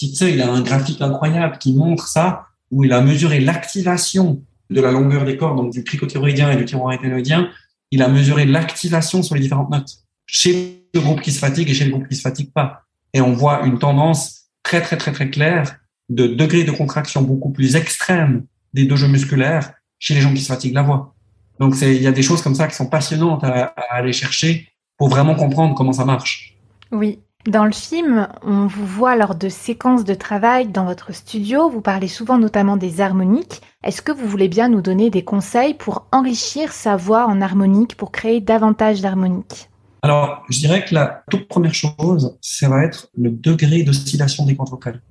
Il 0.00 0.42
a 0.42 0.50
un 0.50 0.60
graphique 0.60 1.00
incroyable 1.00 1.58
qui 1.58 1.74
montre 1.74 2.08
ça, 2.08 2.46
où 2.70 2.84
il 2.84 2.92
a 2.92 3.00
mesuré 3.00 3.40
l'activation 3.40 4.42
de 4.70 4.80
la 4.80 4.90
longueur 4.90 5.24
des 5.24 5.36
cordes, 5.36 5.56
donc 5.56 5.72
du 5.72 5.84
cricothyroïdien 5.84 6.50
et 6.50 6.56
du 6.56 6.64
thyroïdien. 6.64 7.50
Il 7.90 8.02
a 8.02 8.08
mesuré 8.08 8.44
l'activation 8.44 9.22
sur 9.22 9.34
les 9.34 9.40
différentes 9.40 9.70
notes 9.70 9.98
chez 10.26 10.84
le 10.94 11.00
groupe 11.00 11.20
qui 11.20 11.32
se 11.32 11.38
fatigue 11.38 11.70
et 11.70 11.74
chez 11.74 11.84
le 11.84 11.92
groupe 11.92 12.08
qui 12.08 12.16
se 12.16 12.22
fatigue 12.22 12.52
pas. 12.52 12.82
Et 13.12 13.20
on 13.20 13.32
voit 13.32 13.64
une 13.66 13.78
tendance 13.78 14.48
très, 14.62 14.80
très, 14.80 14.96
très, 14.96 15.12
très 15.12 15.30
claire 15.30 15.76
de 16.08 16.26
degrés 16.26 16.64
de 16.64 16.72
contraction 16.72 17.22
beaucoup 17.22 17.50
plus 17.50 17.76
extrêmes 17.76 18.44
des 18.72 18.84
deux 18.84 18.96
jeux 18.96 19.08
musculaires 19.08 19.72
chez 19.98 20.14
les 20.14 20.20
gens 20.20 20.34
qui 20.34 20.40
se 20.40 20.48
fatiguent 20.48 20.74
la 20.74 20.82
voix. 20.82 21.14
Donc, 21.60 21.76
il 21.80 22.02
y 22.02 22.06
a 22.06 22.12
des 22.12 22.22
choses 22.22 22.42
comme 22.42 22.54
ça 22.54 22.66
qui 22.66 22.74
sont 22.74 22.88
passionnantes 22.88 23.44
à, 23.44 23.72
aller 23.90 24.12
chercher 24.12 24.68
pour 24.96 25.08
vraiment 25.08 25.34
comprendre 25.34 25.74
comment 25.74 25.92
ça 25.92 26.04
marche. 26.04 26.56
Oui. 26.90 27.20
Dans 27.46 27.66
le 27.66 27.72
film, 27.72 28.26
on 28.42 28.66
vous 28.66 28.86
voit 28.86 29.16
lors 29.16 29.34
de 29.34 29.50
séquences 29.50 30.04
de 30.04 30.14
travail 30.14 30.68
dans 30.68 30.86
votre 30.86 31.12
studio. 31.12 31.68
Vous 31.68 31.82
parlez 31.82 32.08
souvent 32.08 32.38
notamment 32.38 32.78
des 32.78 33.02
harmoniques. 33.02 33.60
Est-ce 33.82 34.00
que 34.00 34.12
vous 34.12 34.26
voulez 34.26 34.48
bien 34.48 34.70
nous 34.70 34.80
donner 34.80 35.10
des 35.10 35.24
conseils 35.24 35.74
pour 35.74 36.06
enrichir 36.10 36.72
sa 36.72 36.96
voix 36.96 37.26
en 37.26 37.42
harmonique, 37.42 37.96
pour 37.96 38.12
créer 38.12 38.40
davantage 38.40 39.02
d'harmoniques? 39.02 39.68
Alors, 40.00 40.42
je 40.48 40.58
dirais 40.58 40.86
que 40.86 40.94
la 40.94 41.22
toute 41.30 41.46
première 41.46 41.74
chose, 41.74 42.38
ça 42.40 42.70
va 42.70 42.82
être 42.82 43.08
le 43.14 43.30
degré 43.30 43.82
d'oscillation 43.82 44.46
des 44.46 44.56
cordes 44.56 44.70
vocales. 44.70 45.02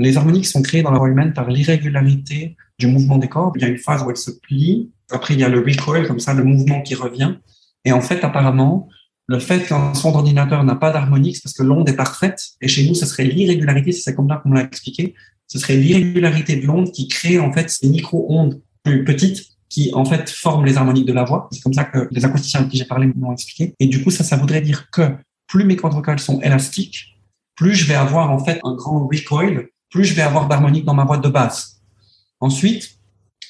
Les 0.00 0.16
harmoniques 0.16 0.46
sont 0.46 0.62
créées 0.62 0.82
dans 0.82 0.90
la 0.90 0.98
voix 0.98 1.08
humaine 1.08 1.34
par 1.34 1.48
l'irrégularité 1.48 2.56
du 2.80 2.88
mouvement 2.88 3.16
des 3.16 3.28
cordes. 3.28 3.54
Il 3.56 3.62
y 3.62 3.64
a 3.64 3.68
une 3.68 3.78
phase 3.78 4.02
où 4.02 4.10
elles 4.10 4.16
se 4.16 4.32
plient. 4.32 4.90
Après, 5.12 5.34
il 5.34 5.40
y 5.40 5.44
a 5.44 5.48
le 5.48 5.60
recoil, 5.60 6.04
comme 6.08 6.18
ça, 6.18 6.34
le 6.34 6.42
mouvement 6.42 6.82
qui 6.82 6.96
revient. 6.96 7.36
Et 7.84 7.92
en 7.92 8.00
fait, 8.00 8.24
apparemment, 8.24 8.88
le 9.28 9.38
fait 9.38 9.66
qu'un 9.66 9.94
son 9.94 10.12
d'ordinateur 10.12 10.64
n'a 10.64 10.74
pas 10.74 10.90
d'harmonique, 10.90 11.36
c'est 11.36 11.42
parce 11.42 11.54
que 11.54 11.62
l'onde 11.62 11.88
est 11.88 11.96
parfaite. 11.96 12.40
Et 12.60 12.68
chez 12.68 12.88
nous, 12.88 12.94
ce 12.94 13.06
serait 13.06 13.24
l'irrégularité, 13.24 13.92
c'est 13.92 14.14
comme 14.14 14.28
ça 14.28 14.36
qu'on 14.36 14.52
l'a 14.52 14.62
expliqué. 14.62 15.14
Ce 15.46 15.58
serait 15.58 15.76
l'irrégularité 15.76 16.56
de 16.56 16.66
l'onde 16.66 16.90
qui 16.92 17.08
crée, 17.08 17.38
en 17.38 17.52
fait, 17.52 17.70
ces 17.70 17.88
micro-ondes 17.88 18.60
plus 18.82 19.04
petites 19.04 19.46
qui, 19.68 19.90
en 19.92 20.04
fait, 20.04 20.30
forment 20.30 20.64
les 20.64 20.78
harmoniques 20.78 21.06
de 21.06 21.12
la 21.12 21.24
voix. 21.24 21.48
C'est 21.52 21.60
comme 21.60 21.74
ça 21.74 21.84
que 21.84 22.08
les 22.10 22.24
acousticiens 22.24 22.60
avec 22.60 22.72
qui 22.72 22.78
j'ai 22.78 22.86
parlé 22.86 23.10
m'ont 23.14 23.32
expliqué. 23.32 23.74
Et 23.78 23.86
du 23.86 24.02
coup, 24.02 24.10
ça, 24.10 24.24
ça 24.24 24.36
voudrait 24.36 24.62
dire 24.62 24.90
que 24.90 25.02
plus 25.46 25.64
mes 25.64 25.76
cordes 25.76 25.94
vocales 25.94 26.20
sont 26.20 26.40
élastiques, 26.40 27.18
plus 27.54 27.74
je 27.74 27.86
vais 27.86 27.94
avoir, 27.94 28.30
en 28.30 28.42
fait, 28.42 28.60
un 28.64 28.74
grand 28.74 29.06
recoil 29.06 29.68
plus 29.90 30.04
je 30.04 30.14
vais 30.14 30.22
avoir 30.22 30.48
d'harmoniques 30.48 30.84
dans 30.84 30.94
ma 30.94 31.04
boîte 31.04 31.22
de 31.22 31.28
base. 31.28 31.80
Ensuite, 32.40 32.98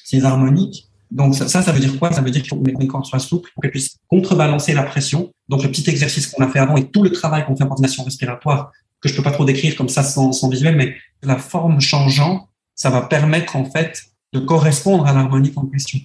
ces 0.03 0.23
harmoniques, 0.23 0.87
donc 1.11 1.35
ça, 1.35 1.47
ça, 1.47 1.71
veut 1.71 1.79
dire 1.79 1.97
quoi? 1.99 2.11
Ça 2.11 2.21
veut 2.21 2.31
dire 2.31 2.43
que 2.43 2.55
mes 2.55 2.87
cordes 2.87 3.05
soient 3.05 3.19
souples 3.19 3.49
pour 3.53 3.61
qu'elles 3.61 3.71
puissent 3.71 3.97
contrebalancer 4.07 4.73
la 4.73 4.83
pression. 4.83 5.31
Donc 5.49 5.63
le 5.63 5.69
petit 5.69 5.89
exercice 5.89 6.27
qu'on 6.27 6.43
a 6.43 6.47
fait 6.47 6.59
avant 6.59 6.77
et 6.77 6.89
tout 6.89 7.03
le 7.03 7.11
travail 7.11 7.45
qu'on 7.45 7.55
fait 7.55 7.63
en 7.63 7.67
coordination 7.67 8.03
respiratoire, 8.03 8.71
que 9.01 9.09
je 9.09 9.15
peux 9.15 9.23
pas 9.23 9.31
trop 9.31 9.45
décrire 9.45 9.75
comme 9.75 9.89
ça 9.89 10.03
sans, 10.03 10.31
sans 10.31 10.49
visuel, 10.49 10.75
mais 10.75 10.95
la 11.23 11.37
forme 11.37 11.81
changeant, 11.81 12.47
ça 12.75 12.89
va 12.89 13.01
permettre 13.01 13.55
en 13.55 13.65
fait 13.65 14.03
de 14.33 14.39
correspondre 14.39 15.07
à 15.07 15.13
l'harmonique 15.13 15.57
en 15.57 15.65
question. 15.65 15.99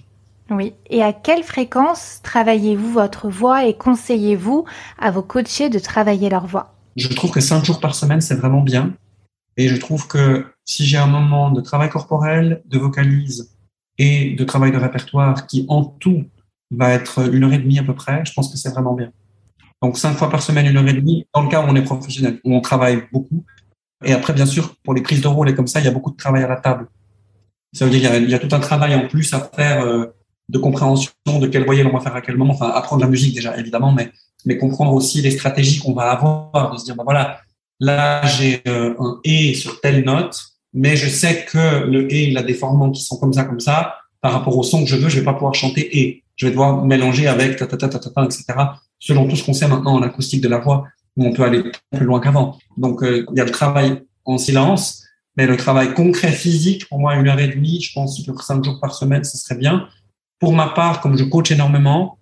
Oui. 0.49 0.73
Et 0.89 1.01
à 1.01 1.13
quelle 1.13 1.43
fréquence 1.43 2.19
travaillez-vous 2.23 2.91
votre 2.91 3.29
voix 3.29 3.65
et 3.65 3.75
conseillez-vous 3.75 4.65
à 4.99 5.11
vos 5.11 5.23
coachés 5.23 5.69
de 5.69 5.79
travailler 5.79 6.29
leur 6.29 6.45
voix? 6.45 6.75
Je 6.95 7.07
trouve 7.07 7.31
que 7.31 7.41
cinq 7.41 7.65
jours 7.65 7.79
par 7.79 7.95
semaine, 7.95 8.21
c'est 8.21 8.35
vraiment 8.35 8.61
bien. 8.61 8.93
Et 9.57 9.67
je 9.67 9.75
trouve 9.75 10.07
que 10.07 10.45
si 10.65 10.85
j'ai 10.85 10.97
un 10.97 11.07
moment 11.07 11.51
de 11.51 11.61
travail 11.61 11.89
corporel, 11.89 12.61
de 12.65 12.77
vocalise 12.77 13.55
et 13.97 14.33
de 14.35 14.43
travail 14.43 14.71
de 14.71 14.77
répertoire 14.77 15.47
qui 15.47 15.65
en 15.67 15.83
tout 15.83 16.25
va 16.71 16.91
être 16.91 17.33
une 17.33 17.43
heure 17.43 17.53
et 17.53 17.57
demie 17.57 17.79
à 17.79 17.83
peu 17.83 17.95
près, 17.95 18.23
je 18.25 18.33
pense 18.33 18.51
que 18.51 18.57
c'est 18.57 18.69
vraiment 18.69 18.93
bien. 18.93 19.11
Donc 19.85 19.99
cinq 19.99 20.13
fois 20.13 20.31
par 20.31 20.41
semaine, 20.41 20.65
une 20.65 20.77
heure 20.77 20.87
et 20.87 20.93
demie, 20.93 21.27
dans 21.31 21.43
le 21.43 21.47
cas 21.47 21.61
où 21.61 21.65
on 21.67 21.75
est 21.75 21.83
professionnel, 21.83 22.39
où 22.43 22.55
on 22.55 22.59
travaille 22.59 23.03
beaucoup. 23.13 23.45
Et 24.03 24.13
après, 24.13 24.33
bien 24.33 24.47
sûr, 24.47 24.73
pour 24.83 24.95
les 24.95 25.03
prises 25.03 25.21
de 25.21 25.27
rôle 25.27 25.47
et 25.47 25.53
comme 25.53 25.67
ça, 25.67 25.79
il 25.79 25.85
y 25.85 25.87
a 25.87 25.91
beaucoup 25.91 26.09
de 26.09 26.15
travail 26.15 26.43
à 26.43 26.47
la 26.47 26.55
table. 26.55 26.87
Ça 27.71 27.85
veut 27.85 27.91
dire 27.91 28.11
qu'il 28.11 28.27
y, 28.27 28.33
a 28.33 28.39
tout 28.39 28.55
un 28.55 28.59
travail 28.59 28.95
en 28.95 29.07
plus 29.07 29.31
à 29.35 29.39
faire 29.55 29.85
euh, 29.85 30.07
de 30.49 30.57
compréhension 30.57 31.11
de 31.39 31.45
quelle 31.45 31.65
voyelle 31.65 31.85
on 31.85 31.93
va 31.95 31.99
faire 31.99 32.15
à 32.15 32.21
quel 32.21 32.35
moment. 32.35 32.55
Enfin, 32.55 32.69
apprendre 32.69 33.03
la 33.03 33.07
musique 33.07 33.35
déjà, 33.35 33.55
évidemment, 33.59 33.91
mais, 33.91 34.11
mais 34.47 34.57
comprendre 34.57 34.91
aussi 34.91 35.21
les 35.21 35.29
stratégies 35.29 35.77
qu'on 35.77 35.93
va 35.93 36.09
avoir, 36.09 36.71
de 36.73 36.79
se 36.79 36.85
dire, 36.85 36.95
ben 36.95 37.03
voilà, 37.03 37.41
là, 37.79 38.25
j'ai 38.25 38.63
euh, 38.67 38.95
un 38.97 39.19
et 39.23 39.53
sur 39.53 39.81
telle 39.81 40.03
note, 40.03 40.35
mais 40.73 40.95
je 40.95 41.07
sais 41.07 41.45
que 41.45 41.85
le 41.85 42.11
et, 42.11 42.29
il 42.29 42.37
a 42.39 42.43
des 42.43 42.55
formants 42.55 42.89
qui 42.89 43.03
sont 43.03 43.17
comme 43.17 43.33
ça, 43.33 43.43
comme 43.43 43.59
ça. 43.59 43.97
Par 44.19 44.33
rapport 44.33 44.57
au 44.57 44.63
son 44.63 44.83
que 44.83 44.89
je 44.89 44.95
veux, 44.95 45.09
je 45.09 45.19
vais 45.19 45.25
pas 45.25 45.33
pouvoir 45.33 45.53
chanter 45.53 45.99
et. 45.99 46.23
Je 46.37 46.47
vais 46.47 46.51
devoir 46.51 46.83
mélanger 46.83 47.27
avec 47.29 47.55
ta, 47.55 47.65
ta, 47.65 47.77
ta, 47.77 47.87
ta, 47.87 47.97
ta, 47.97 48.25
etc. 48.25 48.43
Selon 48.99 49.27
tout 49.27 49.35
ce 49.35 49.43
qu'on 49.43 49.53
sait 49.53 49.67
maintenant 49.67 49.95
en 49.95 50.01
acoustique 50.01 50.41
de 50.41 50.47
la 50.47 50.59
voix, 50.59 50.85
où 51.15 51.25
on 51.25 51.33
peut 51.33 51.43
aller 51.43 51.63
plus 51.91 52.05
loin 52.05 52.19
qu'avant. 52.19 52.57
Donc, 52.77 53.03
euh, 53.03 53.25
il 53.31 53.37
y 53.37 53.41
a 53.41 53.45
le 53.45 53.51
travail 53.51 54.01
en 54.25 54.37
silence, 54.37 55.03
mais 55.37 55.47
le 55.47 55.57
travail 55.57 55.93
concret 55.93 56.31
physique, 56.31 56.87
pour 56.87 56.99
moi, 56.99 57.15
une 57.15 57.27
heure 57.27 57.39
et 57.39 57.47
demie, 57.47 57.81
je 57.81 57.93
pense 57.93 58.21
que 58.25 58.43
cinq 58.43 58.63
jours 58.63 58.79
par 58.79 58.93
semaine, 58.93 59.23
ce 59.23 59.37
serait 59.37 59.57
bien. 59.57 59.87
Pour 60.39 60.53
ma 60.53 60.69
part, 60.69 61.01
comme 61.01 61.17
je 61.17 61.23
coach 61.23 61.51
énormément, 61.51 62.17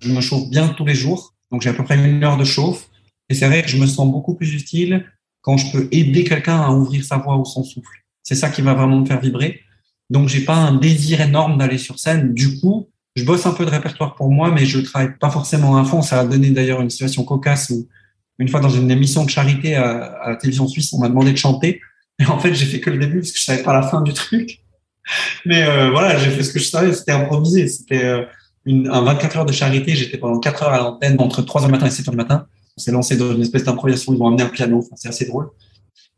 je 0.00 0.10
me 0.12 0.20
chauffe 0.20 0.48
bien 0.50 0.68
tous 0.68 0.84
les 0.84 0.94
jours. 0.94 1.34
Donc, 1.50 1.62
j'ai 1.62 1.70
à 1.70 1.74
peu 1.74 1.84
près 1.84 1.96
une 1.96 2.22
heure 2.22 2.36
de 2.36 2.44
chauffe. 2.44 2.88
Et 3.28 3.34
c'est 3.34 3.46
vrai 3.46 3.62
que 3.62 3.68
je 3.68 3.78
me 3.78 3.86
sens 3.86 4.10
beaucoup 4.10 4.34
plus 4.34 4.52
utile 4.54 5.06
quand 5.40 5.56
je 5.56 5.70
peux 5.72 5.88
aider 5.92 6.24
quelqu'un 6.24 6.60
à 6.60 6.70
ouvrir 6.70 7.04
sa 7.04 7.18
voix 7.18 7.36
ou 7.36 7.44
son 7.44 7.64
souffle. 7.64 8.02
C'est 8.22 8.34
ça 8.34 8.50
qui 8.50 8.62
va 8.62 8.74
vraiment 8.74 9.00
me 9.00 9.06
faire 9.06 9.20
vibrer. 9.20 9.60
Donc, 10.10 10.28
j'ai 10.28 10.44
pas 10.44 10.56
un 10.56 10.74
désir 10.74 11.20
énorme 11.20 11.58
d'aller 11.58 11.78
sur 11.78 11.98
scène. 11.98 12.34
Du 12.34 12.60
coup, 12.60 12.88
je 13.16 13.24
bosse 13.24 13.46
un 13.46 13.52
peu 13.52 13.64
de 13.64 13.70
répertoire 13.70 14.14
pour 14.14 14.30
moi, 14.30 14.50
mais 14.50 14.66
je 14.66 14.80
travaille 14.80 15.16
pas 15.18 15.30
forcément 15.30 15.76
à 15.76 15.84
fond. 15.84 16.02
Ça 16.02 16.20
a 16.20 16.24
donné 16.24 16.50
d'ailleurs 16.50 16.80
une 16.80 16.90
situation 16.90 17.24
cocasse 17.24 17.70
où, 17.70 17.88
une 18.38 18.48
fois 18.48 18.60
dans 18.60 18.70
une 18.70 18.90
émission 18.90 19.24
de 19.24 19.30
charité 19.30 19.76
à, 19.76 20.30
la 20.30 20.36
télévision 20.36 20.66
suisse, 20.66 20.92
on 20.92 20.98
m'a 20.98 21.08
demandé 21.08 21.32
de 21.32 21.36
chanter. 21.36 21.80
Et 22.18 22.26
en 22.26 22.38
fait, 22.38 22.54
j'ai 22.54 22.66
fait 22.66 22.80
que 22.80 22.90
le 22.90 22.98
début 22.98 23.20
parce 23.20 23.30
que 23.30 23.38
je 23.38 23.44
savais 23.44 23.62
pas 23.62 23.72
la 23.72 23.82
fin 23.82 24.00
du 24.00 24.12
truc. 24.12 24.60
Mais 25.44 25.62
euh, 25.62 25.90
voilà, 25.90 26.18
j'ai 26.18 26.30
fait 26.30 26.42
ce 26.42 26.52
que 26.52 26.58
je 26.58 26.64
savais. 26.64 26.92
C'était 26.92 27.12
improvisé. 27.12 27.68
C'était 27.68 28.04
euh, 28.04 28.24
un 28.66 29.02
24 29.02 29.38
heures 29.38 29.46
de 29.46 29.52
charité. 29.52 29.94
J'étais 29.94 30.18
pendant 30.18 30.40
4 30.40 30.62
heures 30.64 30.72
à 30.72 30.78
l'antenne 30.78 31.16
entre 31.20 31.42
3 31.42 31.62
heures 31.62 31.68
du 31.68 31.72
matin 31.72 31.86
et 31.86 31.90
7 31.90 32.08
heures 32.08 32.12
du 32.12 32.16
matin. 32.16 32.46
On 32.76 32.80
s'est 32.80 32.92
lancé 32.92 33.16
dans 33.16 33.32
une 33.32 33.42
espèce 33.42 33.64
d'improvisation. 33.64 34.12
Ils 34.12 34.18
m'ont 34.18 34.28
amené 34.28 34.42
un 34.42 34.48
piano. 34.48 34.84
C'est 34.96 35.08
assez 35.08 35.26
drôle. 35.26 35.50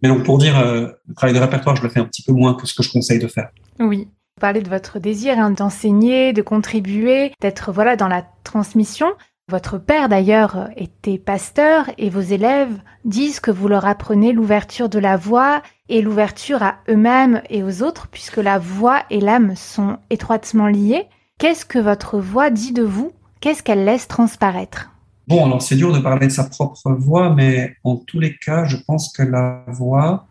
Mais 0.02 0.08
donc, 0.08 0.24
pour 0.24 0.38
dire, 0.38 0.58
euh, 0.58 0.88
le 1.08 1.14
travail 1.14 1.34
de 1.34 1.40
répertoire, 1.40 1.76
je 1.76 1.82
le 1.82 1.88
fais 1.88 2.00
un 2.00 2.04
petit 2.04 2.22
peu 2.22 2.32
moins 2.32 2.54
que 2.54 2.66
ce 2.66 2.74
que 2.74 2.82
je 2.82 2.90
conseille 2.90 3.18
de 3.18 3.28
faire. 3.28 3.48
Oui. 3.80 4.08
Parlez 4.38 4.60
de 4.60 4.68
votre 4.68 4.98
désir 4.98 5.38
hein, 5.38 5.50
d'enseigner, 5.50 6.34
de 6.34 6.42
contribuer, 6.42 7.32
d'être 7.40 7.72
voilà 7.72 7.96
dans 7.96 8.06
la 8.06 8.22
transmission. 8.44 9.06
Votre 9.48 9.78
père 9.78 10.10
d'ailleurs 10.10 10.68
était 10.76 11.16
pasteur 11.16 11.86
et 11.96 12.10
vos 12.10 12.20
élèves 12.20 12.78
disent 13.06 13.40
que 13.40 13.50
vous 13.50 13.66
leur 13.66 13.86
apprenez 13.86 14.34
l'ouverture 14.34 14.90
de 14.90 14.98
la 14.98 15.16
voix 15.16 15.62
et 15.88 16.02
l'ouverture 16.02 16.62
à 16.62 16.74
eux-mêmes 16.90 17.40
et 17.48 17.62
aux 17.62 17.82
autres 17.82 18.08
puisque 18.08 18.36
la 18.36 18.58
voix 18.58 19.04
et 19.08 19.20
l'âme 19.20 19.56
sont 19.56 19.96
étroitement 20.10 20.66
liées. 20.66 21.06
Qu'est-ce 21.38 21.64
que 21.64 21.78
votre 21.78 22.18
voix 22.18 22.50
dit 22.50 22.74
de 22.74 22.82
vous? 22.82 23.12
Qu'est-ce 23.40 23.62
qu'elle 23.62 23.86
laisse 23.86 24.06
transparaître? 24.06 24.90
Bon, 25.28 25.46
alors 25.46 25.62
c'est 25.62 25.76
dur 25.76 25.94
de 25.94 25.98
parler 25.98 26.26
de 26.26 26.32
sa 26.32 26.44
propre 26.44 26.92
voix, 26.92 27.34
mais 27.34 27.74
en 27.84 27.96
tous 27.96 28.20
les 28.20 28.36
cas, 28.36 28.66
je 28.66 28.76
pense 28.86 29.10
que 29.14 29.22
la 29.22 29.64
voix, 29.68 30.26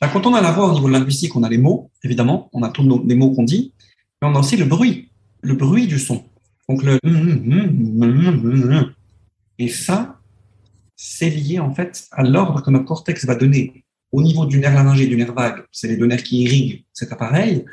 bah, 0.00 0.08
quand 0.12 0.26
on 0.26 0.34
a 0.34 0.40
la 0.40 0.52
voix 0.52 0.70
au 0.70 0.74
niveau 0.74 0.88
linguistique, 0.88 1.36
on 1.36 1.42
a 1.42 1.48
les 1.48 1.58
mots, 1.58 1.90
évidemment, 2.02 2.48
on 2.52 2.62
a 2.62 2.70
tous 2.70 3.04
les 3.06 3.14
mots 3.14 3.32
qu'on 3.32 3.44
dit, 3.44 3.74
mais 4.20 4.28
on 4.28 4.34
a 4.34 4.38
aussi 4.38 4.56
le 4.56 4.64
bruit, 4.64 5.10
le 5.42 5.54
bruit 5.54 5.86
du 5.86 5.98
son. 5.98 6.24
Donc 6.68 6.82
le 6.82 6.98
et 9.58 9.68
ça, 9.68 10.18
c'est 10.96 11.28
lié 11.28 11.58
en 11.58 11.74
fait 11.74 12.06
à 12.12 12.22
l'ordre 12.22 12.62
que 12.62 12.70
notre 12.70 12.86
cortex 12.86 13.26
va 13.26 13.34
donner 13.34 13.84
au 14.12 14.22
niveau 14.22 14.46
du 14.46 14.58
nerf 14.58 14.74
laryngé 14.74 15.04
et 15.04 15.06
du 15.06 15.16
nerf 15.16 15.34
vague. 15.34 15.64
C'est 15.70 15.88
les 15.88 15.96
deux 15.96 16.06
nerfs 16.06 16.22
qui 16.22 16.42
irriguent 16.42 16.84
cet 16.92 17.12
appareil. 17.12 17.64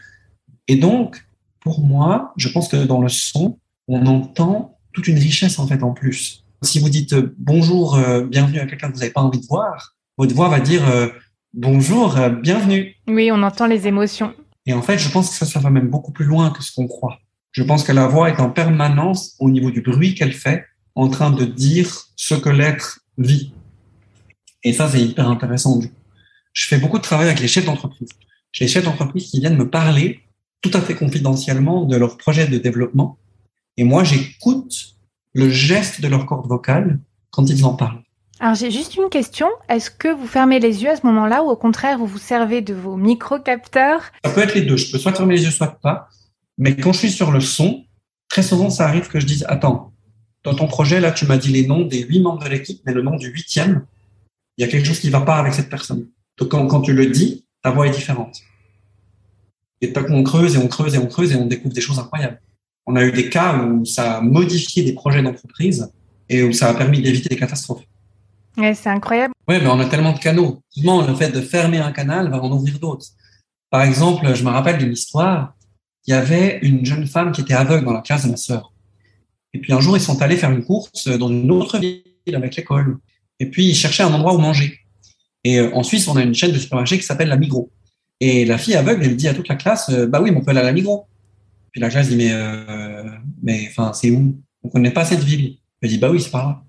Et 0.68 0.76
donc, 0.76 1.26
pour 1.62 1.82
moi, 1.82 2.34
je 2.36 2.50
pense 2.50 2.68
que 2.68 2.86
dans 2.86 3.02
le 3.02 3.10
son, 3.10 3.60
on 3.88 4.06
entend 4.06 4.78
toute 4.92 5.08
une 5.08 5.18
richesse 5.18 5.60
en 5.60 5.68
fait 5.68 5.84
en 5.84 5.94
plus. 5.94 6.44
Si 6.62 6.80
vous 6.80 6.90
dites 6.90 7.14
euh, 7.14 7.36
bonjour, 7.38 7.96
euh, 7.96 8.26
bienvenue 8.26 8.60
à 8.60 8.66
quelqu'un 8.66 8.90
que 8.90 8.94
vous 8.94 9.00
n'avez 9.00 9.12
pas 9.12 9.22
envie 9.22 9.40
de 9.40 9.46
voir, 9.46 9.96
votre 10.18 10.34
voix 10.34 10.50
va 10.50 10.60
dire 10.60 10.88
euh, 10.90 11.08
bonjour, 11.54 12.18
bienvenue. 12.42 12.96
Oui, 13.08 13.32
on 13.32 13.44
entend 13.44 13.68
les 13.68 13.88
émotions. 13.88 14.34
Et 14.66 14.74
en 14.74 14.82
fait, 14.82 14.98
je 14.98 15.10
pense 15.10 15.30
que 15.30 15.36
ça, 15.36 15.46
ça 15.46 15.60
va 15.60 15.70
même 15.70 15.90
beaucoup 15.90 16.12
plus 16.12 16.26
loin 16.26 16.52
que 16.52 16.62
ce 16.62 16.74
qu'on 16.74 16.88
croit. 16.88 17.20
Je 17.52 17.64
pense 17.64 17.84
que 17.84 17.92
la 17.92 18.08
voix 18.08 18.30
est 18.30 18.40
en 18.40 18.50
permanence, 18.50 19.36
au 19.40 19.50
niveau 19.50 19.72
du 19.72 19.82
bruit 19.82 20.14
qu'elle 20.14 20.34
fait, 20.34 20.66
en 20.96 21.10
train 21.10 21.32
de 21.32 21.46
dire 21.46 22.08
ce 22.16 22.36
que 22.36 22.50
l'être 22.50 23.00
vit. 23.18 23.54
Et 24.64 24.74
ça, 24.74 24.90
c'est 24.90 25.02
hyper 25.02 25.30
intéressant. 25.30 25.80
Je 26.54 26.68
fais 26.68 26.78
beaucoup 26.78 26.98
de 26.98 27.04
travail 27.04 27.28
avec 27.28 27.40
les 27.40 27.48
chefs 27.48 27.66
d'entreprise. 27.66 28.10
J'ai 28.52 28.66
des 28.66 28.72
chefs 28.72 28.84
d'entreprise 28.84 29.30
qui 29.30 29.40
viennent 29.40 29.58
me 29.58 29.70
parler 29.70 30.22
tout 30.62 30.72
à 30.74 30.82
fait 30.82 30.96
confidentiellement 30.96 31.86
de 31.86 31.96
leur 31.96 32.18
projet 32.18 32.48
de 32.48 32.58
développement. 32.58 33.18
Et 33.78 33.84
moi, 33.84 34.04
j'écoute 34.04 34.96
le 35.34 35.50
geste 35.50 36.02
de 36.02 36.08
leur 36.08 36.26
corde 36.26 36.48
vocale 36.48 37.00
quand 37.30 37.48
ils 37.50 37.64
en 37.64 37.76
parlent. 37.76 38.04
Alors 38.40 38.56
j'ai 38.56 38.72
juste 38.72 38.96
une 38.96 39.10
question. 39.10 39.48
Est-ce 39.70 39.90
que 39.90 40.08
vous 40.08 40.28
fermez 40.28 40.60
les 40.60 40.84
yeux 40.84 40.90
à 40.90 40.96
ce 40.96 41.06
moment-là 41.06 41.44
ou 41.44 41.50
au 41.50 41.56
contraire 41.56 41.98
vous 41.98 42.06
vous 42.06 42.18
servez 42.18 42.62
de 42.62 42.74
vos 42.74 42.96
micro-capteurs? 42.96 44.04
Ça 44.24 44.32
peut 44.32 44.42
être 44.42 44.56
les 44.56 44.62
deux. 44.62 44.78
Je 44.78 44.92
peux 44.92 44.98
soit 44.98 45.14
fermer 45.14 45.36
les 45.36 45.44
yeux, 45.46 45.52
soit 45.52 45.80
pas. 45.82 46.10
Mais 46.58 46.76
quand 46.76 46.94
je 46.94 47.00
suis 47.00 47.12
sur 47.12 47.32
le 47.32 47.40
son, 47.40 47.86
très 48.30 48.44
souvent 48.44 48.70
ça 48.70 48.86
arrive 48.88 49.08
que 49.08 49.20
je 49.20 49.26
dise 49.26 49.46
attends, 49.48 49.94
dans 50.44 50.54
ton 50.54 50.68
projet 50.68 51.00
là 51.00 51.12
tu 51.12 51.26
m'as 51.26 51.38
dit 51.38 51.52
les 51.52 51.66
noms 51.66 51.86
des 51.86 52.02
huit 52.04 52.22
membres 52.22 52.44
de 52.44 52.50
l'équipe, 52.50 52.82
mais 52.86 52.94
le 52.94 53.02
nom 53.02 53.16
du 53.16 53.28
huitième, 53.28 53.86
il 54.58 54.62
y 54.62 54.68
a 54.68 54.72
quelque 54.72 54.86
chose 54.86 55.00
qui 55.00 55.08
ne 55.08 55.12
va 55.12 55.22
pas 55.22 55.38
avec 55.38 55.54
cette 55.54 55.70
personne. 55.70 56.08
Donc 56.38 56.50
quand, 56.50 56.82
tu 56.82 56.94
le 56.94 57.08
dis, 57.08 57.46
ta 57.64 57.72
voix 57.72 57.88
est 57.88 57.92
différente. 57.92 58.42
Et 59.82 59.94
tac, 59.94 60.10
on 60.10 60.24
creuse 60.24 60.56
et 60.56 60.58
on 60.60 60.68
creuse 60.68 60.96
et 60.96 60.98
on 60.98 61.08
creuse 61.08 61.32
et 61.32 61.36
on 61.36 61.46
découvre 61.46 61.74
des 61.74 61.82
choses 61.82 62.00
incroyables 62.00 62.40
on 62.88 62.96
a 62.96 63.04
eu 63.04 63.12
des 63.12 63.30
cas 63.30 63.62
où 63.62 63.86
ça 63.86 64.18
a 64.18 64.22
modifié 64.22 64.84
des 64.84 64.94
projets 64.94 65.22
d'entreprise 65.22 65.92
et 66.30 66.42
où 66.44 66.54
ça 66.54 66.70
a 66.70 66.74
permis 66.74 67.02
d'éviter 67.02 67.30
des 67.30 67.36
catastrophes. 67.36 67.84
Ouais, 68.58 68.74
c'est 68.74 68.90
incroyable. 68.90 69.34
Oui, 69.48 69.56
mais 69.62 69.68
on 69.68 69.80
a 69.80 69.86
tellement 69.86 70.14
de 70.14 70.20
canaux. 70.20 70.62
le 70.76 71.16
fait 71.16 71.32
de 71.32 71.42
fermer 71.42 71.78
un 71.78 71.92
canal 71.92 72.30
va 72.30 72.42
en 72.42 72.52
ouvrir 72.52 72.80
d'autres. 72.80 73.06
Par 73.70 73.84
exemple, 73.84 74.34
je 74.34 74.44
me 74.44 74.50
rappelle 74.50 74.78
d'une 74.78 74.94
histoire. 74.94 75.54
Il 76.06 76.12
y 76.12 76.14
avait 76.14 76.60
une 76.62 76.86
jeune 76.86 77.06
femme 77.06 77.32
qui 77.32 77.42
était 77.42 77.54
aveugle 77.54 77.86
dans 77.86 77.94
la 77.94 78.02
classe 78.02 78.26
de 78.26 78.32
ma 78.32 78.38
sœur. 78.38 78.74
Et 79.54 79.60
puis 79.60 79.74
un 79.74 79.80
jour, 79.80 79.98
ils 79.98 80.02
sont 80.02 80.22
allés 80.22 80.38
faire 80.38 80.52
une 80.52 80.64
course 80.64 81.08
dans 81.08 81.30
une 81.30 81.52
autre 81.52 81.78
ville 81.78 82.04
avec 82.34 82.56
l'école. 82.56 82.98
Et 83.40 83.46
puis, 83.50 83.68
ils 83.68 83.76
cherchaient 83.76 84.04
un 84.04 84.14
endroit 84.14 84.34
où 84.34 84.40
manger. 84.40 84.80
Et 85.44 85.60
euh, 85.60 85.74
en 85.74 85.84
Suisse, 85.84 86.08
on 86.08 86.16
a 86.16 86.24
une 86.24 86.34
chaîne 86.34 86.52
de 86.52 86.58
supermarchés 86.58 86.98
qui 86.98 87.06
s'appelle 87.06 87.30
la 87.30 87.38
Migros. 87.38 87.72
Et 88.20 88.46
la 88.46 88.58
fille 88.58 88.76
aveugle, 88.76 89.04
elle 89.04 89.16
dit 89.16 89.28
à 89.28 89.34
toute 89.34 89.48
la 89.48 89.56
classe, 89.56 89.90
euh, 89.90 90.08
bah 90.08 90.20
oui, 90.22 90.32
mais 90.32 90.38
on 90.38 90.42
peut 90.44 90.52
aller 90.52 90.62
à 90.62 90.64
la 90.64 90.74
Migros. 90.74 91.08
Puis 91.72 91.82
la 91.82 91.90
classe 91.90 92.10
dit 92.10 92.16
mais 92.16 92.32
euh, 92.32 93.04
mais 93.44 93.68
enfin 93.70 93.94
c'est 93.94 94.10
où? 94.10 94.42
On 94.64 94.70
connaît 94.70 94.92
pas 94.92 95.06
cette 95.06 95.24
ville. 95.24 95.58
Elle 95.82 95.90
dit 95.90 95.98
bah 95.98 96.10
oui 96.10 96.20
c'est 96.20 96.32
pas 96.32 96.44
là. 96.44 96.64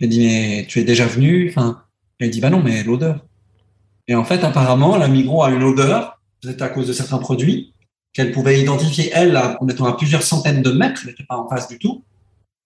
Elle 0.00 0.08
dit 0.08 0.26
mais 0.26 0.66
tu 0.68 0.80
es 0.80 0.84
déjà 0.84 1.06
venu? 1.06 1.48
Enfin 1.50 1.82
elle 2.18 2.30
dit 2.30 2.40
bah 2.40 2.50
non 2.50 2.62
mais 2.62 2.82
l'odeur. 2.82 3.24
Et 4.08 4.14
en 4.14 4.24
fait 4.24 4.44
apparemment 4.44 4.96
la 4.96 5.08
Migros 5.08 5.42
a 5.42 5.50
une 5.50 5.62
odeur 5.62 6.20
peut-être 6.40 6.62
à 6.62 6.68
cause 6.68 6.86
de 6.86 6.92
certains 6.92 7.18
produits 7.18 7.72
qu'elle 8.12 8.32
pouvait 8.32 8.60
identifier 8.60 9.10
elle 9.12 9.36
en 9.36 9.68
étant 9.68 9.86
à 9.86 9.96
plusieurs 9.96 10.22
centaines 10.22 10.62
de 10.62 10.70
mètres, 10.70 11.04
n'était 11.06 11.24
pas 11.24 11.36
en 11.36 11.48
face 11.48 11.68
du 11.68 11.78
tout. 11.78 12.02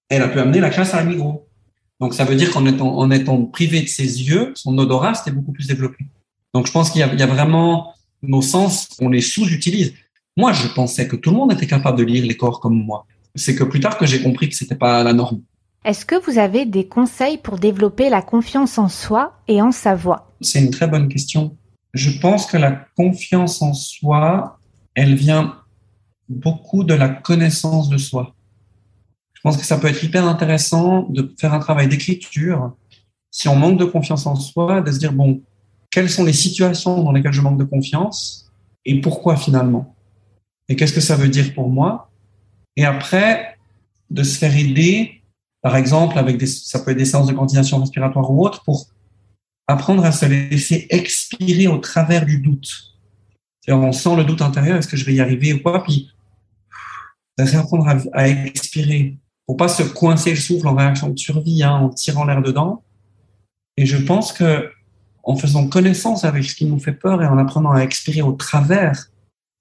Elle 0.08 0.22
a 0.22 0.28
pu 0.28 0.38
amener 0.38 0.60
la 0.60 0.70
classe 0.70 0.94
à 0.94 0.98
la 0.98 1.04
Migros. 1.04 1.48
Donc 1.98 2.14
ça 2.14 2.24
veut 2.24 2.36
dire 2.36 2.50
qu'en 2.52 2.66
étant 2.66 2.96
en 2.96 3.10
étant 3.10 3.44
privé 3.44 3.82
de 3.82 3.88
ses 3.88 4.22
yeux, 4.22 4.52
son 4.54 4.76
odorat 4.78 5.14
c'était 5.14 5.32
beaucoup 5.32 5.52
plus 5.52 5.66
développé. 5.66 6.06
Donc 6.54 6.66
je 6.66 6.72
pense 6.72 6.90
qu'il 6.90 7.00
y, 7.00 7.16
y 7.16 7.22
a 7.22 7.26
vraiment 7.26 7.94
nos 8.22 8.42
sens, 8.42 8.88
on 9.00 9.08
les 9.08 9.20
sous-utilise. 9.20 9.94
Moi, 10.36 10.52
je 10.52 10.68
pensais 10.68 11.08
que 11.08 11.16
tout 11.16 11.30
le 11.30 11.36
monde 11.36 11.52
était 11.52 11.66
capable 11.66 11.98
de 11.98 12.04
lire 12.04 12.24
les 12.24 12.36
corps 12.36 12.60
comme 12.60 12.74
moi. 12.74 13.06
C'est 13.34 13.54
que 13.54 13.64
plus 13.64 13.80
tard 13.80 13.98
que 13.98 14.06
j'ai 14.06 14.22
compris 14.22 14.48
que 14.48 14.54
c'était 14.54 14.76
pas 14.76 15.02
la 15.02 15.12
norme. 15.12 15.42
Est-ce 15.82 16.04
que 16.04 16.14
vous 16.26 16.38
avez 16.38 16.66
des 16.66 16.86
conseils 16.86 17.38
pour 17.38 17.58
développer 17.58 18.10
la 18.10 18.20
confiance 18.20 18.76
en 18.76 18.88
soi 18.88 19.40
et 19.48 19.62
en 19.62 19.72
sa 19.72 19.94
voix? 19.94 20.30
C'est 20.42 20.60
une 20.60 20.70
très 20.70 20.86
bonne 20.86 21.08
question. 21.08 21.56
Je 21.94 22.20
pense 22.20 22.44
que 22.44 22.58
la 22.58 22.84
confiance 22.96 23.62
en 23.62 23.72
soi, 23.72 24.58
elle 24.94 25.14
vient 25.14 25.56
beaucoup 26.28 26.84
de 26.84 26.92
la 26.92 27.08
connaissance 27.08 27.88
de 27.88 27.96
soi. 27.96 28.34
Je 29.32 29.40
pense 29.40 29.56
que 29.56 29.64
ça 29.64 29.78
peut 29.78 29.88
être 29.88 30.04
hyper 30.04 30.28
intéressant 30.28 31.04
de 31.08 31.34
faire 31.40 31.54
un 31.54 31.60
travail 31.60 31.88
d'écriture. 31.88 32.76
Si 33.30 33.48
on 33.48 33.56
manque 33.56 33.78
de 33.78 33.86
confiance 33.86 34.26
en 34.26 34.36
soi, 34.36 34.82
de 34.82 34.92
se 34.92 34.98
dire, 34.98 35.14
bon, 35.14 35.40
quelles 35.90 36.10
sont 36.10 36.24
les 36.24 36.34
situations 36.34 37.02
dans 37.02 37.12
lesquelles 37.12 37.32
je 37.32 37.40
manque 37.40 37.58
de 37.58 37.64
confiance 37.64 38.52
et 38.84 39.00
pourquoi 39.00 39.36
finalement? 39.36 39.96
Et 40.68 40.76
qu'est-ce 40.76 40.92
que 40.92 41.00
ça 41.00 41.16
veut 41.16 41.30
dire 41.30 41.54
pour 41.54 41.70
moi? 41.70 42.10
Et 42.76 42.84
après, 42.84 43.56
de 44.10 44.22
se 44.22 44.38
faire 44.38 44.54
aider, 44.54 45.19
par 45.62 45.76
exemple, 45.76 46.18
avec 46.18 46.38
des, 46.38 46.46
ça 46.46 46.78
peut 46.80 46.92
être 46.92 46.98
des 46.98 47.04
séances 47.04 47.26
de 47.26 47.32
coordination 47.32 47.78
respiratoire 47.78 48.30
ou 48.30 48.44
autre, 48.44 48.62
pour 48.64 48.86
apprendre 49.66 50.04
à 50.04 50.12
se 50.12 50.26
laisser 50.26 50.86
expirer 50.90 51.68
au 51.68 51.78
travers 51.78 52.24
du 52.26 52.38
doute. 52.38 52.68
On 53.68 53.92
sent 53.92 54.16
le 54.16 54.24
doute 54.24 54.42
intérieur, 54.42 54.78
est-ce 54.78 54.88
que 54.88 54.96
je 54.96 55.04
vais 55.04 55.14
y 55.14 55.20
arriver 55.20 55.52
ou 55.52 55.62
pas, 55.62 55.80
puis 55.80 56.10
apprendre 57.38 57.88
à, 57.88 57.96
à 58.12 58.28
expirer 58.28 59.16
pour 59.46 59.56
pas 59.56 59.68
se 59.68 59.82
coincer 59.82 60.30
le 60.30 60.36
souffle 60.36 60.68
en 60.68 60.74
réaction 60.74 61.08
de 61.08 61.18
survie, 61.18 61.62
hein, 61.62 61.72
en 61.72 61.88
tirant 61.88 62.24
l'air 62.24 62.42
dedans. 62.42 62.84
Et 63.76 63.86
je 63.86 63.96
pense 63.96 64.32
que 64.32 64.70
en 65.22 65.36
faisant 65.36 65.68
connaissance 65.68 66.24
avec 66.24 66.44
ce 66.44 66.54
qui 66.54 66.66
nous 66.66 66.78
fait 66.78 66.92
peur 66.92 67.22
et 67.22 67.26
en 67.26 67.36
apprenant 67.36 67.72
à 67.72 67.80
expirer 67.80 68.22
au 68.22 68.32
travers, 68.32 69.10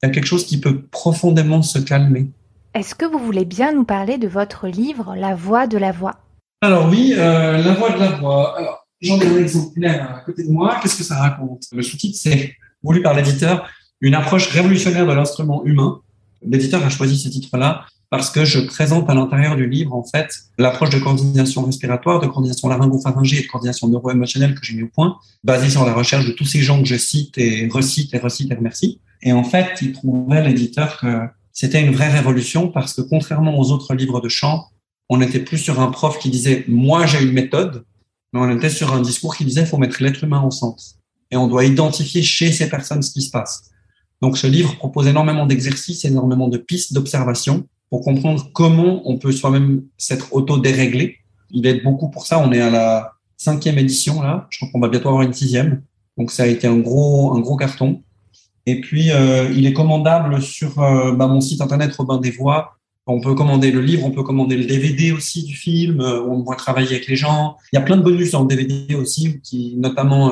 il 0.02 0.08
y 0.08 0.10
a 0.10 0.14
quelque 0.14 0.26
chose 0.26 0.46
qui 0.46 0.60
peut 0.60 0.84
profondément 0.84 1.62
se 1.62 1.80
calmer. 1.80 2.30
Est-ce 2.76 2.94
que 2.94 3.06
vous 3.06 3.18
voulez 3.18 3.46
bien 3.46 3.74
nous 3.74 3.84
parler 3.84 4.20
de 4.20 4.28
votre 4.28 4.68
livre 4.68 5.16
La 5.18 5.34
voix 5.34 5.66
de 5.66 5.78
la 5.78 5.92
voix? 5.92 6.20
Alors 6.62 6.88
oui, 6.88 7.16
euh, 7.18 7.58
La 7.64 7.74
voix 7.74 7.90
de 7.92 8.00
la 8.00 8.12
voix. 8.12 8.86
j'en 9.02 9.20
ai 9.20 9.26
un 9.26 9.38
exemplaire 9.38 10.18
à 10.18 10.20
côté 10.20 10.44
de 10.44 10.52
moi. 10.52 10.78
Qu'est-ce 10.82 10.98
que 10.98 11.04
ça 11.04 11.16
raconte? 11.16 11.64
Le 11.72 11.82
sous-titre, 11.82 12.18
c'est 12.22 12.54
voulu 12.84 13.02
par 13.02 13.16
l'éditeur, 13.16 13.68
une 14.02 14.14
approche 14.14 14.50
révolutionnaire 14.50 15.08
de 15.08 15.14
l'instrument 15.14 15.66
humain. 15.66 16.02
L'éditeur 16.44 16.86
a 16.86 16.90
choisi 16.90 17.18
ce 17.18 17.28
titre-là 17.28 17.86
parce 18.12 18.30
que 18.30 18.46
je 18.46 18.60
présente 18.60 19.10
à 19.10 19.16
l'intérieur 19.16 19.56
du 19.56 19.68
livre, 19.68 19.94
en 19.94 20.04
fait, 20.04 20.30
l'approche 20.58 20.90
de 20.92 21.00
coordination 21.00 21.64
respiratoire, 21.64 22.20
de 22.20 22.28
coordination 22.28 22.68
laryngo-pharyngée 22.68 23.40
et 23.40 23.42
de 23.44 23.48
coordination 23.48 23.88
neuro-émotionnelle 23.88 24.56
que 24.56 24.64
j'ai 24.64 24.76
mis 24.76 24.84
au 24.84 24.88
point, 24.88 25.18
basée 25.44 25.70
sur 25.70 25.86
la 25.86 25.94
recherche 25.94 26.26
de 26.26 26.32
tous 26.32 26.46
ces 26.46 26.62
gens 26.62 26.80
que 26.80 26.88
je 26.88 26.98
cite 26.98 27.38
et 27.38 27.68
recite 27.72 28.14
et 28.14 28.20
recite 28.20 28.52
et 28.52 28.56
remercie. 28.56 29.00
Et 29.22 29.32
en 29.32 29.44
fait, 29.44 29.80
il 29.82 29.92
trouvait 29.92 30.44
l'éditeur 30.44 30.98
que 31.00 31.28
c'était 31.60 31.82
une 31.82 31.92
vraie 31.92 32.08
révolution 32.08 32.70
parce 32.70 32.94
que 32.94 33.02
contrairement 33.02 33.60
aux 33.60 33.72
autres 33.72 33.94
livres 33.94 34.22
de 34.22 34.30
chant, 34.30 34.68
on 35.10 35.18
n'était 35.18 35.42
plus 35.42 35.58
sur 35.58 35.82
un 35.82 35.92
prof 35.92 36.18
qui 36.18 36.30
disait 36.30 36.64
moi 36.70 37.06
j'ai 37.06 37.22
une 37.22 37.34
méthode, 37.34 37.84
mais 38.32 38.40
on 38.40 38.50
était 38.50 38.70
sur 38.70 38.94
un 38.94 39.02
discours 39.02 39.36
qui 39.36 39.44
disait 39.44 39.66
faut 39.66 39.76
mettre 39.76 40.02
l'être 40.02 40.24
humain 40.24 40.42
au 40.42 40.52
centre 40.52 40.82
et 41.32 41.36
on 41.36 41.48
doit 41.48 41.66
identifier 41.66 42.22
chez 42.24 42.54
ces 42.54 42.70
personnes 42.70 43.02
ce 43.02 43.12
qui 43.12 43.22
se 43.22 43.30
passe. 43.30 43.72
Donc 44.22 44.38
ce 44.38 44.48
livre 44.48 44.78
propose 44.78 45.08
énormément 45.08 45.46
d'exercices, 45.46 46.06
énormément 46.06 46.48
de 46.48 46.58
pistes 46.58 46.94
d'observation 46.94 47.68
pour 47.90 48.06
comprendre 48.06 48.50
comment 48.54 49.02
on 49.04 49.18
peut 49.18 49.34
soi-même 49.34 49.84
s'être 49.98 50.32
auto-déréglé. 50.32 51.18
Il 51.50 51.68
aide 51.68 51.84
beaucoup 51.84 52.10
pour 52.10 52.26
ça. 52.26 52.40
On 52.40 52.54
est 52.54 52.62
à 52.62 52.70
la 52.70 53.12
cinquième 53.36 53.78
édition 53.78 54.22
là. 54.22 54.48
Je 54.50 54.60
crois 54.60 54.70
qu'on 54.72 54.80
va 54.80 54.88
bientôt 54.88 55.10
avoir 55.10 55.24
une 55.24 55.34
sixième. 55.34 55.82
Donc 56.18 56.32
ça 56.32 56.44
a 56.44 56.48
été 56.48 56.68
un 56.68 56.78
gros 56.78 57.36
un 57.36 57.42
gros 57.42 57.58
carton. 57.58 58.02
Et 58.70 58.82
puis 58.82 59.12
euh, 59.12 59.50
il 59.56 59.66
est 59.66 59.74
commandable 59.74 60.42
sur 60.42 60.80
euh, 60.80 61.12
bah, 61.14 61.28
mon 61.28 61.42
site 61.42 61.62
internet 61.62 61.96
Robin 61.96 62.18
des 62.18 62.32
Voix. 62.32 62.76
On 63.08 63.20
peut 63.20 63.34
commander 63.34 63.72
le 63.72 63.82
livre, 63.82 64.06
on 64.06 64.12
peut 64.12 64.22
commander 64.22 64.56
le 64.56 64.66
DVD 64.66 65.12
aussi 65.12 65.44
du 65.44 65.56
film. 65.56 66.02
Euh, 66.02 66.22
on 66.22 66.44
voit 66.44 66.56
travailler 66.56 66.92
avec 66.92 67.08
les 67.08 67.16
gens. 67.16 67.58
Il 67.74 67.78
y 67.78 67.80
a 67.80 67.82
plein 67.82 67.98
de 67.98 68.04
bonus 68.04 68.32
dans 68.32 68.42
le 68.42 68.48
DVD 68.48 68.94
aussi, 68.94 69.42
qui 69.42 69.76
notamment 69.78 70.32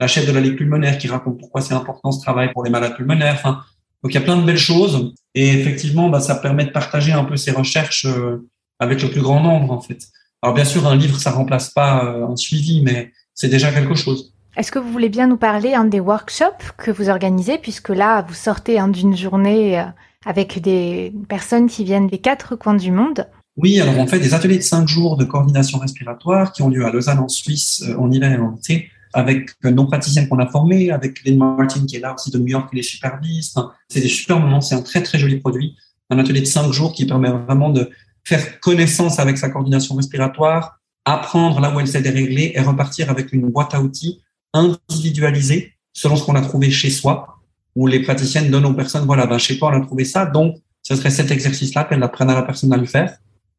la 0.00 0.06
chef 0.06 0.26
de 0.26 0.32
la 0.32 0.40
Ligue 0.40 0.56
pulmonaire 0.56 0.96
qui 0.96 1.08
raconte 1.08 1.38
pourquoi 1.38 1.60
c'est 1.60 1.74
important 1.74 2.10
ce 2.10 2.22
travail 2.22 2.50
pour 2.52 2.64
les 2.64 2.70
malades 2.70 2.96
pulmonaires. 2.96 3.34
Enfin, 3.34 3.60
donc 4.02 4.12
il 4.12 4.14
y 4.14 4.18
a 4.18 4.20
plein 4.22 4.36
de 4.36 4.44
belles 4.44 4.58
choses 4.58 5.14
et 5.34 5.48
effectivement, 5.48 6.08
bah, 6.08 6.20
ça 6.20 6.34
permet 6.36 6.64
de 6.66 6.70
partager 6.70 7.12
un 7.12 7.24
peu 7.24 7.36
ces 7.36 7.50
recherches 7.50 8.04
euh, 8.04 8.46
avec 8.78 9.02
le 9.02 9.10
plus 9.10 9.22
grand 9.22 9.40
nombre 9.40 9.72
en 9.72 9.80
fait. 9.80 10.08
Alors 10.42 10.54
bien 10.54 10.64
sûr, 10.64 10.86
un 10.86 10.94
livre 10.94 11.18
ça 11.18 11.30
remplace 11.30 11.70
pas 11.70 12.04
euh, 12.04 12.26
un 12.26 12.36
suivi, 12.36 12.82
mais 12.82 13.12
c'est 13.34 13.48
déjà 13.48 13.72
quelque 13.72 13.94
chose. 13.94 14.33
Est-ce 14.56 14.70
que 14.70 14.78
vous 14.78 14.92
voulez 14.92 15.08
bien 15.08 15.26
nous 15.26 15.36
parler 15.36 15.74
un 15.74 15.84
des 15.84 15.98
workshops 15.98 16.72
que 16.76 16.92
vous 16.92 17.08
organisez, 17.08 17.58
puisque 17.58 17.88
là 17.88 18.22
vous 18.22 18.34
sortez 18.34 18.78
d'une 18.88 19.16
journée 19.16 19.80
euh, 19.80 19.84
avec 20.24 20.60
des 20.60 21.12
personnes 21.28 21.68
qui 21.68 21.82
viennent 21.82 22.06
des 22.06 22.18
quatre 22.18 22.54
coins 22.54 22.74
du 22.74 22.92
monde? 22.92 23.26
Oui, 23.56 23.80
alors 23.80 23.98
on 23.98 24.06
fait 24.06 24.20
des 24.20 24.32
ateliers 24.32 24.58
de 24.58 24.62
cinq 24.62 24.86
jours 24.86 25.16
de 25.16 25.24
coordination 25.24 25.78
respiratoire 25.78 26.52
qui 26.52 26.62
ont 26.62 26.68
lieu 26.68 26.86
à 26.86 26.92
Lausanne 26.92 27.18
en 27.18 27.28
Suisse 27.28 27.84
en 27.98 28.10
hiver 28.12 28.30
et 28.30 28.38
en 28.38 28.54
été 28.54 28.90
avec 29.12 29.50
nos 29.64 29.86
praticiens 29.86 30.26
qu'on 30.26 30.38
a 30.38 30.46
formés, 30.46 30.90
avec 30.90 31.24
Lynn 31.24 31.38
Martin 31.38 31.84
qui 31.86 31.96
est 31.96 32.00
là 32.00 32.14
aussi 32.14 32.30
de 32.30 32.38
New 32.38 32.48
York 32.48 32.70
qui 32.70 32.76
les 32.76 32.82
supervise. 32.82 33.54
c'est 33.88 34.00
des 34.00 34.08
super 34.08 34.38
moments, 34.38 34.60
c'est 34.60 34.74
un 34.74 34.82
très 34.82 35.02
très 35.02 35.18
joli 35.18 35.38
produit. 35.38 35.76
Un 36.10 36.18
atelier 36.18 36.40
de 36.40 36.46
cinq 36.46 36.70
jours 36.72 36.92
qui 36.92 37.06
permet 37.06 37.30
vraiment 37.30 37.70
de 37.70 37.90
faire 38.24 38.60
connaissance 38.60 39.18
avec 39.18 39.38
sa 39.38 39.50
coordination 39.50 39.96
respiratoire, 39.96 40.80
apprendre 41.04 41.60
là 41.60 41.74
où 41.74 41.80
elle 41.80 41.88
s'est 41.88 42.02
déréglée 42.02 42.52
et 42.54 42.60
repartir 42.60 43.10
avec 43.10 43.32
une 43.32 43.48
boîte 43.50 43.74
à 43.74 43.80
outils 43.80 44.23
individualisée 44.54 45.72
selon 45.92 46.16
ce 46.16 46.24
qu'on 46.24 46.34
a 46.34 46.40
trouvé 46.40 46.70
chez 46.70 46.90
soi, 46.90 47.40
où 47.76 47.86
les 47.86 48.00
praticiennes 48.00 48.50
donnent 48.50 48.64
aux 48.64 48.74
personnes, 48.74 49.04
voilà, 49.04 49.26
ben 49.26 49.38
chez 49.38 49.58
toi 49.58 49.70
on 49.72 49.82
a 49.82 49.84
trouvé 49.84 50.04
ça, 50.04 50.24
donc 50.24 50.56
ce 50.82 50.96
serait 50.96 51.10
cet 51.10 51.30
exercice-là 51.30 51.84
qu'elles 51.84 52.02
apprennent 52.02 52.30
à 52.30 52.34
la 52.34 52.42
personne 52.42 52.72
à 52.72 52.76
le 52.76 52.86
faire. 52.86 53.16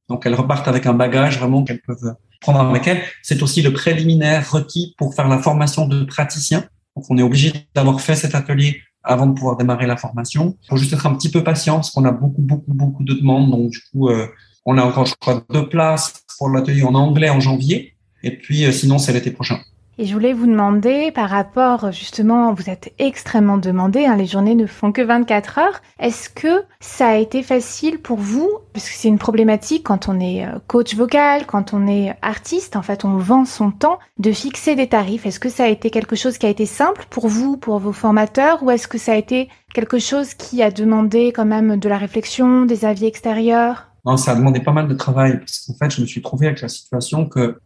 Donc 0.09 0.25
elles 0.25 0.35
repartent 0.35 0.67
avec 0.67 0.85
un 0.85 0.93
bagage 0.93 1.39
vraiment 1.39 1.63
qu'elles 1.63 1.81
peuvent 1.81 2.15
prendre 2.39 2.59
avec 2.59 2.87
elles. 2.87 3.01
C'est 3.23 3.41
aussi 3.41 3.61
le 3.61 3.73
préliminaire 3.73 4.49
requis 4.51 4.93
pour 4.97 5.15
faire 5.15 5.27
la 5.27 5.39
formation 5.39 5.87
de 5.87 6.03
praticien. 6.03 6.65
Donc 6.95 7.05
on 7.09 7.17
est 7.17 7.23
obligé 7.23 7.51
d'avoir 7.73 7.99
fait 7.99 8.15
cet 8.15 8.35
atelier 8.35 8.81
avant 9.03 9.27
de 9.27 9.33
pouvoir 9.33 9.57
démarrer 9.57 9.87
la 9.87 9.97
formation. 9.97 10.57
Il 10.63 10.69
faut 10.69 10.77
juste 10.77 10.93
être 10.93 11.05
un 11.07 11.15
petit 11.15 11.29
peu 11.29 11.43
patient 11.43 11.75
parce 11.75 11.91
qu'on 11.91 12.05
a 12.05 12.11
beaucoup, 12.11 12.41
beaucoup, 12.41 12.73
beaucoup 12.73 13.03
de 13.03 13.13
demandes. 13.13 13.49
Donc 13.49 13.71
du 13.71 13.79
coup, 13.91 14.09
euh, 14.09 14.27
on 14.65 14.77
a 14.77 14.83
encore, 14.83 15.05
je 15.05 15.15
crois, 15.19 15.43
deux 15.49 15.67
places 15.67 16.13
pour 16.37 16.49
l'atelier 16.49 16.83
en 16.83 16.93
anglais 16.93 17.29
en 17.29 17.39
janvier. 17.39 17.95
Et 18.23 18.37
puis 18.37 18.65
euh, 18.65 18.71
sinon, 18.71 18.97
c'est 18.97 19.13
l'été 19.13 19.31
prochain. 19.31 19.59
Et 19.97 20.05
je 20.05 20.13
voulais 20.13 20.33
vous 20.33 20.45
demander, 20.45 21.11
par 21.11 21.29
rapport 21.29 21.93
justement, 21.93 22.53
vous 22.53 22.69
êtes 22.69 22.93
extrêmement 22.99 23.57
demandé, 23.57 24.05
hein, 24.05 24.17
les 24.17 24.25
journées 24.25 24.55
ne 24.55 24.65
font 24.65 24.91
que 24.91 25.01
24 25.01 25.57
heures. 25.57 25.81
Est-ce 25.99 26.29
que 26.29 26.63
ça 26.81 27.07
a 27.07 27.15
été 27.15 27.43
facile 27.43 27.99
pour 27.99 28.17
vous? 28.17 28.49
Parce 28.73 28.89
que 28.89 28.95
c'est 28.95 29.07
une 29.07 29.17
problématique 29.17 29.83
quand 29.85 30.09
on 30.09 30.19
est 30.19 30.45
euh, 30.45 30.59
coach 30.67 30.95
vocal, 30.95 31.45
quand 31.45 31.73
on 31.73 31.87
est 31.87 32.13
artiste, 32.21 32.75
en 32.75 32.81
fait, 32.81 33.05
on 33.05 33.15
vend 33.17 33.45
son 33.45 33.71
temps, 33.71 33.99
de 34.19 34.33
fixer 34.33 34.75
des 34.75 34.87
tarifs. 34.87 35.25
Est-ce 35.25 35.39
que 35.39 35.47
ça 35.47 35.63
a 35.63 35.69
été 35.69 35.89
quelque 35.89 36.17
chose 36.17 36.37
qui 36.37 36.45
a 36.45 36.49
été 36.49 36.65
simple 36.65 37.05
pour 37.09 37.29
vous, 37.29 37.55
pour 37.55 37.79
vos 37.79 37.93
formateurs, 37.93 38.63
ou 38.63 38.71
est-ce 38.71 38.89
que 38.89 38.97
ça 38.97 39.13
a 39.13 39.15
été 39.15 39.47
quelque 39.73 39.99
chose 39.99 40.33
qui 40.33 40.61
a 40.61 40.71
demandé 40.71 41.31
quand 41.33 41.45
même 41.45 41.77
de 41.77 41.87
la 41.87 41.97
réflexion, 41.97 42.65
des 42.65 42.83
avis 42.83 43.05
extérieurs? 43.05 43.87
Non, 44.05 44.17
ça 44.17 44.31
a 44.31 44.35
demandé 44.35 44.59
pas 44.59 44.71
mal 44.71 44.87
de 44.87 44.93
travail. 44.93 45.39
Parce 45.39 45.65
qu'en 45.65 45.73
fait, 45.73 45.89
je 45.89 46.01
me 46.01 46.05
suis 46.05 46.21
trouvé 46.21 46.47
avec 46.47 46.61
la 46.61 46.67
situation 46.67 47.27
que 47.27 47.59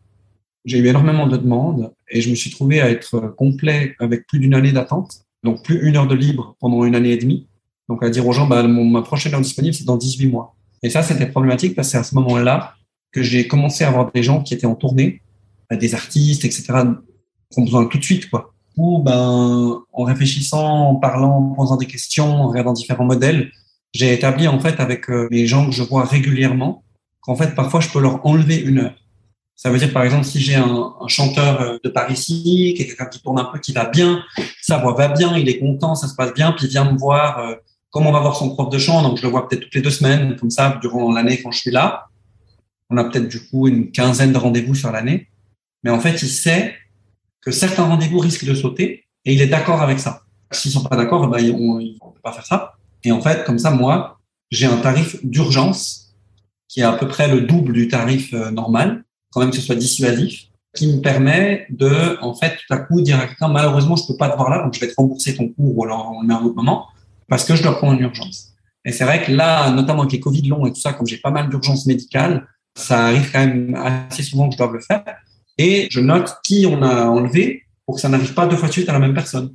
j'ai 0.65 0.77
eu 0.79 0.87
énormément 0.87 1.27
de 1.27 1.37
demandes 1.37 1.93
et 2.09 2.21
je 2.21 2.29
me 2.29 2.35
suis 2.35 2.51
trouvé 2.51 2.81
à 2.81 2.89
être 2.89 3.19
complet 3.37 3.95
avec 3.99 4.27
plus 4.27 4.39
d'une 4.39 4.53
année 4.53 4.71
d'attente, 4.71 5.25
donc 5.43 5.63
plus 5.63 5.87
une 5.87 5.97
heure 5.97 6.07
de 6.07 6.15
libre 6.15 6.55
pendant 6.59 6.83
une 6.85 6.95
année 6.95 7.11
et 7.11 7.17
demie. 7.17 7.47
Donc 7.87 8.03
à 8.03 8.09
dire 8.09 8.27
aux 8.27 8.33
gens, 8.33 8.47
bah, 8.47 8.63
ma 8.63 9.01
prochaine 9.01 9.33
heure 9.33 9.41
disponible, 9.41 9.73
c'est 9.73 9.85
dans 9.85 9.97
18 9.97 10.27
mois. 10.27 10.55
Et 10.83 10.89
ça, 10.89 11.01
c'était 11.01 11.25
problématique 11.25 11.75
parce 11.75 11.87
que 11.87 11.91
c'est 11.93 11.97
à 11.97 12.03
ce 12.03 12.15
moment-là 12.15 12.75
que 13.11 13.23
j'ai 13.23 13.47
commencé 13.47 13.83
à 13.83 13.89
avoir 13.89 14.11
des 14.11 14.21
gens 14.21 14.43
qui 14.43 14.53
étaient 14.53 14.67
en 14.67 14.75
tournée, 14.75 15.21
bah, 15.69 15.75
des 15.75 15.95
artistes, 15.95 16.45
etc., 16.45 16.65
qui 17.51 17.59
ont 17.59 17.63
besoin 17.63 17.85
tout 17.85 17.97
de 17.97 18.03
suite, 18.03 18.29
quoi. 18.29 18.53
Ou 18.77 19.01
ben, 19.01 19.81
en 19.91 20.03
réfléchissant, 20.03 20.89
en 20.91 20.95
parlant, 20.95 21.37
en 21.37 21.55
posant 21.55 21.75
des 21.75 21.87
questions, 21.87 22.43
en 22.43 22.49
regardant 22.49 22.73
différents 22.73 23.05
modèles, 23.05 23.51
j'ai 23.93 24.13
établi 24.13 24.47
en 24.47 24.59
fait 24.59 24.79
avec 24.79 25.09
euh, 25.09 25.27
les 25.31 25.47
gens 25.47 25.65
que 25.65 25.71
je 25.71 25.83
vois 25.83 26.05
régulièrement 26.05 26.83
qu'en 27.21 27.35
fait 27.35 27.55
parfois 27.55 27.79
je 27.79 27.89
peux 27.89 27.99
leur 27.99 28.25
enlever 28.25 28.57
une 28.57 28.79
heure. 28.79 28.95
Ça 29.61 29.69
veut 29.69 29.77
dire, 29.77 29.91
par 29.91 30.03
exemple, 30.05 30.23
si 30.23 30.39
j'ai 30.39 30.55
un, 30.55 30.93
un, 31.01 31.07
chanteur 31.09 31.59
euh, 31.59 31.77
de 31.83 31.89
Paris 31.89 32.13
ici, 32.13 32.73
quelqu'un 32.77 33.07
qui 33.07 33.21
tourne 33.21 33.37
un 33.39 33.43
peu, 33.43 33.59
qui 33.59 33.73
va 33.73 33.87
bien, 33.87 34.23
sa 34.61 34.77
voix 34.77 34.93
va 34.93 35.09
bien, 35.09 35.35
il 35.35 35.49
est 35.49 35.59
content, 35.59 35.95
ça 35.95 36.07
se 36.07 36.15
passe 36.15 36.33
bien, 36.33 36.53
puis 36.53 36.67
il 36.67 36.69
vient 36.69 36.89
me 36.89 36.97
voir, 36.97 37.39
euh, 37.39 37.55
on 37.93 38.09
va 38.09 38.21
voir 38.21 38.37
son 38.37 38.51
prof 38.51 38.69
de 38.69 38.77
chant, 38.77 39.03
donc 39.03 39.17
je 39.17 39.23
le 39.23 39.27
vois 39.27 39.49
peut-être 39.49 39.63
toutes 39.63 39.75
les 39.75 39.81
deux 39.81 39.89
semaines, 39.89 40.37
comme 40.37 40.49
ça, 40.49 40.79
durant 40.81 41.11
l'année 41.11 41.41
quand 41.41 41.51
je 41.51 41.59
suis 41.59 41.71
là. 41.71 42.05
On 42.89 42.95
a 42.95 43.03
peut-être 43.03 43.27
du 43.27 43.49
coup 43.49 43.67
une 43.67 43.91
quinzaine 43.91 44.31
de 44.31 44.37
rendez-vous 44.37 44.75
sur 44.75 44.93
l'année. 44.93 45.27
Mais 45.83 45.89
en 45.89 45.99
fait, 45.99 46.21
il 46.21 46.29
sait 46.29 46.73
que 47.41 47.51
certains 47.51 47.83
rendez-vous 47.83 48.19
risquent 48.19 48.45
de 48.45 48.55
sauter 48.55 49.07
et 49.25 49.33
il 49.33 49.41
est 49.41 49.47
d'accord 49.47 49.81
avec 49.81 49.99
ça. 49.99 50.21
S'ils 50.53 50.71
sont 50.71 50.85
pas 50.85 50.95
d'accord, 50.95 51.27
ben, 51.27 51.53
on 51.53 51.79
ne 51.79 52.13
peut 52.13 52.21
pas 52.23 52.31
faire 52.31 52.45
ça. 52.45 52.75
Et 53.03 53.11
en 53.11 53.19
fait, 53.19 53.43
comme 53.43 53.59
ça, 53.59 53.71
moi, 53.71 54.21
j'ai 54.51 54.67
un 54.67 54.77
tarif 54.77 55.17
d'urgence 55.25 56.15
qui 56.69 56.79
est 56.79 56.83
à 56.83 56.93
peu 56.93 57.09
près 57.09 57.27
le 57.27 57.41
double 57.41 57.73
du 57.73 57.89
tarif 57.89 58.33
euh, 58.33 58.51
normal 58.51 59.03
quand 59.31 59.41
même 59.41 59.51
que 59.51 59.55
ce 59.55 59.61
soit 59.61 59.75
dissuasif, 59.75 60.45
qui 60.75 60.87
me 60.87 61.01
permet 61.01 61.65
de, 61.69 62.17
en 62.21 62.35
fait, 62.35 62.57
tout 62.57 62.73
à 62.73 62.77
coup 62.77 63.01
dire 63.01 63.19
à 63.19 63.27
quelqu'un, 63.27 63.47
malheureusement, 63.47 63.95
je 63.95 64.05
peux 64.07 64.17
pas 64.17 64.29
te 64.29 64.35
voir 64.35 64.49
là, 64.49 64.63
donc 64.63 64.73
je 64.73 64.79
vais 64.79 64.87
te 64.87 64.95
rembourser 64.95 65.35
ton 65.35 65.49
cours 65.49 65.77
ou 65.77 65.83
alors 65.83 66.13
on 66.15 66.23
met 66.23 66.33
un 66.33 66.41
autre 66.41 66.55
moment, 66.55 66.87
parce 67.27 67.43
que 67.43 67.55
je 67.55 67.63
dois 67.63 67.77
prendre 67.77 67.93
une 67.93 68.01
urgence. 68.01 68.53
Et 68.85 68.91
c'est 68.91 69.03
vrai 69.03 69.23
que 69.23 69.31
là, 69.31 69.71
notamment 69.71 70.01
avec 70.01 70.13
les 70.13 70.19
Covid 70.19 70.47
longs 70.47 70.65
et 70.65 70.71
tout 70.71 70.79
ça, 70.79 70.93
comme 70.93 71.07
j'ai 71.07 71.17
pas 71.17 71.31
mal 71.31 71.49
d'urgences 71.49 71.85
médicales, 71.85 72.47
ça 72.75 73.07
arrive 73.07 73.31
quand 73.31 73.45
même 73.45 73.75
assez 73.75 74.23
souvent 74.23 74.47
que 74.47 74.53
je 74.53 74.57
dois 74.57 74.71
le 74.71 74.79
faire. 74.79 75.03
Et 75.57 75.87
je 75.91 75.99
note 75.99 76.37
qui 76.43 76.65
on 76.65 76.81
a 76.81 77.05
enlevé 77.05 77.63
pour 77.85 77.95
que 77.95 78.01
ça 78.01 78.09
n'arrive 78.09 78.33
pas 78.33 78.47
deux 78.47 78.55
fois 78.55 78.69
de 78.69 78.73
suite 78.73 78.87
à 78.87 78.93
la 78.93 78.99
même 78.99 79.13
personne. 79.13 79.53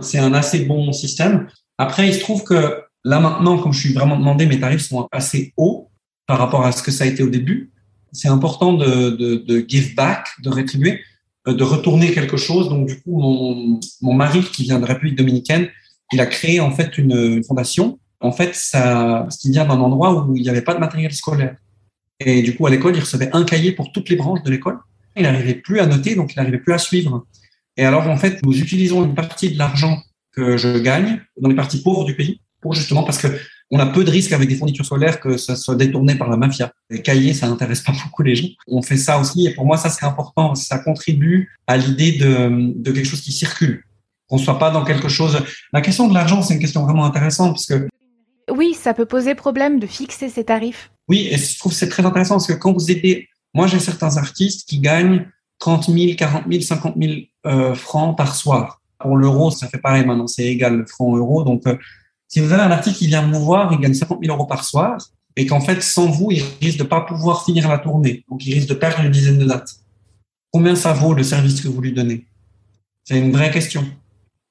C'est 0.00 0.18
un 0.18 0.34
assez 0.34 0.66
bon 0.66 0.92
système. 0.92 1.48
Après, 1.78 2.06
il 2.06 2.14
se 2.14 2.20
trouve 2.20 2.44
que 2.44 2.82
là 3.04 3.20
maintenant, 3.20 3.58
comme 3.58 3.72
je 3.72 3.80
suis 3.80 3.94
vraiment 3.94 4.18
demandé, 4.18 4.44
mes 4.44 4.60
tarifs 4.60 4.86
sont 4.86 5.08
assez 5.10 5.54
hauts 5.56 5.88
par 6.26 6.38
rapport 6.38 6.66
à 6.66 6.72
ce 6.72 6.82
que 6.82 6.90
ça 6.90 7.04
a 7.04 7.06
été 7.06 7.22
au 7.22 7.30
début 7.30 7.72
c'est 8.16 8.28
important 8.28 8.72
de, 8.72 9.64
give 9.68 9.94
back, 9.94 10.28
de 10.42 10.48
rétribuer, 10.48 11.00
euh, 11.46 11.54
de 11.54 11.62
retourner 11.62 12.12
quelque 12.12 12.36
chose. 12.36 12.68
Donc, 12.68 12.88
du 12.88 13.00
coup, 13.00 13.20
mon, 14.00 14.14
mari, 14.14 14.42
qui 14.42 14.64
vient 14.64 14.80
de 14.80 14.84
République 14.84 15.16
dominicaine, 15.16 15.68
il 16.12 16.20
a 16.20 16.26
créé 16.26 16.60
en 16.60 16.70
fait 16.70 16.98
une, 16.98 17.42
fondation 17.44 17.98
En 18.20 18.32
fait, 18.32 18.54
ça, 18.54 19.26
ce 19.30 19.38
qui 19.38 19.50
vient 19.50 19.66
d'un 19.66 19.80
endroit 19.80 20.26
où 20.26 20.36
il 20.36 20.42
n'y 20.42 20.48
avait 20.48 20.62
pas 20.62 20.74
de 20.74 20.80
matériel 20.80 21.12
scolaire. 21.12 21.56
Et 22.20 22.42
du 22.42 22.56
coup, 22.56 22.66
à 22.66 22.70
l'école, 22.70 22.96
il 22.96 23.00
recevait 23.00 23.30
un 23.32 23.44
cahier 23.44 23.72
pour 23.72 23.92
toutes 23.92 24.08
les 24.08 24.16
branches 24.16 24.42
de 24.42 24.50
l'école. 24.50 24.78
Il 25.16 25.22
n'arrivait 25.22 25.54
plus 25.54 25.80
à 25.80 25.86
noter, 25.86 26.14
donc 26.14 26.32
il 26.32 26.36
n'arrivait 26.38 26.58
plus 26.58 26.72
à 26.72 26.78
suivre. 26.78 27.26
Et 27.76 27.84
alors, 27.84 28.08
en 28.08 28.16
fait, 28.16 28.42
nous 28.42 28.58
utilisons 28.58 29.04
une 29.04 29.14
partie 29.14 29.50
de 29.50 29.58
l'argent 29.58 30.02
que 30.32 30.56
je 30.56 30.78
gagne 30.78 31.20
dans 31.40 31.48
les 31.48 31.54
parties 31.54 31.82
pauvres 31.82 32.04
du 32.04 32.14
pays 32.14 32.40
pour 32.60 32.74
justement 32.74 33.02
parce 33.02 33.18
que 33.18 33.28
on 33.70 33.78
a 33.78 33.86
peu 33.86 34.04
de 34.04 34.10
risques 34.10 34.32
avec 34.32 34.48
des 34.48 34.56
fournitures 34.56 34.84
scolaires 34.84 35.20
que 35.20 35.36
ça 35.36 35.56
soit 35.56 35.74
détourné 35.74 36.14
par 36.14 36.30
la 36.30 36.36
mafia. 36.36 36.72
Les 36.90 37.02
cahiers, 37.02 37.34
ça 37.34 37.48
n'intéresse 37.48 37.80
pas 37.80 37.92
beaucoup 38.04 38.22
les 38.22 38.36
gens. 38.36 38.48
On 38.68 38.82
fait 38.82 38.96
ça 38.96 39.18
aussi 39.18 39.46
et 39.46 39.54
pour 39.54 39.66
moi, 39.66 39.76
ça 39.76 39.90
c'est 39.90 40.04
important. 40.04 40.54
Ça 40.54 40.78
contribue 40.78 41.50
à 41.66 41.76
l'idée 41.76 42.12
de, 42.12 42.72
de 42.74 42.92
quelque 42.92 43.06
chose 43.06 43.20
qui 43.20 43.32
circule. 43.32 43.82
Qu'on 44.28 44.38
soit 44.38 44.58
pas 44.58 44.70
dans 44.70 44.84
quelque 44.84 45.08
chose. 45.08 45.40
La 45.72 45.80
question 45.80 46.08
de 46.08 46.14
l'argent, 46.14 46.42
c'est 46.42 46.54
une 46.54 46.60
question 46.60 46.84
vraiment 46.84 47.04
intéressante 47.04 47.54
parce 47.54 47.66
que 47.66 47.88
oui, 48.50 48.74
ça 48.74 48.94
peut 48.94 49.06
poser 49.06 49.34
problème 49.34 49.80
de 49.80 49.86
fixer 49.88 50.28
ces 50.28 50.44
tarifs. 50.44 50.92
Oui, 51.08 51.28
et 51.30 51.36
je 51.36 51.58
trouve 51.58 51.72
que 51.72 51.78
c'est 51.78 51.88
très 51.88 52.06
intéressant 52.06 52.36
parce 52.36 52.46
que 52.46 52.52
quand 52.52 52.72
vous 52.72 52.90
aidez, 52.92 53.28
moi 53.54 53.66
j'ai 53.66 53.80
certains 53.80 54.16
artistes 54.16 54.68
qui 54.68 54.78
gagnent 54.78 55.26
30 55.58 55.90
000, 55.90 56.14
40 56.16 56.44
000, 56.48 56.62
50 56.62 56.94
000 56.96 57.74
francs 57.74 58.16
par 58.16 58.36
soir. 58.36 58.80
Pour 58.98 59.16
l'euro, 59.16 59.50
ça 59.50 59.68
fait 59.68 59.78
pareil 59.78 60.04
maintenant, 60.04 60.26
c'est 60.26 60.44
égal 60.44 60.76
le 60.76 60.86
franc 60.86 61.14
euro. 61.16 61.44
Donc, 61.44 61.66
euh, 61.66 61.76
si 62.28 62.40
vous 62.40 62.52
avez 62.52 62.62
un 62.62 62.70
artiste 62.70 62.98
qui 62.98 63.06
vient 63.06 63.22
vous 63.30 63.44
voir, 63.44 63.72
il 63.72 63.78
gagne 63.78 63.94
50 63.94 64.18
000 64.22 64.34
euros 64.34 64.46
par 64.46 64.64
soir, 64.64 64.98
et 65.36 65.46
qu'en 65.46 65.60
fait, 65.60 65.82
sans 65.82 66.06
vous, 66.06 66.32
il 66.32 66.42
risque 66.60 66.78
de 66.78 66.84
pas 66.84 67.02
pouvoir 67.02 67.44
finir 67.44 67.68
la 67.68 67.78
tournée. 67.78 68.24
Donc, 68.30 68.44
il 68.46 68.54
risque 68.54 68.68
de 68.68 68.74
perdre 68.74 69.00
une 69.04 69.10
dizaine 69.10 69.38
de 69.38 69.44
dates. 69.44 69.70
Combien 70.50 70.74
ça 70.74 70.92
vaut 70.92 71.12
le 71.12 71.22
service 71.22 71.60
que 71.60 71.68
vous 71.68 71.80
lui 71.80 71.92
donnez? 71.92 72.26
C'est 73.04 73.18
une 73.18 73.32
vraie 73.32 73.50
question. 73.50 73.84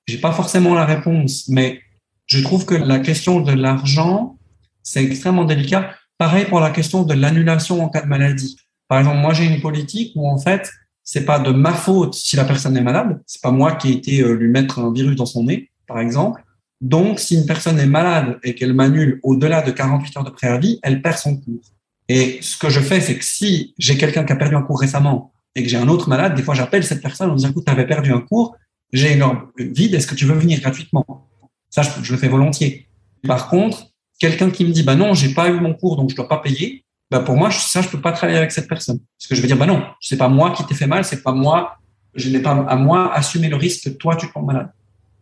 J'ai 0.07 0.19
pas 0.19 0.31
forcément 0.31 0.75
la 0.75 0.85
réponse, 0.85 1.49
mais 1.49 1.81
je 2.27 2.39
trouve 2.39 2.65
que 2.65 2.75
la 2.75 2.99
question 2.99 3.41
de 3.41 3.51
l'argent, 3.51 4.37
c'est 4.83 5.03
extrêmement 5.03 5.45
délicat. 5.45 5.91
Pareil 6.17 6.45
pour 6.45 6.59
la 6.59 6.69
question 6.69 7.03
de 7.03 7.13
l'annulation 7.13 7.83
en 7.83 7.89
cas 7.89 8.01
de 8.01 8.07
maladie. 8.07 8.55
Par 8.87 8.99
exemple, 8.99 9.17
moi, 9.17 9.33
j'ai 9.33 9.45
une 9.45 9.61
politique 9.61 10.13
où, 10.15 10.29
en 10.29 10.37
fait, 10.37 10.69
c'est 11.03 11.25
pas 11.25 11.39
de 11.39 11.51
ma 11.51 11.73
faute 11.73 12.13
si 12.13 12.35
la 12.35 12.45
personne 12.45 12.77
est 12.77 12.81
malade. 12.81 13.21
C'est 13.25 13.41
pas 13.41 13.51
moi 13.51 13.73
qui 13.73 13.89
ai 13.89 13.93
été 13.93 14.21
euh, 14.21 14.33
lui 14.33 14.49
mettre 14.49 14.79
un 14.79 14.93
virus 14.93 15.15
dans 15.15 15.25
son 15.25 15.43
nez, 15.43 15.71
par 15.87 15.99
exemple. 15.99 16.44
Donc, 16.81 17.19
si 17.19 17.35
une 17.35 17.45
personne 17.45 17.79
est 17.79 17.85
malade 17.85 18.37
et 18.43 18.53
qu'elle 18.53 18.73
m'annule 18.73 19.19
au-delà 19.23 19.61
de 19.61 19.71
48 19.71 20.17
heures 20.17 20.23
de 20.23 20.29
préavis, 20.29 20.79
elle 20.83 21.01
perd 21.01 21.17
son 21.17 21.37
cours. 21.37 21.61
Et 22.07 22.39
ce 22.41 22.57
que 22.57 22.69
je 22.69 22.79
fais, 22.79 23.01
c'est 23.01 23.17
que 23.17 23.23
si 23.23 23.73
j'ai 23.77 23.97
quelqu'un 23.97 24.23
qui 24.23 24.33
a 24.33 24.35
perdu 24.35 24.55
un 24.55 24.61
cours 24.61 24.79
récemment 24.79 25.31
et 25.55 25.63
que 25.63 25.69
j'ai 25.69 25.77
un 25.77 25.87
autre 25.87 26.09
malade, 26.09 26.35
des 26.35 26.43
fois, 26.43 26.53
j'appelle 26.53 26.83
cette 26.83 27.01
personne 27.01 27.31
en 27.31 27.35
disant, 27.35 27.49
écoute, 27.49 27.65
tu 27.65 27.71
avais 27.71 27.87
perdu 27.87 28.11
un 28.11 28.21
cours, 28.21 28.55
j'ai 28.93 29.13
une 29.13 29.21
heure 29.21 29.47
vide, 29.57 29.95
est-ce 29.95 30.07
que 30.07 30.15
tu 30.15 30.25
veux 30.25 30.35
venir 30.35 30.59
gratuitement? 30.59 31.05
Ça, 31.69 31.81
je, 31.81 32.11
le 32.11 32.17
fais 32.17 32.27
volontiers. 32.27 32.87
Par 33.27 33.49
contre, 33.49 33.87
quelqu'un 34.19 34.51
qui 34.51 34.65
me 34.65 34.71
dit, 34.71 34.83
bah 34.83 34.95
non, 34.95 35.13
j'ai 35.13 35.33
pas 35.33 35.49
eu 35.49 35.59
mon 35.59 35.73
cours, 35.73 35.95
donc 35.95 36.09
je 36.09 36.15
dois 36.15 36.27
pas 36.27 36.37
payer, 36.37 36.85
bah 37.09 37.19
pour 37.19 37.35
moi, 37.35 37.51
ça, 37.51 37.81
je 37.81 37.89
peux 37.89 38.01
pas 38.01 38.11
travailler 38.11 38.37
avec 38.37 38.51
cette 38.51 38.67
personne. 38.67 38.99
Parce 39.17 39.27
que 39.27 39.35
je 39.35 39.41
vais 39.41 39.47
dire, 39.47 39.57
bah 39.57 39.65
non, 39.65 39.83
c'est 39.99 40.17
pas 40.17 40.29
moi 40.29 40.51
qui 40.51 40.65
t'ai 40.65 40.75
fait 40.75 40.87
mal, 40.87 41.03
c'est 41.03 41.23
pas 41.23 41.31
moi, 41.31 41.77
je 42.13 42.29
n'ai 42.29 42.39
pas 42.39 42.51
à 42.51 42.75
moi 42.75 43.13
assumer 43.13 43.49
le 43.49 43.55
risque 43.55 43.85
que 43.85 43.89
toi, 43.89 44.15
tu 44.15 44.31
te 44.31 44.39
malade. 44.39 44.71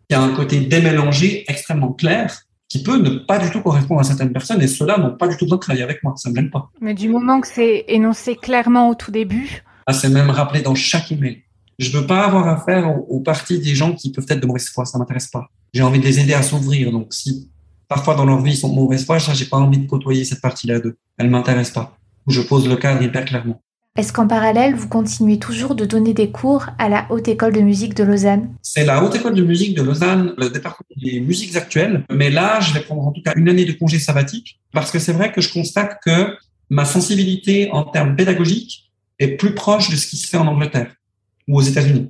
Il 0.09 0.13
y 0.13 0.15
a 0.15 0.21
un 0.21 0.33
côté 0.35 0.59
démélangé 0.59 1.43
extrêmement 1.47 1.93
clair 1.93 2.41
qui 2.69 2.81
peut 2.81 2.97
ne 2.97 3.19
pas 3.19 3.39
du 3.39 3.49
tout 3.51 3.61
correspondre 3.61 4.01
à 4.01 4.03
certaines 4.03 4.33
personnes 4.33 4.61
et 4.61 4.67
ceux-là 4.67 4.97
n'ont 4.97 5.15
pas 5.15 5.27
du 5.27 5.37
tout 5.37 5.45
besoin 5.45 5.57
de 5.57 5.61
travailler 5.61 5.83
avec 5.83 6.03
moi. 6.03 6.13
Ça 6.17 6.29
me 6.29 6.35
gêne 6.35 6.49
pas. 6.49 6.69
Mais 6.81 6.93
du 6.93 7.07
moment 7.07 7.39
que 7.39 7.47
c'est 7.47 7.85
énoncé 7.87 8.35
clairement 8.35 8.89
au 8.89 8.95
tout 8.95 9.11
début. 9.11 9.63
Ah, 9.85 9.93
c'est 9.93 10.09
même 10.09 10.29
rappelé 10.29 10.61
dans 10.61 10.75
chaque 10.75 11.11
email. 11.11 11.43
Je 11.77 11.95
veux 11.95 12.07
pas 12.07 12.25
avoir 12.25 12.47
affaire 12.47 12.89
aux, 12.89 13.05
aux 13.09 13.19
parties 13.19 13.59
des 13.59 13.75
gens 13.75 13.93
qui 13.93 14.11
peuvent 14.11 14.25
être 14.29 14.39
de 14.39 14.47
mauvaise 14.47 14.69
foi. 14.69 14.85
Ça 14.85 14.97
m'intéresse 14.97 15.27
pas. 15.27 15.47
J'ai 15.73 15.83
envie 15.83 15.99
de 15.99 16.05
les 16.05 16.19
aider 16.19 16.33
à 16.33 16.41
s'ouvrir. 16.41 16.91
Donc, 16.91 17.13
si 17.13 17.49
parfois 17.87 18.15
dans 18.15 18.25
leur 18.25 18.41
vie 18.41 18.51
ils 18.51 18.57
sont 18.57 18.69
de 18.69 18.75
mauvaise 18.75 19.05
foi, 19.05 19.17
j'ai 19.17 19.45
pas 19.45 19.57
envie 19.57 19.77
de 19.77 19.87
côtoyer 19.87 20.25
cette 20.25 20.41
partie-là 20.41 20.79
d'eux. 20.79 20.97
Elle 21.17 21.29
m'intéresse 21.29 21.71
pas. 21.71 21.97
Je 22.27 22.41
pose 22.41 22.67
le 22.67 22.75
cadre 22.75 23.01
hyper 23.01 23.25
clairement. 23.25 23.61
Est-ce 23.95 24.11
qu'en 24.11 24.25
parallèle, 24.25 24.73
vous 24.73 24.87
continuez 24.87 25.37
toujours 25.37 25.75
de 25.75 25.85
donner 25.85 26.15
des 26.15 26.31
cours 26.31 26.65
à 26.79 26.89
la 26.89 27.05
Haute 27.11 27.27
École 27.27 27.53
de 27.53 27.59
musique 27.59 27.93
de 27.93 28.03
Lausanne? 28.03 28.49
C'est 28.63 28.85
la 28.85 29.03
Haute 29.03 29.13
École 29.13 29.35
de 29.35 29.43
musique 29.43 29.77
de 29.77 29.83
Lausanne, 29.83 30.33
le 30.35 30.49
département 30.49 30.89
des 30.97 31.19
musiques 31.19 31.55
actuelles. 31.55 32.03
Mais 32.09 32.31
là, 32.31 32.59
je 32.59 32.73
vais 32.73 32.79
prendre 32.79 33.05
en 33.05 33.11
tout 33.11 33.21
cas 33.21 33.33
une 33.35 33.47
année 33.49 33.65
de 33.65 33.73
congé 33.73 33.99
sabbatique 33.99 34.59
parce 34.71 34.89
que 34.89 34.97
c'est 34.97 35.13
vrai 35.13 35.31
que 35.31 35.41
je 35.41 35.53
constate 35.53 35.99
que 36.03 36.35
ma 36.71 36.85
sensibilité 36.85 37.69
en 37.71 37.83
termes 37.83 38.15
pédagogiques 38.15 38.91
est 39.19 39.37
plus 39.37 39.53
proche 39.53 39.91
de 39.91 39.95
ce 39.95 40.07
qui 40.07 40.17
se 40.17 40.25
fait 40.25 40.37
en 40.37 40.47
Angleterre 40.47 40.95
ou 41.47 41.59
aux 41.59 41.61
États-Unis. 41.61 42.09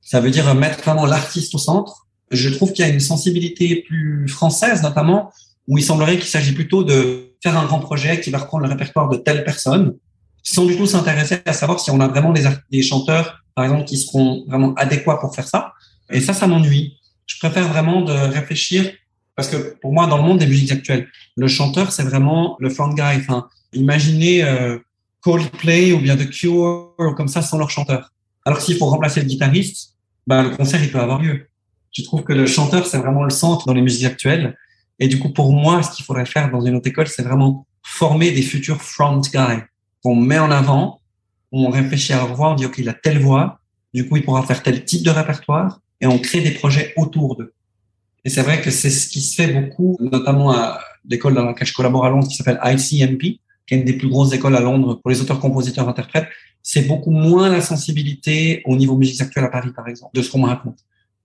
Ça 0.00 0.18
veut 0.18 0.32
dire 0.32 0.52
mettre 0.56 0.80
vraiment 0.80 1.06
l'artiste 1.06 1.54
au 1.54 1.58
centre. 1.58 2.08
Je 2.32 2.48
trouve 2.48 2.72
qu'il 2.72 2.84
y 2.84 2.88
a 2.88 2.92
une 2.92 2.98
sensibilité 2.98 3.84
plus 3.86 4.26
française, 4.26 4.82
notamment, 4.82 5.30
où 5.68 5.78
il 5.78 5.84
semblerait 5.84 6.16
qu'il 6.16 6.26
s'agit 6.26 6.52
plutôt 6.52 6.82
de 6.82 7.36
faire 7.40 7.56
un 7.56 7.66
grand 7.66 7.78
projet 7.78 8.20
qui 8.20 8.30
va 8.30 8.38
reprendre 8.38 8.64
le 8.64 8.70
répertoire 8.70 9.08
de 9.08 9.18
telle 9.18 9.44
personne 9.44 9.94
sans 10.42 10.66
du 10.66 10.76
tout 10.76 10.86
s'intéresser 10.86 11.40
à 11.46 11.52
savoir 11.52 11.80
si 11.80 11.90
on 11.90 12.00
a 12.00 12.08
vraiment 12.08 12.32
des, 12.32 12.48
des 12.70 12.82
chanteurs, 12.82 13.42
par 13.54 13.64
exemple, 13.64 13.84
qui 13.84 13.96
seront 13.96 14.44
vraiment 14.48 14.74
adéquats 14.74 15.16
pour 15.16 15.34
faire 15.34 15.46
ça. 15.46 15.72
Et 16.10 16.20
ça, 16.20 16.32
ça 16.32 16.46
m'ennuie. 16.46 16.98
Je 17.26 17.38
préfère 17.38 17.68
vraiment 17.68 18.02
de 18.02 18.12
réfléchir 18.12 18.90
parce 19.36 19.48
que 19.48 19.76
pour 19.80 19.92
moi, 19.92 20.06
dans 20.06 20.18
le 20.18 20.22
monde 20.22 20.38
des 20.38 20.46
musiques 20.46 20.72
actuelles, 20.72 21.08
le 21.36 21.48
chanteur, 21.48 21.92
c'est 21.92 22.02
vraiment 22.02 22.56
le 22.60 22.68
front 22.68 22.88
guy. 22.88 23.02
Enfin, 23.02 23.48
imaginez 23.72 24.44
euh, 24.44 24.78
Coldplay 25.20 25.92
ou 25.92 26.00
bien 26.00 26.16
The 26.16 26.28
Cure 26.28 26.94
comme 27.16 27.28
ça 27.28 27.42
sans 27.42 27.58
leur 27.58 27.70
chanteur. 27.70 28.12
Alors 28.44 28.60
s'il 28.60 28.76
faut 28.76 28.86
remplacer 28.86 29.20
le 29.20 29.26
guitariste, 29.26 29.94
ben, 30.26 30.42
le 30.42 30.50
concert, 30.50 30.82
il 30.82 30.90
peut 30.90 31.00
avoir 31.00 31.20
lieu. 31.20 31.48
Je 31.92 32.02
trouve 32.02 32.24
que 32.24 32.32
le 32.32 32.46
chanteur, 32.46 32.86
c'est 32.86 32.98
vraiment 32.98 33.22
le 33.22 33.30
centre 33.30 33.66
dans 33.66 33.74
les 33.74 33.82
musiques 33.82 34.04
actuelles. 34.04 34.56
Et 34.98 35.08
du 35.08 35.18
coup, 35.18 35.30
pour 35.30 35.52
moi, 35.52 35.82
ce 35.82 35.90
qu'il 35.94 36.04
faudrait 36.04 36.26
faire 36.26 36.50
dans 36.50 36.60
une 36.60 36.76
autre 36.76 36.88
école, 36.88 37.08
c'est 37.08 37.22
vraiment 37.22 37.66
former 37.82 38.30
des 38.30 38.42
futurs 38.42 38.80
front 38.80 39.20
guys 39.20 39.62
qu'on 40.02 40.16
met 40.16 40.38
en 40.38 40.50
avant, 40.50 41.00
on 41.52 41.70
réfléchit 41.70 42.12
à 42.12 42.16
leur 42.16 42.34
voix, 42.34 42.52
on 42.52 42.54
dit, 42.54 42.66
OK, 42.66 42.78
il 42.78 42.88
a 42.88 42.94
telle 42.94 43.18
voix, 43.18 43.60
du 43.94 44.08
coup, 44.08 44.16
il 44.16 44.24
pourra 44.24 44.42
faire 44.42 44.62
tel 44.62 44.84
type 44.84 45.02
de 45.02 45.10
répertoire, 45.10 45.80
et 46.00 46.06
on 46.06 46.18
crée 46.18 46.40
des 46.40 46.50
projets 46.52 46.92
autour 46.96 47.36
d'eux. 47.36 47.52
Et 48.24 48.30
c'est 48.30 48.42
vrai 48.42 48.60
que 48.60 48.70
c'est 48.70 48.90
ce 48.90 49.08
qui 49.08 49.20
se 49.20 49.34
fait 49.34 49.52
beaucoup, 49.52 49.96
notamment 50.00 50.50
à 50.52 50.80
l'école 51.08 51.34
dans 51.34 51.44
laquelle 51.44 51.66
je 51.66 51.74
collabore 51.74 52.04
à 52.04 52.10
Londres, 52.10 52.28
qui 52.28 52.36
s'appelle 52.36 52.60
ICMP, 52.64 53.40
qui 53.66 53.74
est 53.74 53.78
une 53.78 53.84
des 53.84 53.92
plus 53.94 54.08
grosses 54.08 54.32
écoles 54.32 54.56
à 54.56 54.60
Londres 54.60 54.94
pour 54.94 55.10
les 55.10 55.20
auteurs, 55.20 55.40
compositeurs, 55.40 55.88
interprètes. 55.88 56.28
C'est 56.62 56.82
beaucoup 56.82 57.10
moins 57.10 57.48
la 57.48 57.60
sensibilité 57.60 58.62
au 58.64 58.76
niveau 58.76 58.96
musique 58.96 59.20
actuelle 59.20 59.44
à 59.44 59.48
Paris, 59.48 59.70
par 59.74 59.88
exemple, 59.88 60.16
de 60.16 60.22
ce 60.22 60.30
qu'on 60.30 60.38
me 60.38 60.46
raconte, 60.46 60.78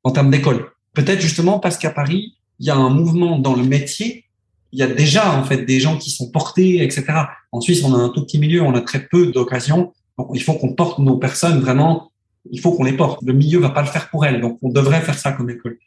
en 0.04 0.12
termes 0.12 0.32
d'école. 0.32 0.72
Peut-être 0.94 1.22
justement 1.22 1.60
parce 1.60 1.78
qu'à 1.78 1.92
Paris, 1.92 2.36
il 2.60 2.66
y 2.66 2.70
a 2.72 2.76
un 2.76 2.90
mouvement 2.90 3.38
dans 3.38 3.56
le 3.56 3.64
métier 3.64 4.26
il 4.72 4.80
y 4.80 4.84
a 4.84 4.88
déjà 4.88 5.38
en 5.38 5.44
fait 5.44 5.66
des 5.66 5.80
gens 5.80 5.98
qui 5.98 6.10
sont 6.10 6.30
portés, 6.30 6.84
etc. 6.84 7.06
En 7.52 7.62
Suisse, 7.62 7.84
on 7.84 7.94
a 7.94 7.98
un 7.98 8.10
tout 8.10 8.24
petit 8.24 8.40
milieu, 8.40 8.62
on 8.62 8.76
a 8.76 8.82
très 8.82 9.08
peu 9.08 9.32
d'occasions. 9.32 9.94
Donc, 10.18 10.30
il 10.34 10.42
faut 10.42 10.54
qu'on 10.54 10.74
porte 10.74 11.00
nos 11.00 11.18
personnes 11.18 11.60
vraiment. 11.60 12.12
Il 12.52 12.60
faut 12.60 12.74
qu'on 12.74 12.84
les 12.84 12.94
porte. 12.94 13.22
Le 13.24 13.34
milieu 13.34 13.60
va 13.60 13.70
pas 13.70 13.82
le 13.82 13.88
faire 13.88 14.10
pour 14.10 14.26
elles, 14.26 14.42
donc 14.42 14.60
on 14.62 14.70
devrait 14.70 15.02
faire 15.02 15.18
ça 15.18 15.32
comme 15.32 15.50
école. 15.50 15.78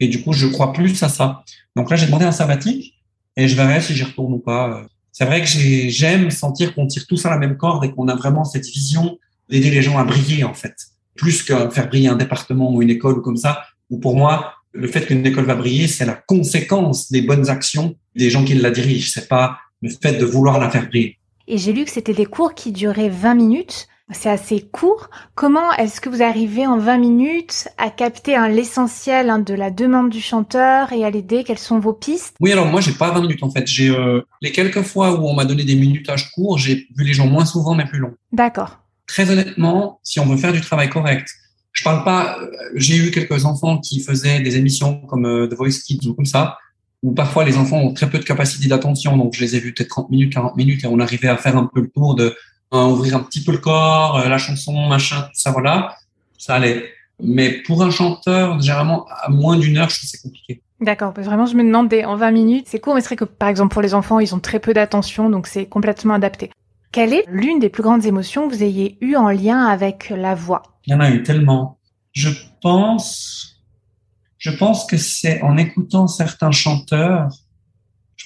Et 0.00 0.08
du 0.08 0.22
coup, 0.22 0.32
je 0.32 0.46
crois 0.46 0.72
plus 0.72 1.02
à 1.02 1.08
ça. 1.08 1.42
Donc 1.76 1.90
là, 1.90 1.96
j'ai 1.96 2.06
demandé 2.06 2.24
un 2.24 2.32
sabbatique 2.32 2.94
et 3.36 3.48
je 3.48 3.56
verrai 3.56 3.80
si 3.80 3.94
j'y 3.94 4.04
retourne 4.04 4.32
ou 4.34 4.38
pas. 4.38 4.86
C'est 5.12 5.24
vrai 5.24 5.40
que 5.40 5.46
j'aime 5.46 6.30
sentir 6.30 6.74
qu'on 6.74 6.86
tire 6.86 7.06
tous 7.06 7.26
à 7.26 7.30
la 7.30 7.38
même 7.38 7.56
corde 7.56 7.84
et 7.84 7.90
qu'on 7.90 8.08
a 8.08 8.14
vraiment 8.14 8.44
cette 8.44 8.66
vision 8.66 9.18
d'aider 9.48 9.70
les 9.70 9.82
gens 9.82 9.98
à 9.98 10.04
briller 10.04 10.44
en 10.44 10.54
fait, 10.54 10.74
plus 11.16 11.42
que 11.42 11.70
faire 11.70 11.88
briller 11.88 12.08
un 12.08 12.16
département 12.16 12.72
ou 12.72 12.82
une 12.82 12.90
école 12.90 13.18
ou 13.18 13.22
comme 13.22 13.36
ça. 13.36 13.62
Ou 13.90 13.98
pour 13.98 14.16
moi, 14.16 14.54
le 14.78 14.86
fait 14.86 15.06
qu'une 15.06 15.26
école 15.26 15.44
va 15.44 15.56
briller, 15.56 15.88
c'est 15.88 16.06
la 16.06 16.14
conséquence 16.14 17.10
des 17.10 17.22
bonnes 17.22 17.50
actions 17.50 17.96
des 18.14 18.30
gens 18.30 18.44
qui 18.44 18.54
la 18.54 18.70
dirigent. 18.70 19.10
C'est 19.12 19.28
pas 19.28 19.58
le 19.82 19.90
fait 19.90 20.12
de 20.12 20.24
vouloir 20.24 20.58
la 20.58 20.70
faire 20.70 20.86
briller. 20.86 21.18
Et 21.48 21.58
j'ai 21.58 21.72
lu 21.72 21.84
que 21.84 21.90
c'était 21.90 22.14
des 22.14 22.26
cours 22.26 22.54
qui 22.54 22.72
duraient 22.72 23.08
20 23.08 23.34
minutes. 23.34 23.88
C'est 24.10 24.30
assez 24.30 24.60
court. 24.60 25.10
Comment 25.34 25.72
est-ce 25.72 26.00
que 26.00 26.08
vous 26.08 26.22
arrivez 26.22 26.66
en 26.66 26.78
20 26.78 26.98
minutes 26.98 27.68
à 27.76 27.90
capter 27.90 28.38
l'essentiel 28.48 29.28
hein, 29.28 29.38
de 29.38 29.52
la 29.52 29.70
demande 29.70 30.10
du 30.10 30.20
chanteur 30.20 30.92
et 30.92 31.04
à 31.04 31.10
l'aider? 31.10 31.44
Quelles 31.44 31.58
sont 31.58 31.78
vos 31.78 31.92
pistes? 31.92 32.34
Oui, 32.40 32.52
alors 32.52 32.66
moi, 32.66 32.80
j'ai 32.80 32.92
pas 32.92 33.10
20 33.10 33.22
minutes 33.22 33.42
en 33.42 33.50
fait. 33.50 33.66
J'ai 33.66 33.90
euh, 33.90 34.22
les 34.40 34.52
quelques 34.52 34.82
fois 34.82 35.18
où 35.18 35.26
on 35.26 35.34
m'a 35.34 35.44
donné 35.44 35.64
des 35.64 35.74
minutages 35.74 36.30
courts, 36.30 36.56
j'ai 36.56 36.86
vu 36.96 37.04
les 37.04 37.12
gens 37.12 37.26
moins 37.26 37.44
souvent 37.44 37.74
mais 37.74 37.84
plus 37.84 37.98
longs. 37.98 38.14
D'accord. 38.32 38.78
Très 39.06 39.30
honnêtement, 39.30 40.00
si 40.02 40.20
on 40.20 40.26
veut 40.26 40.36
faire 40.36 40.52
du 40.52 40.60
travail 40.60 40.88
correct, 40.88 41.28
je 41.78 41.84
parle 41.84 42.02
pas. 42.02 42.38
Euh, 42.40 42.50
j'ai 42.74 42.96
eu 42.96 43.10
quelques 43.12 43.44
enfants 43.44 43.78
qui 43.78 44.00
faisaient 44.00 44.40
des 44.40 44.56
émissions 44.56 45.00
comme 45.02 45.26
euh, 45.26 45.46
The 45.46 45.54
Voice 45.54 45.80
Kids 45.86 46.08
ou 46.08 46.14
comme 46.14 46.26
ça, 46.26 46.58
où 47.04 47.12
parfois 47.12 47.44
les 47.44 47.56
enfants 47.56 47.78
ont 47.78 47.94
très 47.94 48.10
peu 48.10 48.18
de 48.18 48.24
capacité 48.24 48.66
d'attention, 48.66 49.16
donc 49.16 49.34
je 49.34 49.40
les 49.40 49.54
ai 49.54 49.60
vus 49.60 49.72
peut-être 49.72 49.90
30 49.90 50.10
minutes, 50.10 50.32
40 50.32 50.56
minutes, 50.56 50.82
et 50.82 50.88
on 50.88 50.98
arrivait 50.98 51.28
à 51.28 51.36
faire 51.36 51.56
un 51.56 51.70
peu 51.72 51.80
le 51.80 51.88
tour 51.88 52.16
de 52.16 52.34
ouvrir 52.72 53.16
un 53.16 53.20
petit 53.20 53.44
peu 53.44 53.52
le 53.52 53.58
corps, 53.58 54.18
euh, 54.18 54.28
la 54.28 54.38
chanson, 54.38 54.88
machin, 54.88 55.22
tout 55.22 55.40
ça, 55.40 55.52
voilà, 55.52 55.94
ça 56.36 56.56
allait. 56.56 56.84
Mais 57.22 57.62
pour 57.62 57.82
un 57.82 57.90
chanteur, 57.90 58.60
généralement 58.60 59.06
à 59.22 59.30
moins 59.30 59.56
d'une 59.56 59.78
heure, 59.78 59.88
je 59.88 59.98
trouve 59.98 60.08
c'est 60.10 60.20
compliqué. 60.20 60.60
D'accord, 60.80 61.12
vraiment 61.12 61.46
je 61.46 61.56
me 61.56 61.64
demandais 61.64 62.04
en 62.04 62.16
20 62.16 62.30
minutes, 62.32 62.66
c'est 62.68 62.80
court, 62.80 62.94
mais 62.94 63.00
c'est 63.00 63.08
vrai 63.08 63.16
que 63.16 63.24
par 63.24 63.48
exemple 63.48 63.72
pour 63.72 63.82
les 63.82 63.94
enfants, 63.94 64.18
ils 64.18 64.34
ont 64.34 64.40
très 64.40 64.58
peu 64.58 64.74
d'attention, 64.74 65.30
donc 65.30 65.46
c'est 65.46 65.66
complètement 65.66 66.14
adapté. 66.14 66.50
Quelle 66.92 67.12
est 67.12 67.24
l'une 67.28 67.58
des 67.58 67.68
plus 67.68 67.82
grandes 67.82 68.06
émotions 68.06 68.48
que 68.48 68.54
vous 68.54 68.62
ayez 68.62 68.98
eues 69.00 69.16
en 69.16 69.28
lien 69.28 69.64
avec 69.66 70.10
la 70.10 70.34
voix? 70.34 70.62
Il 70.86 70.92
y 70.92 70.94
en 70.94 71.00
a 71.00 71.10
eu 71.10 71.22
tellement. 71.22 71.78
Je 72.12 72.30
pense, 72.62 73.62
je 74.38 74.50
pense 74.50 74.86
que 74.86 74.96
c'est 74.96 75.42
en 75.42 75.56
écoutant 75.56 76.08
certains 76.08 76.50
chanteurs 76.50 77.30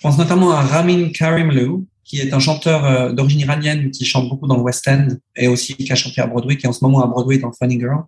pense 0.03 0.19
notamment 0.19 0.51
à 0.51 0.61
Ramin 0.61 1.11
Karimloo, 1.11 1.87
qui 2.05 2.19
est 2.19 2.35
un 2.35 2.41
chanteur 2.41 2.85
euh, 2.85 3.13
d'origine 3.13 3.41
iranienne 3.41 3.91
qui 3.91 4.05
chante 4.05 4.29
beaucoup 4.29 4.49
dans 4.49 4.57
le 4.57 4.63
West 4.63 4.87
End 4.89 5.09
et 5.37 5.47
aussi 5.47 5.77
qui 5.77 5.91
a 5.93 5.95
chanté 5.95 6.21
à 6.21 6.27
Broadway, 6.27 6.57
qui 6.57 6.67
est 6.67 6.69
en 6.69 6.73
ce 6.73 6.85
moment 6.85 7.03
à 7.03 7.07
Broadway 7.07 7.39
dans 7.39 7.53
Funny 7.53 7.79
Girl, 7.79 8.03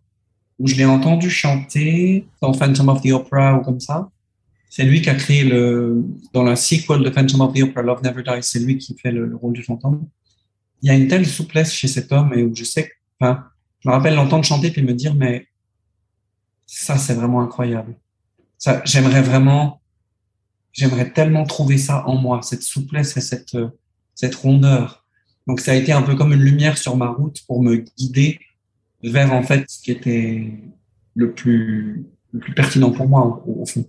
où 0.58 0.66
je 0.66 0.74
l'ai 0.74 0.84
entendu 0.84 1.30
chanter 1.30 2.26
dans 2.42 2.52
Phantom 2.52 2.88
of 2.88 3.00
the 3.00 3.12
Opera 3.12 3.54
ou 3.54 3.62
comme 3.62 3.80
ça. 3.80 4.10
C'est 4.68 4.82
lui 4.82 5.00
qui 5.00 5.08
a 5.08 5.14
créé 5.14 5.44
le, 5.44 6.04
dans 6.32 6.42
la 6.42 6.56
sequel 6.56 7.00
de 7.04 7.10
Phantom 7.10 7.42
of 7.42 7.54
the 7.54 7.62
Opera, 7.62 7.82
Love 7.82 8.02
Never 8.02 8.24
Dies, 8.24 8.42
c'est 8.42 8.58
lui 8.58 8.76
qui 8.76 8.96
fait 9.00 9.12
le, 9.12 9.36
rôle 9.36 9.52
du 9.52 9.62
fantôme. 9.62 10.04
Il 10.84 10.88
y 10.88 10.90
a 10.90 10.94
une 10.94 11.08
telle 11.08 11.24
souplesse 11.24 11.72
chez 11.72 11.88
cet 11.88 12.12
homme 12.12 12.34
et 12.34 12.42
où 12.42 12.54
je 12.54 12.62
sais 12.62 12.92
enfin, 13.18 13.46
je 13.80 13.88
me 13.88 13.94
rappelle 13.94 14.16
l'entendre 14.16 14.44
chanter 14.44 14.70
puis 14.70 14.82
me 14.82 14.92
dire, 14.92 15.14
mais 15.14 15.46
ça, 16.66 16.98
c'est 16.98 17.14
vraiment 17.14 17.40
incroyable. 17.40 17.94
Ça, 18.58 18.82
j'aimerais 18.84 19.22
vraiment, 19.22 19.80
j'aimerais 20.72 21.10
tellement 21.10 21.44
trouver 21.44 21.78
ça 21.78 22.06
en 22.06 22.16
moi, 22.16 22.42
cette 22.42 22.62
souplesse 22.62 23.16
et 23.16 23.22
cette, 23.22 23.56
cette 24.14 24.34
rondeur. 24.34 25.06
Donc, 25.46 25.60
ça 25.60 25.72
a 25.72 25.74
été 25.74 25.90
un 25.90 26.02
peu 26.02 26.16
comme 26.16 26.34
une 26.34 26.42
lumière 26.42 26.76
sur 26.76 26.98
ma 26.98 27.08
route 27.08 27.40
pour 27.46 27.62
me 27.62 27.76
guider 27.76 28.38
vers, 29.02 29.32
en 29.32 29.42
fait, 29.42 29.64
ce 29.70 29.80
qui 29.80 29.90
était 29.90 30.50
le 31.14 31.32
plus, 31.32 32.04
le 32.32 32.40
plus 32.40 32.52
pertinent 32.52 32.90
pour 32.90 33.08
moi, 33.08 33.42
au, 33.46 33.64
fond. 33.64 33.86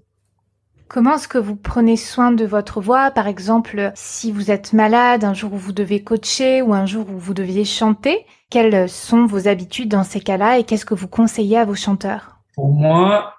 Comment 0.95 1.15
est-ce 1.15 1.27
que 1.27 1.37
vous 1.37 1.57
prenez 1.57 1.97
soin 1.97 2.31
de 2.31 2.45
votre 2.45 2.79
voix? 2.79 3.11
Par 3.11 3.27
exemple, 3.27 3.91
si 3.95 4.31
vous 4.31 4.49
êtes 4.49 4.71
malade, 4.71 5.25
un 5.25 5.33
jour 5.33 5.51
où 5.51 5.57
vous 5.57 5.73
devez 5.73 6.01
coacher 6.01 6.61
ou 6.61 6.73
un 6.73 6.85
jour 6.85 7.09
où 7.09 7.19
vous 7.19 7.33
deviez 7.33 7.65
chanter, 7.65 8.25
quelles 8.49 8.87
sont 8.87 9.25
vos 9.25 9.49
habitudes 9.49 9.89
dans 9.89 10.05
ces 10.05 10.21
cas-là 10.21 10.57
et 10.57 10.63
qu'est-ce 10.63 10.85
que 10.85 10.93
vous 10.93 11.09
conseillez 11.09 11.57
à 11.57 11.65
vos 11.65 11.75
chanteurs? 11.75 12.37
Pour 12.53 12.69
moi, 12.69 13.33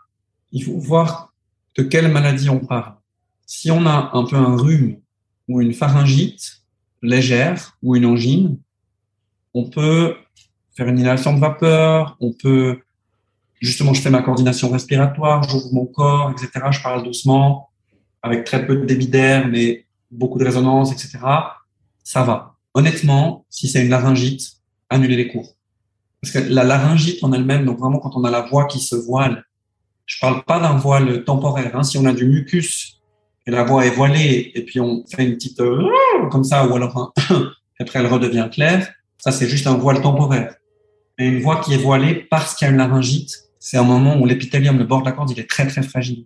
il 0.52 0.64
faut 0.64 0.76
voir 0.76 1.32
de 1.78 1.82
quelle 1.82 2.12
maladie 2.12 2.50
on 2.50 2.58
parle. 2.58 2.92
Si 3.46 3.70
on 3.70 3.86
a 3.86 4.10
un 4.12 4.24
peu 4.24 4.36
un 4.36 4.54
rhume 4.54 4.98
ou 5.48 5.62
une 5.62 5.72
pharyngite 5.72 6.60
légère 7.00 7.78
ou 7.82 7.96
une 7.96 8.04
angine, 8.04 8.58
on 9.54 9.64
peut 9.70 10.14
faire 10.76 10.88
une 10.88 10.98
inhalation 10.98 11.32
de 11.32 11.40
vapeur, 11.40 12.18
on 12.20 12.34
peut 12.34 12.80
justement, 13.60 13.94
je 13.94 14.00
fais 14.00 14.10
ma 14.10 14.22
coordination 14.22 14.70
respiratoire, 14.70 15.42
j'ouvre 15.48 15.72
mon 15.72 15.86
corps, 15.86 16.30
etc. 16.30 16.66
Je 16.70 16.82
parle 16.82 17.02
doucement, 17.02 17.70
avec 18.22 18.44
très 18.44 18.66
peu 18.66 18.76
de 18.76 18.84
débit 18.84 19.08
d'air, 19.08 19.48
mais 19.48 19.86
beaucoup 20.10 20.38
de 20.38 20.44
résonance, 20.44 20.92
etc. 20.92 21.18
Ça 22.02 22.22
va. 22.22 22.56
Honnêtement, 22.74 23.46
si 23.50 23.68
c'est 23.68 23.82
une 23.82 23.90
laryngite, 23.90 24.52
annulez 24.90 25.16
les 25.16 25.28
cours. 25.28 25.56
Parce 26.20 26.32
que 26.32 26.38
la 26.38 26.64
laryngite 26.64 27.22
en 27.22 27.32
elle-même, 27.32 27.64
donc 27.64 27.78
vraiment 27.78 27.98
quand 27.98 28.16
on 28.16 28.24
a 28.24 28.30
la 28.30 28.42
voix 28.42 28.66
qui 28.66 28.80
se 28.80 28.96
voile, 28.96 29.44
je 30.06 30.18
parle 30.20 30.44
pas 30.44 30.60
d'un 30.60 30.76
voile 30.76 31.24
temporaire. 31.24 31.76
Hein. 31.76 31.82
Si 31.82 31.98
on 31.98 32.04
a 32.04 32.12
du 32.12 32.26
mucus 32.26 33.00
et 33.46 33.50
la 33.50 33.64
voix 33.64 33.86
est 33.86 33.90
voilée 33.90 34.52
et 34.54 34.64
puis 34.64 34.80
on 34.80 35.04
fait 35.06 35.24
une 35.24 35.34
petite 35.34 35.60
euh, 35.60 35.82
comme 36.30 36.44
ça 36.44 36.66
ou 36.66 36.74
alors 36.74 37.12
après 37.80 37.98
elle 37.98 38.06
redevient 38.06 38.48
claire, 38.50 38.88
ça 39.18 39.32
c'est 39.32 39.48
juste 39.48 39.66
un 39.66 39.76
voile 39.76 40.00
temporaire. 40.00 40.54
Et 41.18 41.26
une 41.26 41.40
voix 41.40 41.60
qui 41.60 41.74
est 41.74 41.78
voilée 41.78 42.14
parce 42.14 42.54
qu'il 42.54 42.66
y 42.66 42.68
a 42.68 42.72
une 42.72 42.78
laryngite, 42.78 43.45
c'est 43.68 43.78
un 43.78 43.82
moment 43.82 44.16
où 44.16 44.26
l'épithélium, 44.26 44.78
le 44.78 44.84
bord 44.84 45.00
de 45.00 45.06
la 45.06 45.10
corde, 45.10 45.32
il 45.32 45.40
est 45.40 45.50
très 45.50 45.66
très 45.66 45.82
fragile. 45.82 46.24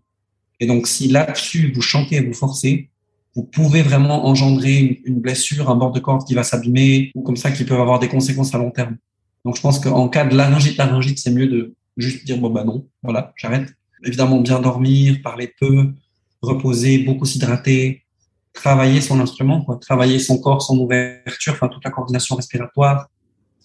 Et 0.61 0.67
donc 0.67 0.87
si 0.87 1.09
là-dessus 1.09 1.73
vous 1.75 1.81
chantez 1.81 2.17
et 2.17 2.21
vous 2.21 2.35
forcez, 2.35 2.91
vous 3.35 3.45
pouvez 3.45 3.81
vraiment 3.81 4.27
engendrer 4.27 5.01
une, 5.07 5.21
blessure, 5.23 5.71
un 5.71 5.75
bord 5.75 5.91
de 5.91 6.01
corde 6.01 6.27
qui 6.27 6.35
va 6.35 6.43
s'abîmer 6.43 7.11
ou 7.15 7.23
comme 7.23 7.39
ça 7.39 7.51
qui 7.51 7.65
peuvent 7.65 7.81
avoir 7.81 7.99
des 7.99 8.09
conséquences 8.09 8.55
à 8.55 8.59
long 8.59 8.71
terme. 8.71 8.99
Donc 9.47 9.57
je 9.57 9.63
pense 9.63 9.79
qu'en 9.79 10.11
cas 10.11 10.27
de 10.27 10.37
laryngite, 10.37 10.77
laryngite, 10.77 11.19
c'est 11.19 11.31
mieux 11.31 11.47
de 11.47 11.75
juste 11.97 12.27
dire 12.27 12.37
bon 12.37 12.51
bah 12.51 12.63
non, 12.63 12.87
voilà, 13.03 13.33
j'arrête. 13.37 13.73
Évidemment 14.05 14.41
bien 14.41 14.61
dormir, 14.61 15.17
parler 15.25 15.51
peu, 15.59 15.95
reposer, 16.43 16.99
beaucoup 16.99 17.25
s'hydrater, 17.25 18.03
travailler 18.53 19.01
son 19.01 19.19
instrument, 19.19 19.63
quoi, 19.63 19.77
travailler 19.77 20.19
son 20.19 20.37
corps, 20.37 20.61
son 20.61 20.77
ouverture, 20.79 21.55
enfin 21.55 21.69
toute 21.69 21.85
la 21.87 21.91
coordination 21.91 22.37
respiratoire, 22.37 23.09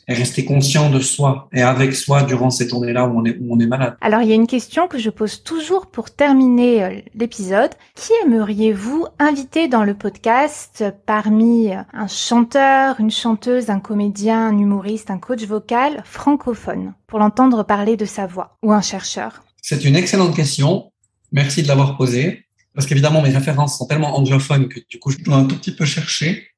et 0.08 0.14
rester 0.14 0.45
conscient 0.45 0.89
de 0.89 0.99
soi 0.99 1.49
et 1.51 1.62
avec 1.62 1.95
soi 1.95 2.24
durant 2.24 2.49
ces 2.49 2.68
journées-là 2.68 3.08
où 3.08 3.20
on 3.20 3.26
est, 3.26 3.38
où 3.39 3.56
on 3.56 3.60
est 3.60 3.66
malade. 3.66 3.97
Alors, 4.01 4.22
il 4.22 4.30
y 4.30 4.32
a 4.32 4.36
une 4.36 4.47
question 4.47 4.88
que 4.88 4.97
je 4.97 5.10
pose 5.10 5.43
toujours 5.43 5.88
pour 5.88 6.12
terminer 6.12 6.84
euh, 6.84 7.01
l'épisode. 7.16 7.72
Qui 7.95 8.12
aimeriez-vous 8.24 9.08
inviter 9.20 9.68
dans 9.68 9.84
le 9.84 9.93
podcast 9.93 10.84
parmi 11.06 11.72
euh, 11.74 11.82
un 11.93 12.08
chanteur, 12.08 12.99
une 12.99 13.12
chanteuse, 13.12 13.70
un 13.70 13.80
comédien, 13.80 14.47
un 14.47 14.58
humoriste, 14.58 15.10
un 15.10 15.18
coach 15.18 15.43
vocal 15.43 16.03
francophone 16.06 16.93
pour 17.08 17.20
l'entendre 17.20 17.64
parler 17.64 17.97
de 17.97 18.06
sa 18.06 18.28
voix 18.28 18.58
ou 18.62 18.72
un 18.72 18.82
chercheur? 18.82 19.43
C'est 19.62 19.84
une 19.86 19.95
excellente 19.95 20.36
question. 20.36 20.91
Merci 21.32 21.64
de 21.64 21.68
l'avoir 21.68 21.97
posée. 21.97 22.45
Parce 22.76 22.86
qu'évidemment, 22.88 23.22
mes 23.22 23.30
références 23.30 23.78
sont 23.78 23.88
tellement 23.88 24.18
anglophones 24.18 24.68
que 24.68 24.80
du 24.89 24.99
coup, 24.99 25.10
je 25.10 25.18
dois 25.20 25.38
un 25.38 25.45
tout 25.45 25.58
petit 25.58 25.74
peu 25.74 25.86
chercher. 25.86 26.49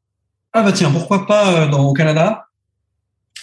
Ah 0.52 0.64
bah 0.64 0.72
tiens, 0.72 0.90
pourquoi 0.90 1.28
pas 1.28 1.54
euh, 1.54 1.68
dans, 1.68 1.86
au 1.86 1.94
Canada? 1.94 2.47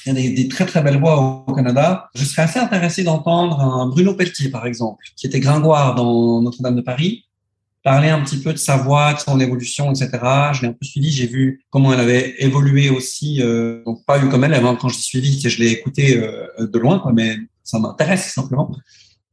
Il 0.07 0.18
y 0.18 0.32
a 0.32 0.34
des, 0.34 0.48
très 0.48 0.66
très 0.66 0.82
belles 0.82 0.98
voix 0.98 1.44
au 1.46 1.52
Canada. 1.52 2.09
Je 2.14 2.24
serais 2.24 2.42
assez 2.42 2.59
intéressé 2.59 3.05
d'entendre 3.05 3.61
un 3.61 3.86
Bruno 3.86 4.14
Pelletier, 4.14 4.50
par 4.50 4.66
exemple, 4.66 5.05
qui 5.16 5.26
était 5.26 5.40
gringoire 5.40 5.94
dans 5.94 6.42
Notre-Dame 6.42 6.76
de 6.76 6.82
Paris, 6.82 7.24
parler 7.82 8.09
un 8.09 8.20
petit 8.22 8.38
peu 8.38 8.52
de 8.52 8.59
sa 8.59 8.76
voix, 8.76 9.14
de 9.14 9.20
son 9.20 9.38
évolution, 9.40 9.90
etc. 9.90 10.11
Je 10.52 10.62
l'ai 10.62 10.68
un 10.68 10.72
peu 10.72 10.84
suivi, 10.84 11.11
j'ai 11.11 11.26
vu 11.26 11.64
comment 11.70 11.92
elle 11.92 12.00
avait 12.00 12.34
évolué 12.38 12.90
aussi, 12.90 13.42
euh, 13.42 13.82
donc 13.84 14.05
pas 14.07 14.22
eu 14.22 14.28
comme 14.28 14.44
elle, 14.44 14.55
avant 14.55 14.76
quand 14.76 14.88
je 14.88 14.96
l'ai 14.96 15.02
suivi, 15.02 15.40
je 15.40 15.59
l'ai 15.62 15.70
écouté 15.70 16.16
euh, 16.16 16.66
de 16.66 16.78
loin, 16.78 16.98
quoi, 16.98 17.12
mais 17.12 17.36
ça 17.62 17.78
m'intéresse 17.78 18.32
simplement. 18.32 18.70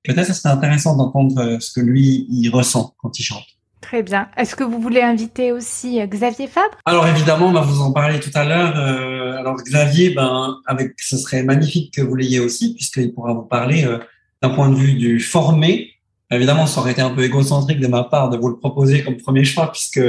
Peut-être 0.04 0.28
ce 0.28 0.34
serait 0.34 0.50
intéressant 0.50 0.98
d'entendre 0.98 1.40
euh, 1.40 1.58
ce 1.60 1.72
que 1.72 1.82
lui 1.82 2.28
il 2.30 2.50
ressent 2.50 2.94
quand 2.98 3.18
il 3.20 3.24
chante. 3.24 3.46
Très 3.82 4.04
bien. 4.04 4.30
Est-ce 4.38 4.56
que 4.56 4.64
vous 4.64 4.80
voulez 4.80 5.02
inviter 5.02 5.52
aussi 5.52 6.00
euh, 6.00 6.06
Xavier 6.06 6.48
Fabre? 6.48 6.78
Alors 6.86 7.08
évidemment, 7.08 7.52
va 7.52 7.62
vous 7.62 7.82
en 7.82 7.92
parler 7.92 8.20
tout 8.20 8.30
à 8.36 8.46
l'heure. 8.46 8.78
Euh, 8.78 9.38
alors 9.38 9.56
Xavier, 9.58 10.12
ben, 10.12 10.58
avec, 10.68 10.94
ce 10.98 11.18
serait 11.18 11.44
magnifique 11.44 11.94
que 11.96 12.02
vous 12.02 12.16
l'ayez 12.16 12.40
aussi, 12.40 12.76
puisqu'il 12.76 13.12
pourra 13.12 13.34
vous 13.34 13.42
parler 13.42 13.84
euh, 13.84 13.98
d'un 14.42 14.52
point 14.52 14.70
de 14.70 14.76
vue 14.76 14.94
du 14.94 15.20
formé. 15.20 15.90
Évidemment, 16.30 16.68
ça 16.68 16.80
aurait 16.80 16.92
été 16.92 17.02
un 17.02 17.10
peu 17.10 17.24
égocentrique 17.24 17.82
de 17.82 17.88
ma 17.88 18.04
part 18.04 18.30
de 18.30 18.38
vous 18.38 18.48
le 18.48 18.58
proposer 18.58 19.04
comme 19.04 19.18
premier 19.18 19.44
choix, 19.44 19.70
puisque 19.70 20.00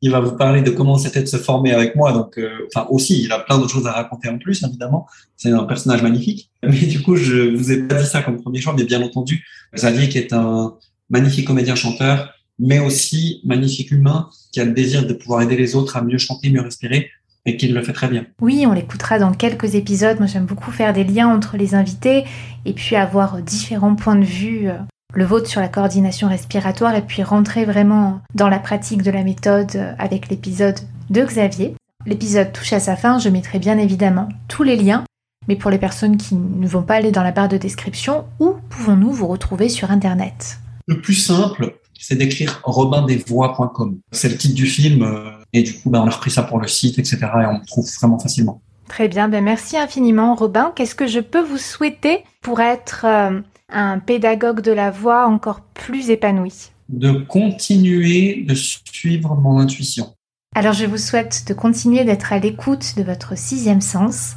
il 0.00 0.10
va 0.12 0.20
vous 0.20 0.36
parler 0.36 0.62
de 0.62 0.70
comment 0.70 0.96
c'était 0.96 1.22
de 1.22 1.26
se 1.26 1.38
former 1.38 1.72
avec 1.72 1.96
moi. 1.96 2.12
Donc, 2.12 2.38
enfin 2.68 2.86
aussi, 2.88 3.24
il 3.24 3.32
a 3.32 3.40
plein 3.40 3.58
d'autres 3.58 3.72
choses 3.72 3.88
à 3.88 3.92
raconter 3.92 4.28
en 4.28 4.38
plus, 4.38 4.62
évidemment. 4.62 5.08
C'est 5.36 5.50
un 5.50 5.64
personnage 5.64 6.00
magnifique. 6.04 6.52
Mais 6.62 6.86
du 6.86 7.02
coup, 7.02 7.16
je 7.16 7.56
vous 7.56 7.72
ai 7.72 7.82
pas 7.82 7.96
dit 7.96 8.06
ça 8.06 8.22
comme 8.22 8.40
premier 8.40 8.60
choix, 8.60 8.74
mais 8.76 8.84
bien 8.84 9.02
entendu, 9.02 9.44
Xavier 9.74 10.08
qui 10.08 10.18
est 10.18 10.32
un 10.32 10.74
magnifique 11.10 11.48
comédien-chanteur, 11.48 12.32
mais 12.58 12.78
aussi 12.78 13.40
magnifique 13.44 13.90
humain 13.90 14.28
qui 14.52 14.60
a 14.60 14.64
le 14.64 14.72
désir 14.72 15.06
de 15.06 15.12
pouvoir 15.14 15.42
aider 15.42 15.56
les 15.56 15.74
autres 15.74 15.96
à 15.96 16.02
mieux 16.02 16.18
chanter, 16.18 16.50
mieux 16.50 16.60
respirer 16.60 17.10
et 17.44 17.56
qui 17.56 17.68
le 17.68 17.82
fait 17.82 17.92
très 17.92 18.08
bien. 18.08 18.26
Oui, 18.40 18.64
on 18.66 18.72
l'écoutera 18.72 19.18
dans 19.18 19.32
quelques 19.32 19.74
épisodes. 19.74 20.18
Moi, 20.18 20.26
j'aime 20.26 20.46
beaucoup 20.46 20.70
faire 20.70 20.92
des 20.92 21.04
liens 21.04 21.28
entre 21.28 21.56
les 21.56 21.74
invités 21.74 22.24
et 22.64 22.72
puis 22.72 22.94
avoir 22.94 23.42
différents 23.42 23.96
points 23.96 24.16
de 24.16 24.24
vue. 24.24 24.68
Euh, 24.68 24.76
le 25.14 25.24
vôtre 25.24 25.48
sur 25.48 25.60
la 25.60 25.68
coordination 25.68 26.28
respiratoire 26.28 26.94
et 26.94 27.02
puis 27.02 27.22
rentrer 27.22 27.64
vraiment 27.64 28.22
dans 28.34 28.48
la 28.48 28.58
pratique 28.58 29.02
de 29.02 29.10
la 29.10 29.22
méthode 29.22 29.76
euh, 29.76 29.92
avec 29.98 30.28
l'épisode 30.28 30.78
de 31.10 31.22
Xavier. 31.22 31.74
L'épisode 32.06 32.52
touche 32.52 32.72
à 32.72 32.80
sa 32.80 32.96
fin, 32.96 33.18
je 33.18 33.28
mettrai 33.28 33.58
bien 33.58 33.78
évidemment 33.78 34.28
tous 34.48 34.62
les 34.62 34.76
liens, 34.76 35.04
mais 35.48 35.56
pour 35.56 35.70
les 35.70 35.78
personnes 35.78 36.16
qui 36.16 36.34
ne 36.34 36.66
vont 36.66 36.82
pas 36.82 36.94
aller 36.94 37.12
dans 37.12 37.22
la 37.22 37.30
barre 37.30 37.48
de 37.48 37.58
description, 37.58 38.24
où 38.40 38.54
pouvons-nous 38.70 39.12
vous 39.12 39.26
retrouver 39.26 39.68
sur 39.68 39.90
Internet? 39.90 40.58
Le 40.88 41.00
plus 41.00 41.14
simple, 41.14 41.76
c'est 42.02 42.16
d'écrire 42.16 42.60
robindesvoix.com. 42.64 43.98
C'est 44.10 44.28
le 44.28 44.36
titre 44.36 44.54
du 44.54 44.66
film 44.66 45.02
euh, 45.02 45.30
et 45.52 45.62
du 45.62 45.72
coup, 45.74 45.88
ben, 45.88 46.00
on 46.00 46.06
a 46.06 46.10
repris 46.10 46.30
ça 46.30 46.42
pour 46.42 46.58
le 46.58 46.66
site, 46.66 46.98
etc. 46.98 47.18
et 47.22 47.46
on 47.46 47.58
le 47.58 47.66
trouve 47.66 47.88
vraiment 48.00 48.18
facilement. 48.18 48.60
Très 48.88 49.08
bien, 49.08 49.28
ben 49.28 49.42
merci 49.42 49.78
infiniment 49.78 50.34
Robin. 50.34 50.72
Qu'est-ce 50.76 50.94
que 50.94 51.06
je 51.06 51.20
peux 51.20 51.40
vous 51.40 51.56
souhaiter 51.56 52.24
pour 52.42 52.60
être 52.60 53.06
euh, 53.06 53.40
un 53.70 53.98
pédagogue 53.98 54.60
de 54.60 54.72
la 54.72 54.90
voix 54.90 55.26
encore 55.26 55.62
plus 55.62 56.10
épanoui? 56.10 56.72
De 56.90 57.12
continuer 57.12 58.44
de 58.46 58.54
suivre 58.54 59.34
mon 59.36 59.58
intuition. 59.58 60.14
Alors 60.54 60.74
je 60.74 60.84
vous 60.84 60.98
souhaite 60.98 61.44
de 61.48 61.54
continuer 61.54 62.04
d'être 62.04 62.34
à 62.34 62.38
l'écoute 62.38 62.94
de 62.98 63.02
votre 63.02 63.38
sixième 63.38 63.80
sens 63.80 64.34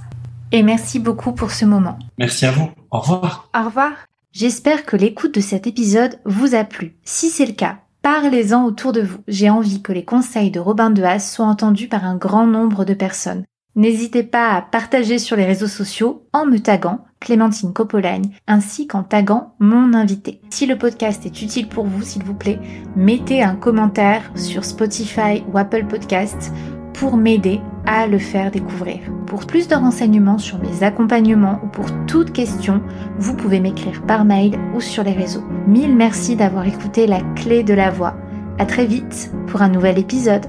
et 0.54 0.64
merci 0.64 1.00
beaucoup 1.00 1.34
pour 1.34 1.52
ce 1.52 1.66
moment. 1.66 2.00
Merci 2.18 2.46
à 2.46 2.52
vous. 2.52 2.70
Au 2.92 3.00
revoir. 3.00 3.50
Au 3.54 3.66
revoir. 3.66 3.92
J'espère 4.36 4.86
que 4.86 4.98
l'écoute 4.98 5.34
de 5.34 5.40
cet 5.40 5.66
épisode 5.66 6.20
vous 6.26 6.56
a 6.56 6.66
plu. 6.66 6.98
Si 7.06 7.30
c'est 7.30 7.46
le 7.46 7.54
cas, 7.54 7.78
parlez-en 8.02 8.66
autour 8.66 8.92
de 8.92 9.00
vous. 9.00 9.20
J'ai 9.30 9.50
envie 9.50 9.82
que 9.82 9.94
les 9.94 10.04
conseils 10.04 10.52
de 10.52 10.60
Robin 10.60 10.90
de 10.90 11.02
Haas 11.04 11.20
soient 11.20 11.46
entendus 11.46 11.88
par 11.88 12.04
un 12.04 12.18
grand 12.18 12.46
nombre 12.46 12.84
de 12.84 12.94
personnes. 12.94 13.46
N'hésitez 13.78 14.24
pas 14.24 14.52
à 14.52 14.62
partager 14.62 15.20
sur 15.20 15.38
les 15.38 15.46
réseaux 15.46 15.70
sociaux 15.70 16.28
en 16.34 16.46
me 16.46 16.58
taguant 16.58 17.06
Clémentine 17.22 17.72
Copolagne 17.72 18.36
ainsi 18.46 18.88
qu'en 18.88 19.04
taguant 19.04 19.56
mon 19.60 19.94
invité. 19.94 20.42
Si 20.50 20.66
le 20.66 20.78
podcast 20.78 21.26
est 21.26 21.42
utile 21.42 21.70
pour 21.70 21.86
vous, 21.86 22.04
s'il 22.04 22.26
vous 22.26 22.36
plaît, 22.36 22.60
mettez 22.98 23.42
un 23.42 23.56
commentaire 23.56 24.34
sur 24.36 24.66
Spotify 24.66 25.46
ou 25.50 25.58
Apple 25.58 25.86
Podcast 25.88 26.52
pour 26.98 27.18
m'aider 27.18 27.60
à 27.86 28.08
le 28.08 28.18
faire 28.18 28.52
découvrir. 28.52 29.00
Pour 29.28 29.46
plus 29.46 29.68
de 29.68 29.76
renseignements 29.76 30.38
sur 30.38 30.60
mes 30.60 30.84
accompagnements 30.84 31.60
ou 31.64 31.68
pour 31.68 31.86
toute 32.08 32.32
question, 32.32 32.82
vous 33.18 33.36
pouvez 33.36 33.60
m'écrire 33.60 34.02
par 34.04 34.26
mail 34.26 34.58
ou 34.76 34.82
sur 34.82 35.04
les 35.04 35.12
réseaux. 35.12 35.44
Mille 35.68 35.96
merci 35.96 36.36
d'avoir 36.36 36.66
écouté 36.66 37.06
la 37.06 37.22
clé 37.36 37.64
de 37.64 37.74
la 37.74 37.92
voix. 37.92 38.16
À 38.58 38.66
très 38.66 38.86
vite 38.86 39.32
pour 39.48 39.62
un 39.62 39.70
nouvel 39.70 40.00
épisode. 40.00 40.46